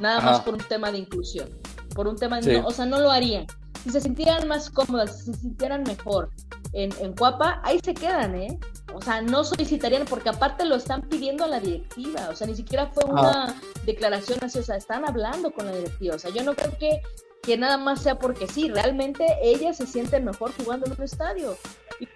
Nada 0.00 0.20
más 0.20 0.40
por 0.40 0.54
un 0.54 0.60
tema 0.60 0.92
de 0.92 0.98
inclusión. 0.98 1.50
Por 1.94 2.06
un 2.06 2.16
tema 2.16 2.40
de. 2.40 2.58
o 2.58 2.70
sea, 2.70 2.86
no 2.86 3.00
lo 3.00 3.10
harían. 3.10 3.46
Si 3.82 3.90
se 3.90 4.00
sintieran 4.00 4.48
más 4.48 4.70
cómodas, 4.70 5.18
si 5.18 5.32
se 5.32 5.40
sintieran 5.40 5.82
mejor 5.82 6.30
en, 6.72 6.90
en 7.00 7.14
Cuapa, 7.14 7.60
ahí 7.64 7.80
se 7.82 7.94
quedan, 7.94 8.34
¿eh? 8.34 8.58
O 8.94 9.00
sea, 9.00 9.20
no 9.22 9.44
solicitarían, 9.44 10.04
porque 10.06 10.30
aparte 10.30 10.64
lo 10.64 10.76
están 10.76 11.02
pidiendo 11.02 11.44
a 11.44 11.48
la 11.48 11.60
directiva, 11.60 12.28
o 12.30 12.34
sea, 12.34 12.46
ni 12.46 12.54
siquiera 12.54 12.88
fue 12.88 13.04
una 13.04 13.54
declaración 13.84 14.38
así, 14.42 14.58
o 14.58 14.62
sea, 14.62 14.76
están 14.76 15.06
hablando 15.06 15.50
con 15.50 15.66
la 15.66 15.72
directiva, 15.72 16.16
o 16.16 16.18
sea, 16.18 16.30
yo 16.30 16.42
no 16.42 16.54
creo 16.54 16.76
que, 16.78 17.00
que 17.42 17.56
nada 17.56 17.78
más 17.78 18.02
sea 18.02 18.18
porque 18.18 18.46
sí, 18.46 18.68
realmente 18.68 19.24
ellas 19.42 19.76
se 19.76 19.86
sienten 19.86 20.24
mejor 20.24 20.52
jugando 20.56 20.86
en 20.86 20.92
un 20.92 21.02
estadio. 21.02 21.56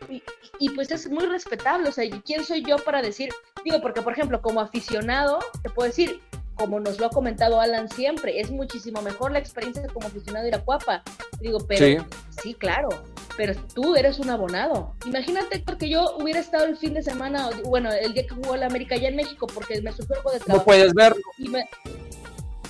Y, 0.09 0.23
y, 0.61 0.71
pues 0.71 0.93
es 0.93 1.11
muy 1.11 1.27
respetable, 1.27 1.89
o 1.89 1.93
sea, 1.93 2.09
¿quién 2.25 2.45
soy 2.45 2.63
yo 2.65 2.77
para 2.77 3.03
decir? 3.03 3.31
Digo, 3.65 3.81
porque 3.81 4.01
por 4.01 4.13
ejemplo, 4.13 4.41
como 4.41 4.61
aficionado, 4.61 5.41
te 5.61 5.71
puedo 5.71 5.89
decir, 5.89 6.21
como 6.57 6.81
nos 6.81 6.99
lo 6.99 7.07
ha 7.07 7.11
comentado 7.11 7.61
Alan 7.61 7.89
siempre, 7.89 8.41
es 8.41 8.51
muchísimo 8.51 9.03
mejor 9.03 9.33
la 9.33 9.39
experiencia 9.39 9.87
como 9.93 10.07
aficionado 10.07 10.47
ir 10.47 10.55
a 10.55 10.61
Cuapa. 10.61 11.03
Digo, 11.41 11.59
pero 11.67 12.05
sí. 12.43 12.55
claro, 12.55 12.89
pero 13.37 13.55
tú 13.75 13.97
eres 13.97 14.19
un 14.19 14.31
abonado. 14.31 14.95
Imagínate 15.07 15.63
que 15.63 15.89
yo 15.89 16.17
hubiera 16.19 16.41
estado 16.41 16.65
el 16.65 16.77
fin 16.77 16.95
de 16.95 17.03
semana, 17.03 17.51
bueno, 17.65 17.91
el 17.93 18.13
día 18.13 18.27
que 18.27 18.35
jugó 18.35 18.57
la 18.57 18.67
América 18.67 18.95
allá 18.95 19.09
en 19.09 19.17
México, 19.17 19.47
porque 19.47 19.81
me 19.81 19.93
surgió 19.93 20.17
algo 20.17 20.31
de 20.31 20.39
trabajo. 20.39 20.59
No 20.59 20.65
puedes 20.65 20.95
verlo. 20.95 21.23
Y 21.39 21.49
me, 21.49 21.69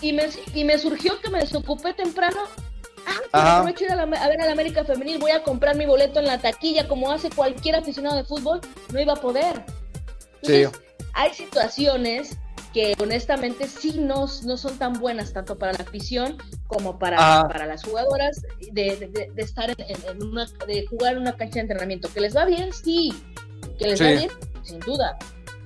y 0.01 0.13
me, 0.13 0.29
y 0.55 0.65
me 0.65 0.79
surgió 0.79 1.21
que 1.21 1.31
me 1.31 1.41
desocupé 1.41 1.93
temprano. 1.93 2.41
Ah, 3.33 3.59
aprovecho 3.59 3.85
ir 3.85 3.91
a, 3.91 4.01
a, 4.01 4.07
ver 4.07 4.41
a 4.41 4.47
la 4.47 4.53
América 4.53 4.85
Femenil, 4.85 5.19
voy 5.19 5.33
a 5.33 5.43
comprar 5.43 5.77
mi 5.77 5.87
boleto 5.87 6.21
en 6.21 6.27
la 6.27 6.39
taquilla, 6.39 6.87
como 6.87 7.11
hace 7.11 7.31
cualquier 7.31 7.75
aficionado 7.75 8.17
de 8.17 8.25
fútbol, 8.25 8.61
no 8.93 9.01
iba 9.01 9.15
a 9.15 9.17
poder. 9.17 9.65
sí. 10.43 10.67
Hay 11.15 11.35
situaciones 11.35 12.39
que 12.73 12.95
honestamente 13.01 13.69
sí 13.69 13.99
no, 13.99 14.27
no 14.45 14.57
son 14.57 14.79
tan 14.79 14.95
buenas 14.95 15.33
tanto 15.33 15.59
para 15.59 15.73
la 15.73 15.81
afición 15.81 16.39
como 16.67 16.99
para, 16.99 17.47
para 17.49 17.67
las 17.67 17.85
jugadoras 17.85 18.43
de, 18.73 19.31
estar 19.37 19.75
en, 19.77 20.23
una, 20.23 20.47
de 20.67 20.87
jugar 20.87 21.15
en 21.15 21.21
una 21.21 21.37
cancha 21.37 21.55
de 21.55 21.61
entrenamiento. 21.61 22.09
Que 22.13 22.21
les 22.21 22.37
va 22.37 22.45
bien, 22.45 22.73
sí, 22.73 23.13
que 23.79 23.89
les 23.89 24.01
va 24.01 24.09
bien, 24.09 24.31
sin 24.63 24.81
duda. 24.81 25.19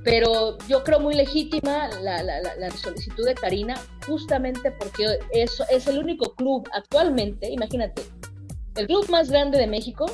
Pero 0.02 0.56
yo 0.68 0.84
creo 0.84 1.00
muy 1.00 1.14
legítima 1.14 1.88
la, 2.00 2.22
la, 2.22 2.40
la, 2.40 2.70
solicitud 2.70 3.24
de 3.24 3.34
Karina, 3.34 3.74
justamente 4.06 4.70
porque 4.70 5.18
eso 5.32 5.64
es 5.68 5.88
el 5.88 5.98
único 5.98 6.34
club 6.34 6.68
actualmente, 6.72 7.50
imagínate, 7.50 8.02
el 8.76 8.86
club 8.86 9.08
más 9.08 9.30
grande 9.30 9.58
de 9.58 9.66
México 9.66 10.06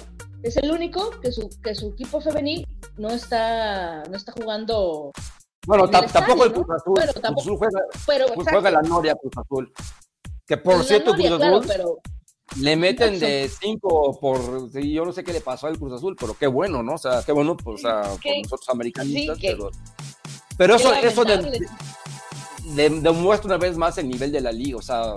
es 0.42 0.56
el 0.56 0.70
único 0.70 1.10
que 1.20 1.30
su, 1.30 1.50
que 1.62 1.74
su 1.74 1.90
equipo 1.90 2.20
femenil 2.20 2.66
no 2.96 3.10
está, 3.10 4.02
no 4.10 4.16
está 4.16 4.32
jugando 4.32 5.12
bueno, 5.66 5.88
tampoco 5.88 6.44
el 6.44 6.52
Cruz 6.52 6.66
Azul. 6.70 6.94
Pero 6.96 7.12
tampoco, 7.14 7.34
Cruz 7.34 7.40
Azul 7.44 7.56
juega, 7.58 7.80
pero, 8.06 8.26
juega 8.34 8.70
la 8.70 8.82
Noria 8.82 9.14
Cruz 9.14 9.32
Azul. 9.36 9.72
Que 10.46 10.56
por 10.56 10.84
cierto, 10.84 11.14
Cruz 11.14 11.30
Azul 11.30 11.64
pero... 11.66 11.98
le 12.60 12.76
meten 12.76 13.18
de 13.20 13.48
cinco 13.48 14.18
por. 14.20 14.70
Yo 14.72 15.04
no 15.04 15.12
sé 15.12 15.22
qué 15.22 15.32
le 15.32 15.40
pasó 15.40 15.66
al 15.68 15.78
Cruz 15.78 15.92
Azul, 15.92 16.16
pero 16.18 16.34
qué 16.34 16.46
bueno, 16.46 16.82
¿no? 16.82 16.94
O 16.94 16.98
sea, 16.98 17.22
qué 17.24 17.32
bueno, 17.32 17.56
pues, 17.56 17.84
o 17.84 17.88
sea, 17.88 18.02
por 18.02 18.36
nosotros 18.42 18.68
americanistas. 18.68 19.38
Sí, 19.38 19.46
pero, 19.46 19.70
pero 20.56 20.74
eso, 20.76 20.92
eso 20.94 21.24
de, 21.24 21.68
demuestra 22.90 23.46
una 23.46 23.58
vez 23.58 23.76
más 23.76 23.98
el 23.98 24.08
nivel 24.08 24.32
de 24.32 24.40
la 24.40 24.52
liga. 24.52 24.78
O 24.78 24.82
sea, 24.82 25.14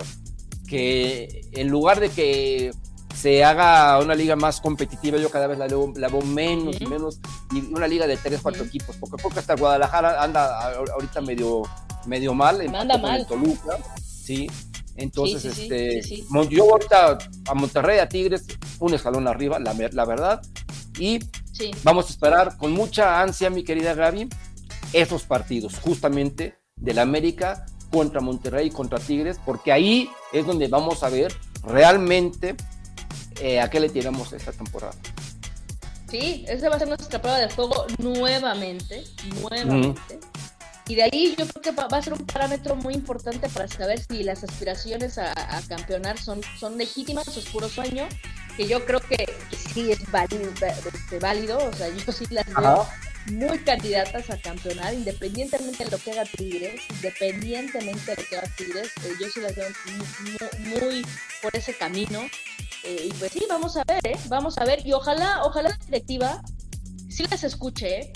que 0.68 1.42
en 1.52 1.68
lugar 1.68 2.00
de 2.00 2.10
que 2.10 2.72
se 3.16 3.42
haga 3.42 3.98
una 3.98 4.14
liga 4.14 4.36
más 4.36 4.60
competitiva, 4.60 5.18
yo 5.18 5.30
cada 5.30 5.46
vez 5.46 5.58
la 5.58 5.66
veo, 5.66 5.92
la 5.96 6.08
veo 6.08 6.20
menos 6.20 6.80
y 6.80 6.86
menos, 6.86 7.18
y 7.50 7.60
una 7.72 7.88
liga 7.88 8.06
de 8.06 8.16
tres, 8.16 8.40
cuatro 8.42 8.64
equipos, 8.64 8.96
porque 8.96 9.22
porque 9.22 9.38
hasta 9.38 9.56
Guadalajara 9.56 10.22
anda 10.22 10.72
ahorita 10.92 11.22
medio, 11.22 11.62
medio 12.06 12.34
mal, 12.34 12.60
en 12.60 12.76
anda 12.76 12.98
mal. 12.98 13.26
Toluca, 13.26 13.78
sí, 14.02 14.48
entonces, 14.96 15.44
este, 15.44 16.02
yo 16.50 16.70
ahorita 16.70 17.18
a 17.48 17.54
Monterrey, 17.54 17.98
a 17.98 18.08
Tigres, 18.08 18.46
un 18.80 18.92
escalón 18.92 19.26
arriba, 19.28 19.58
la, 19.58 19.74
la 19.74 20.04
verdad, 20.04 20.42
y 20.98 21.18
vamos 21.82 22.06
a 22.06 22.10
esperar 22.10 22.56
con 22.58 22.72
mucha 22.72 23.22
ansia, 23.22 23.48
mi 23.48 23.64
querida 23.64 23.94
Gaby, 23.94 24.28
esos 24.92 25.22
partidos, 25.22 25.78
justamente 25.78 26.58
del 26.76 26.98
América 26.98 27.64
contra 27.90 28.20
Monterrey 28.20 28.66
y 28.66 28.70
contra 28.70 28.98
Tigres, 28.98 29.38
porque 29.44 29.72
ahí 29.72 30.10
es 30.32 30.46
donde 30.46 30.68
vamos 30.68 31.02
a 31.02 31.08
ver 31.08 31.34
realmente 31.62 32.56
eh, 33.40 33.60
a 33.60 33.70
qué 33.70 33.80
le 33.80 33.88
tiramos 33.88 34.32
esta 34.32 34.52
temporada. 34.52 34.94
Sí, 36.10 36.44
esa 36.48 36.68
va 36.68 36.76
a 36.76 36.78
ser 36.78 36.88
nuestra 36.88 37.20
prueba 37.20 37.38
de 37.38 37.48
fuego 37.48 37.86
nuevamente, 37.98 39.04
nuevamente. 39.40 40.18
Y 40.88 40.94
de 40.94 41.02
ahí 41.02 41.34
yo 41.36 41.46
creo 41.48 41.62
que 41.62 41.70
va, 41.72 41.86
a 41.90 42.02
ser 42.02 42.12
un 42.12 42.24
parámetro 42.24 42.76
muy 42.76 42.94
importante 42.94 43.48
para 43.48 43.66
saber 43.66 44.00
si 44.08 44.22
las 44.22 44.44
aspiraciones 44.44 45.18
a, 45.18 45.34
campeonar 45.68 46.16
son, 46.16 46.40
son 46.58 46.78
legítimas 46.78 47.26
o 47.28 47.40
es 47.40 47.46
puro 47.46 47.68
sueño, 47.68 48.06
que 48.56 48.68
yo 48.68 48.84
creo 48.86 49.00
que, 49.00 49.26
sí 49.50 49.90
es 49.90 50.08
válido, 50.12 50.48
este, 50.50 51.18
válido, 51.18 51.58
o 51.58 51.72
sea, 51.72 51.88
yo 51.88 52.12
sí 52.12 52.24
las 52.30 52.46
veo 52.46 52.86
muy 53.32 53.58
candidatas 53.58 54.30
a 54.30 54.38
campeonar, 54.38 54.94
independientemente 54.94 55.84
de 55.84 55.90
lo 55.90 55.98
que 55.98 56.12
haga 56.12 56.24
Tigres, 56.24 56.80
independientemente 56.90 58.14
de 58.14 58.22
lo 58.22 58.28
que 58.28 58.36
haga 58.36 58.48
Tigres, 58.56 58.92
eh, 59.04 59.12
yo 59.20 59.28
sí 59.28 59.40
las 59.40 59.56
veo 59.56 59.68
muy 60.60 61.04
por 61.42 61.56
ese 61.56 61.74
camino. 61.74 62.20
Eh, 62.86 63.08
y 63.08 63.12
pues 63.14 63.32
sí, 63.32 63.44
vamos 63.48 63.76
a 63.76 63.84
ver, 63.84 64.06
¿eh? 64.06 64.16
Vamos 64.28 64.56
a 64.58 64.64
ver. 64.64 64.86
Y 64.86 64.92
ojalá, 64.92 65.42
ojalá 65.44 65.70
la 65.70 65.84
directiva 65.86 66.40
sí 67.08 67.24
las 67.30 67.42
escuche, 67.44 68.00
¿eh? 68.00 68.12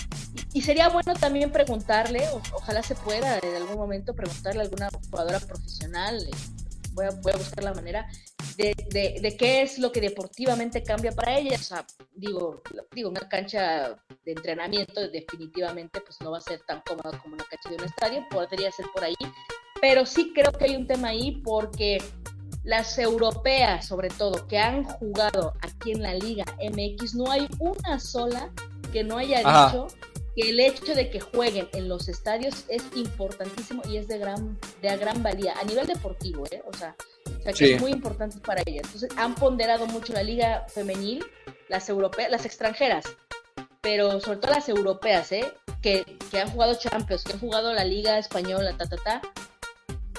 Y, 0.53 0.63
sería 0.63 0.89
bueno 0.89 1.15
también 1.15 1.51
preguntarle, 1.51 2.23
ojalá 2.53 2.83
se 2.83 2.95
pueda 2.95 3.39
en 3.39 3.57
algún 3.57 3.77
momento 3.77 4.15
preguntarle 4.15 4.61
a 4.61 4.65
alguna 4.65 4.89
jugadora 5.11 5.41
profesional, 5.41 6.23
eh, 6.23 6.31
voy, 6.93 7.07
a, 7.07 7.11
buscar 7.37 7.65
la 7.65 7.75
manera, 7.75 8.07
de, 8.57 8.75
de, 9.21 9.37
qué 9.37 9.63
es 9.63 9.79
lo 9.79 9.91
que 9.91 10.01
deportivamente 10.01 10.85
cambia 10.85 11.11
para 11.11 11.37
ella. 11.37 11.57
O 11.57 11.63
sea, 11.63 11.85
digo, 12.15 12.63
digo, 12.93 13.11
una 13.11 13.29
cancha 13.29 13.99
de 14.25 14.33
entrenamiento 14.33 15.09
definitivamente 15.09 16.01
pues 16.01 16.17
no 16.21 16.31
va 16.31 16.39
a 16.39 16.43
ser 16.43 16.61
tan 16.67 16.81
cómoda 16.83 17.19
como 17.19 17.35
una 17.35 17.45
cancha 17.45 17.71
de 17.71 17.77
un 17.77 17.85
estadio, 17.85 18.27
podría 18.31 18.71
ser 18.71 18.87
por 18.95 19.03
ahí, 19.03 19.15
pero 19.81 20.07
sí 20.07 20.33
creo 20.33 20.53
que 20.53 20.67
hay 20.67 20.77
un 20.77 20.87
tema 20.87 21.09
ahí 21.09 21.41
porque 21.43 21.99
las 22.63 22.99
europeas, 22.99 23.87
sobre 23.87 24.09
todo, 24.09 24.47
que 24.47 24.59
han 24.59 24.85
jugado 24.85 25.55
aquí 25.63 25.93
en 25.93 26.03
la 26.03 26.15
Liga 26.15 26.45
MX, 26.59 27.15
no 27.15 27.31
hay 27.31 27.49
una 27.59 27.99
sola 27.99 28.51
que 28.93 29.03
no 29.03 29.19
haya 29.19 29.39
dicho 29.39 29.87
que 30.37 30.51
el 30.51 30.61
hecho 30.61 30.95
de 30.95 31.11
que 31.11 31.21
jueguen 31.21 31.69
en 31.73 31.89
los 31.89 32.09
estadios 32.09 32.65
es 32.69 32.85
importantísimo 32.95 33.83
y 33.89 33.97
es 33.97 34.09
de 34.09 34.19
gran, 34.19 34.59
de 34.83 34.97
gran 34.97 35.23
valía 35.23 35.55
a 35.59 35.65
nivel 35.65 35.87
deportivo, 35.87 36.45
¿eh? 36.51 36.63
O 36.67 36.77
sea, 36.77 36.95
que 37.57 37.75
es 37.75 37.81
muy 37.81 37.93
importante 37.93 38.39
para 38.41 38.63
ellas. 38.67 38.85
Entonces, 38.85 39.11
han 39.17 39.35
ponderado 39.35 39.87
mucho 39.87 40.13
la 40.13 40.23
liga 40.23 40.67
femenil, 40.69 41.25
las 41.69 41.89
europeas, 41.89 42.31
las 42.31 42.45
extranjeras, 42.45 43.05
pero 43.81 44.21
sobre 44.21 44.39
todo 44.39 44.53
las 44.53 44.69
europeas, 44.69 45.33
¿eh? 45.33 45.53
Que, 45.81 46.05
que 46.31 46.41
han 46.41 46.51
jugado 46.51 46.75
Champions, 46.75 47.25
que 47.25 47.33
han 47.33 47.41
jugado 47.41 47.73
la 47.73 47.85
liga 47.85 48.19
española, 48.19 48.77
ta, 48.77 48.87
ta, 48.87 48.97
ta, 48.99 49.23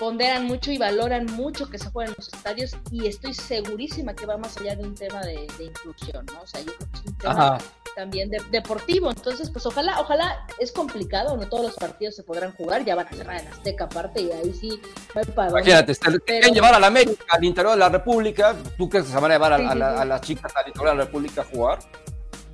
ponderan 0.01 0.45
mucho 0.45 0.71
y 0.71 0.79
valoran 0.79 1.27
mucho 1.27 1.69
que 1.69 1.77
se 1.77 1.91
jueguen 1.91 2.13
en 2.13 2.15
los 2.17 2.33
estadios 2.33 2.75
y 2.89 3.05
estoy 3.05 3.35
segurísima 3.35 4.15
que 4.15 4.25
va 4.25 4.35
más 4.35 4.57
allá 4.57 4.75
de 4.75 4.81
un 4.81 4.95
tema 4.95 5.21
de, 5.21 5.47
inclusión, 5.59 6.25
¿no? 6.25 6.41
O 6.41 6.47
sea, 6.47 6.59
yo 6.61 6.73
creo 6.75 6.89
que 6.89 6.97
es 6.97 7.05
un 7.05 7.17
tema 7.19 7.57
también 7.95 8.31
de, 8.31 8.41
deportivo, 8.49 9.11
entonces 9.11 9.51
pues 9.51 9.63
ojalá, 9.67 9.99
ojalá, 9.99 10.47
es 10.57 10.71
complicado, 10.71 11.37
no 11.37 11.47
todos 11.47 11.65
los 11.65 11.75
partidos 11.75 12.15
se 12.15 12.23
podrán 12.23 12.51
jugar, 12.53 12.83
ya 12.83 12.95
van 12.95 13.05
a 13.05 13.11
cerrar 13.11 13.41
en 13.41 13.47
Azteca 13.49 13.83
aparte 13.83 14.21
y 14.21 14.31
ahí 14.31 14.51
sí 14.53 14.81
va 15.15 15.43
a 15.43 15.49
Imagínate, 15.49 15.93
te 15.93 16.19
quieren 16.21 16.51
llevar 16.55 16.73
a 16.73 16.79
la 16.79 16.87
América, 16.87 17.23
al 17.29 17.43
interior 17.43 17.73
de 17.73 17.79
la 17.79 17.89
República, 17.89 18.55
¿tú 18.79 18.89
crees 18.89 19.05
que 19.05 19.11
se 19.11 19.19
van 19.19 19.29
a 19.29 19.35
llevar 19.35 19.53
a, 19.53 20.01
a 20.01 20.05
las 20.05 20.21
chicas 20.21 20.51
al 20.55 20.67
interior 20.67 20.93
de 20.93 20.97
la 20.97 21.05
República 21.05 21.41
a 21.41 21.45
jugar? 21.45 21.77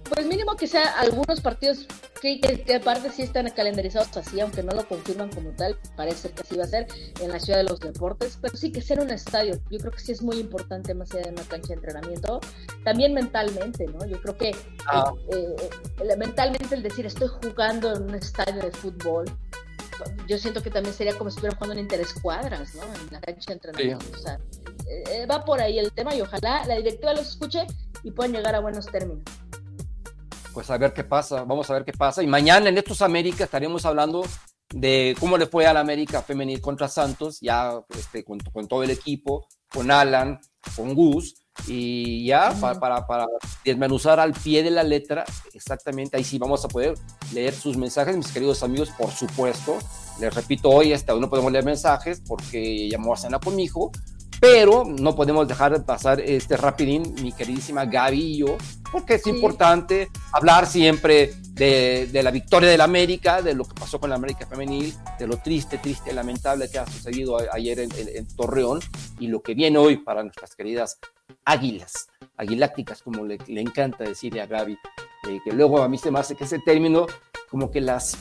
Pues 0.09 0.25
mínimo 0.25 0.55
que 0.55 0.67
sea 0.67 0.99
algunos 0.99 1.41
partidos 1.41 1.85
que, 2.21 2.39
que, 2.39 2.75
aparte 2.75 3.11
sí 3.11 3.23
están 3.23 3.49
calendarizados 3.49 4.15
así, 4.17 4.39
aunque 4.39 4.63
no 4.63 4.71
lo 4.71 4.87
confirman 4.87 5.29
como 5.29 5.51
tal, 5.51 5.77
parece 5.95 6.31
que 6.31 6.41
así 6.41 6.55
va 6.55 6.63
a 6.63 6.67
ser 6.67 6.87
en 7.21 7.29
la 7.29 7.39
ciudad 7.39 7.59
de 7.59 7.65
los 7.65 7.79
deportes, 7.79 8.37
pero 8.41 8.55
sí 8.55 8.71
que 8.71 8.81
ser 8.81 8.99
un 8.99 9.11
estadio, 9.11 9.59
yo 9.69 9.79
creo 9.79 9.91
que 9.91 9.99
sí 9.99 10.11
es 10.11 10.21
muy 10.21 10.37
importante 10.37 10.93
más 10.93 11.13
allá 11.13 11.25
de 11.25 11.31
una 11.31 11.43
cancha 11.43 11.67
de 11.69 11.73
entrenamiento, 11.75 12.39
también 12.83 13.13
mentalmente, 13.13 13.85
¿no? 13.87 14.05
Yo 14.05 14.19
creo 14.21 14.37
que 14.37 14.55
ah. 14.87 15.11
eh, 15.31 15.55
eh, 15.99 16.15
mentalmente 16.17 16.75
el 16.75 16.83
decir 16.83 17.05
estoy 17.05 17.27
jugando 17.27 17.95
en 17.95 18.03
un 18.03 18.15
estadio 18.15 18.61
de 18.61 18.71
fútbol, 18.71 19.25
yo 20.27 20.37
siento 20.37 20.61
que 20.61 20.69
también 20.69 20.93
sería 20.93 21.17
como 21.17 21.29
si 21.29 21.35
estuviera 21.35 21.55
jugando 21.55 21.73
en 21.73 21.79
interescuadras, 21.79 22.75
¿no? 22.75 22.83
En 22.83 23.11
la 23.11 23.19
cancha 23.19 23.47
de 23.47 23.53
entrenamiento. 23.53 24.05
O 24.13 24.17
sea, 24.17 24.39
eh, 24.87 25.25
va 25.25 25.43
por 25.43 25.59
ahí 25.59 25.79
el 25.79 25.91
tema 25.91 26.13
y 26.13 26.21
ojalá 26.21 26.65
la 26.65 26.75
directiva 26.75 27.13
los 27.13 27.29
escuche 27.29 27.65
y 28.03 28.11
puedan 28.11 28.33
llegar 28.33 28.55
a 28.55 28.59
buenos 28.59 28.85
términos 28.85 29.23
pues 30.57 30.71
a 30.71 30.77
ver 30.79 30.91
qué 30.91 31.03
pasa, 31.03 31.43
vamos 31.43 31.69
a 31.69 31.73
ver 31.75 31.85
qué 31.85 31.93
pasa. 31.93 32.23
Y 32.23 32.25
mañana 32.25 32.69
en 32.69 32.79
Estos 32.79 33.03
América 33.03 33.43
estaremos 33.43 33.85
hablando 33.85 34.25
de 34.73 35.15
cómo 35.19 35.37
le 35.37 35.45
fue 35.45 35.67
a 35.67 35.73
la 35.73 35.81
América 35.81 36.23
femenil 36.23 36.61
contra 36.61 36.87
Santos, 36.87 37.39
ya 37.41 37.79
este, 37.95 38.23
con, 38.23 38.39
todo 38.67 38.81
el 38.81 38.89
equipo, 38.89 39.47
con 39.71 39.91
Alan, 39.91 40.39
con 40.75 40.95
Gus, 40.95 41.35
y 41.67 42.25
ya 42.25 42.55
para, 42.59 43.05
para, 43.05 43.27
desmenuzar 43.63 44.19
al 44.19 44.33
pie 44.33 44.63
de 44.63 44.71
la 44.71 44.81
letra, 44.81 45.25
exactamente 45.53 46.17
ahí 46.17 46.23
sí 46.23 46.39
vamos 46.39 46.65
a 46.65 46.69
poder 46.69 46.95
leer 47.35 47.53
sus 47.53 47.77
mensajes, 47.77 48.17
mis 48.17 48.31
queridos 48.31 48.63
amigos, 48.63 48.89
por 48.97 49.11
supuesto. 49.11 49.77
Les 50.19 50.33
repito, 50.33 50.71
hoy 50.71 50.91
hasta 50.91 51.13
hoy 51.13 51.21
no 51.21 51.29
podemos 51.29 51.51
leer 51.51 51.65
mensajes 51.65 52.19
porque 52.27 52.89
llamó 52.89 53.13
a 53.13 53.17
cena 53.17 53.37
con 53.37 53.55
mi 53.55 53.65
hijo, 53.65 53.91
pero 54.39 54.83
no 54.85 55.15
podemos 55.15 55.47
dejar 55.47 55.73
de 55.73 55.79
pasar 55.79 56.19
este 56.21 56.57
rapidín, 56.57 57.15
mi 57.21 57.31
queridísima 57.31 57.85
Gaby 57.85 58.19
y 58.19 58.37
yo, 58.37 58.57
porque 58.91 59.15
es 59.15 59.27
importante 59.27 60.09
hablar 60.31 60.67
siempre 60.67 61.33
de, 61.53 62.21
la 62.23 62.31
victoria 62.31 62.69
del 62.69 62.81
América, 62.81 63.41
de 63.41 63.53
lo 63.53 63.65
que 63.65 63.73
pasó 63.73 63.99
con 63.99 64.09
la 64.09 64.15
América 64.15 64.45
femenil, 64.45 64.93
de 65.17 65.27
lo 65.27 65.37
triste, 65.37 65.79
triste, 65.79 66.13
lamentable 66.13 66.69
que 66.69 66.77
ha 66.77 66.85
sucedido 66.85 67.37
ayer 67.51 67.79
en, 67.79 68.27
Torreón 68.35 68.79
y 69.19 69.27
lo 69.27 69.41
que 69.41 69.55
viene 69.55 69.77
hoy 69.79 69.97
para 69.97 70.21
nuestras 70.21 70.55
queridas 70.55 70.99
águilas, 71.43 72.09
aguilácticas, 72.37 73.01
como 73.01 73.25
le, 73.25 73.39
encanta 73.47 74.03
decirle 74.03 74.41
a 74.41 74.45
Gaby, 74.45 74.73
eh, 74.73 75.39
que 75.43 75.51
luego 75.51 75.81
a 75.81 75.89
mí 75.89 75.97
se 75.97 76.11
me 76.11 76.19
hace 76.19 76.35
que 76.35 76.43
ese 76.43 76.59
término 76.59 77.07
como 77.49 77.71
que 77.71 77.81
las, 77.81 78.17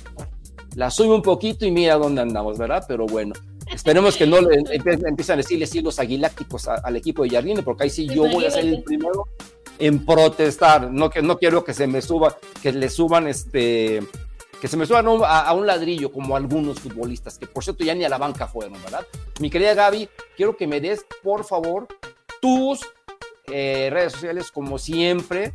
las 0.74 0.94
sube 0.94 1.14
un 1.14 1.22
poquito 1.22 1.66
y 1.66 1.70
mira 1.70 1.96
dónde 1.96 2.22
andamos, 2.22 2.56
¿verdad? 2.56 2.84
Pero 2.88 3.06
bueno. 3.06 3.34
Esperemos 3.72 4.16
que 4.16 4.26
no 4.26 4.40
le 4.40 4.56
empiecen 4.70 5.34
a 5.34 5.36
decirle 5.36 5.66
sí 5.66 5.80
los 5.80 5.98
aguilácticos 5.98 6.68
al 6.68 6.96
equipo 6.96 7.24
de 7.24 7.30
Jardine, 7.30 7.62
porque 7.62 7.84
ahí 7.84 7.90
sí 7.90 8.06
yo 8.06 8.28
voy 8.28 8.44
a 8.44 8.50
ser 8.50 8.64
el 8.64 8.82
primero 8.82 9.26
en 9.78 10.04
protestar. 10.04 10.90
No, 10.90 11.10
que, 11.10 11.22
no 11.22 11.38
quiero 11.38 11.64
que 11.64 11.74
se 11.74 11.86
me 11.86 12.02
suba, 12.02 12.36
que 12.62 12.72
le 12.72 12.88
suban 12.88 13.26
este, 13.26 14.02
que 14.60 14.68
se 14.68 14.76
me 14.76 14.86
suban 14.86 15.06
a, 15.24 15.52
un 15.52 15.66
ladrillo 15.66 16.12
como 16.12 16.36
algunos 16.36 16.80
futbolistas, 16.80 17.38
que 17.38 17.46
por 17.46 17.64
cierto 17.64 17.84
ya 17.84 17.94
ni 17.94 18.04
a 18.04 18.08
la 18.08 18.18
banca 18.18 18.46
fueron, 18.46 18.82
¿verdad? 18.82 19.06
Mi 19.40 19.50
querida 19.50 19.74
Gaby, 19.74 20.08
quiero 20.36 20.56
que 20.56 20.66
me 20.66 20.80
des, 20.80 21.04
por 21.22 21.44
favor, 21.44 21.86
tus 22.40 22.80
eh, 23.48 23.88
redes 23.92 24.12
sociales 24.12 24.50
como 24.50 24.78
siempre, 24.78 25.52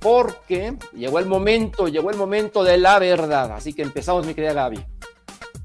porque 0.00 0.76
llegó 0.92 1.18
el 1.18 1.26
momento, 1.26 1.88
llegó 1.88 2.10
el 2.10 2.16
momento 2.16 2.64
de 2.64 2.76
la 2.78 2.98
verdad. 2.98 3.52
Así 3.52 3.72
que 3.72 3.82
empezamos, 3.82 4.26
mi 4.26 4.34
querida 4.34 4.52
Gaby. 4.52 4.84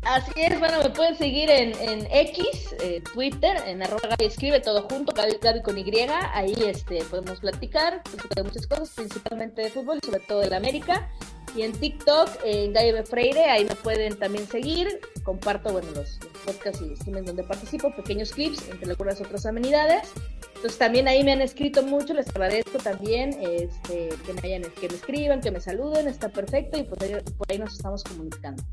Así 0.04 0.32
es, 0.38 0.58
bueno, 0.60 0.82
me 0.82 0.90
pueden 0.92 1.16
seguir 1.16 1.50
en, 1.50 1.74
en 1.82 2.08
X, 2.10 2.74
eh, 2.82 3.02
Twitter, 3.14 3.58
en 3.66 3.84
arroba 3.84 4.08
Gaby 4.10 4.26
escribe 4.26 4.62
todo 4.62 4.84
junto, 4.84 5.14
Gaby, 5.14 5.62
con 5.62 5.78
Y, 5.78 5.92
ahí 6.34 6.56
este, 6.66 7.04
podemos 7.04 7.42
platicar 7.42 8.02
de 8.34 8.44
muchas 8.44 8.66
cosas, 8.66 8.90
principalmente 8.96 9.62
de 9.62 9.70
fútbol 9.70 10.00
y 10.02 10.06
sobre 10.06 10.22
todo 10.22 10.40
de 10.40 10.50
la 10.50 10.58
América. 10.58 11.10
Y 11.56 11.64
en 11.64 11.74
TikTok, 11.74 12.30
en 12.46 12.74
Gaby 12.74 13.04
Freire, 13.06 13.46
ahí 13.46 13.66
me 13.66 13.76
pueden 13.76 14.18
también 14.18 14.48
seguir. 14.48 15.02
Comparto, 15.24 15.72
bueno, 15.72 15.90
los, 15.92 16.20
podcasts 16.46 16.82
y 16.82 16.96
streams 16.96 17.26
donde 17.26 17.44
participo, 17.44 17.94
pequeños 17.94 18.32
clips, 18.32 18.70
entre 18.70 18.92
algunas 18.92 19.20
otras 19.20 19.46
amenidades. 19.46 20.12
Entonces 20.56 20.78
también 20.78 21.08
ahí 21.08 21.24
me 21.24 21.34
han 21.34 21.42
escrito 21.42 21.84
mucho, 21.84 22.14
les 22.14 22.30
agradezco 22.30 22.78
también 22.78 23.32
este, 23.42 24.10
que, 24.26 24.34
me 24.34 24.42
hayan, 24.44 24.72
que 24.80 24.90
me 24.90 24.96
escriban, 24.96 25.42
que 25.42 25.52
me 25.52 25.60
saluden, 25.60 26.08
está 26.08 26.30
perfecto 26.30 26.78
y 26.78 26.84
por 26.84 27.02
ahí 27.04 27.58
nos 27.58 27.74
estamos 27.74 28.04
comunicando. 28.04 28.64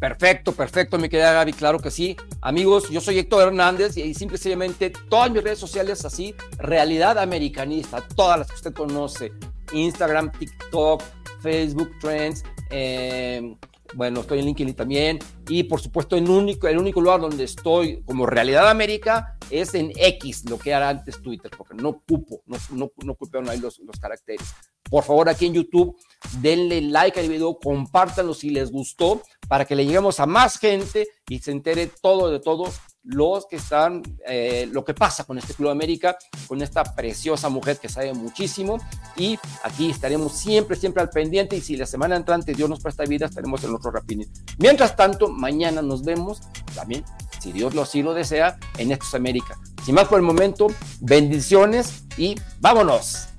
Perfecto, 0.00 0.52
perfecto, 0.52 0.96
mi 0.96 1.10
querida 1.10 1.34
Gaby, 1.34 1.52
claro 1.52 1.78
que 1.78 1.90
sí. 1.90 2.16
Amigos, 2.40 2.88
yo 2.88 3.02
soy 3.02 3.18
Héctor 3.18 3.48
Hernández 3.48 3.98
y 3.98 4.14
simplemente 4.14 4.90
todas 5.10 5.30
mis 5.30 5.44
redes 5.44 5.58
sociales 5.58 6.06
así, 6.06 6.34
realidad 6.58 7.18
americanista, 7.18 8.02
todas 8.16 8.38
las 8.38 8.48
que 8.48 8.54
usted 8.54 8.72
conoce, 8.72 9.30
Instagram, 9.74 10.32
TikTok, 10.32 11.02
Facebook 11.42 11.90
Trends, 12.00 12.44
eh, 12.70 13.54
bueno, 13.94 14.20
estoy 14.20 14.40
en 14.40 14.46
LinkedIn 14.46 14.74
también. 14.74 15.18
Y 15.48 15.64
por 15.64 15.80
supuesto, 15.80 16.16
el 16.16 16.28
único, 16.28 16.68
el 16.68 16.78
único 16.78 17.00
lugar 17.00 17.20
donde 17.20 17.44
estoy 17.44 18.02
como 18.04 18.26
Realidad 18.26 18.68
América 18.68 19.36
es 19.50 19.74
en 19.74 19.92
X, 19.96 20.48
lo 20.48 20.58
que 20.58 20.70
era 20.70 20.88
antes 20.88 21.20
Twitter, 21.20 21.50
porque 21.56 21.74
no 21.74 22.00
cupo, 22.06 22.42
no, 22.46 22.56
no, 22.70 22.90
no 23.04 23.16
ahí 23.50 23.58
los, 23.58 23.78
los 23.80 23.98
caracteres. 23.98 24.54
Por 24.88 25.04
favor, 25.04 25.28
aquí 25.28 25.46
en 25.46 25.54
YouTube, 25.54 25.96
denle 26.40 26.80
like 26.80 27.18
al 27.18 27.28
video, 27.28 27.58
compártanlo 27.58 28.34
si 28.34 28.50
les 28.50 28.70
gustó, 28.70 29.22
para 29.48 29.64
que 29.64 29.74
le 29.74 29.84
lleguemos 29.84 30.20
a 30.20 30.26
más 30.26 30.58
gente 30.58 31.06
y 31.28 31.38
se 31.38 31.52
entere 31.52 31.90
todo 32.00 32.30
de 32.30 32.40
todo 32.40 32.64
los 33.02 33.46
que 33.46 33.56
están, 33.56 34.02
eh, 34.26 34.68
lo 34.70 34.84
que 34.84 34.94
pasa 34.94 35.24
con 35.24 35.38
este 35.38 35.54
Club 35.54 35.70
América, 35.70 36.18
con 36.46 36.60
esta 36.62 36.82
preciosa 36.84 37.48
mujer 37.48 37.78
que 37.78 37.88
sabe 37.88 38.12
muchísimo. 38.12 38.78
Y 39.16 39.38
aquí 39.64 39.90
estaremos 39.90 40.32
siempre, 40.32 40.76
siempre 40.76 41.02
al 41.02 41.10
pendiente. 41.10 41.56
Y 41.56 41.60
si 41.60 41.76
la 41.76 41.86
semana 41.86 42.16
entrante 42.16 42.54
Dios 42.54 42.68
nos 42.68 42.80
presta 42.80 43.04
vida, 43.04 43.26
estaremos 43.26 43.62
en 43.64 43.74
otro 43.74 43.90
Rapidín. 43.90 44.30
Mientras 44.58 44.96
tanto, 44.96 45.28
mañana 45.28 45.82
nos 45.82 46.04
vemos 46.04 46.40
también, 46.74 47.04
si 47.40 47.52
Dios 47.52 47.74
lo 47.74 47.82
así 47.82 48.02
lo 48.02 48.14
desea, 48.14 48.58
en 48.78 48.92
Estos 48.92 49.14
América. 49.14 49.58
Sin 49.84 49.94
más 49.94 50.08
por 50.08 50.18
el 50.18 50.26
momento, 50.26 50.66
bendiciones 51.00 52.04
y 52.16 52.36
vámonos. 52.60 53.29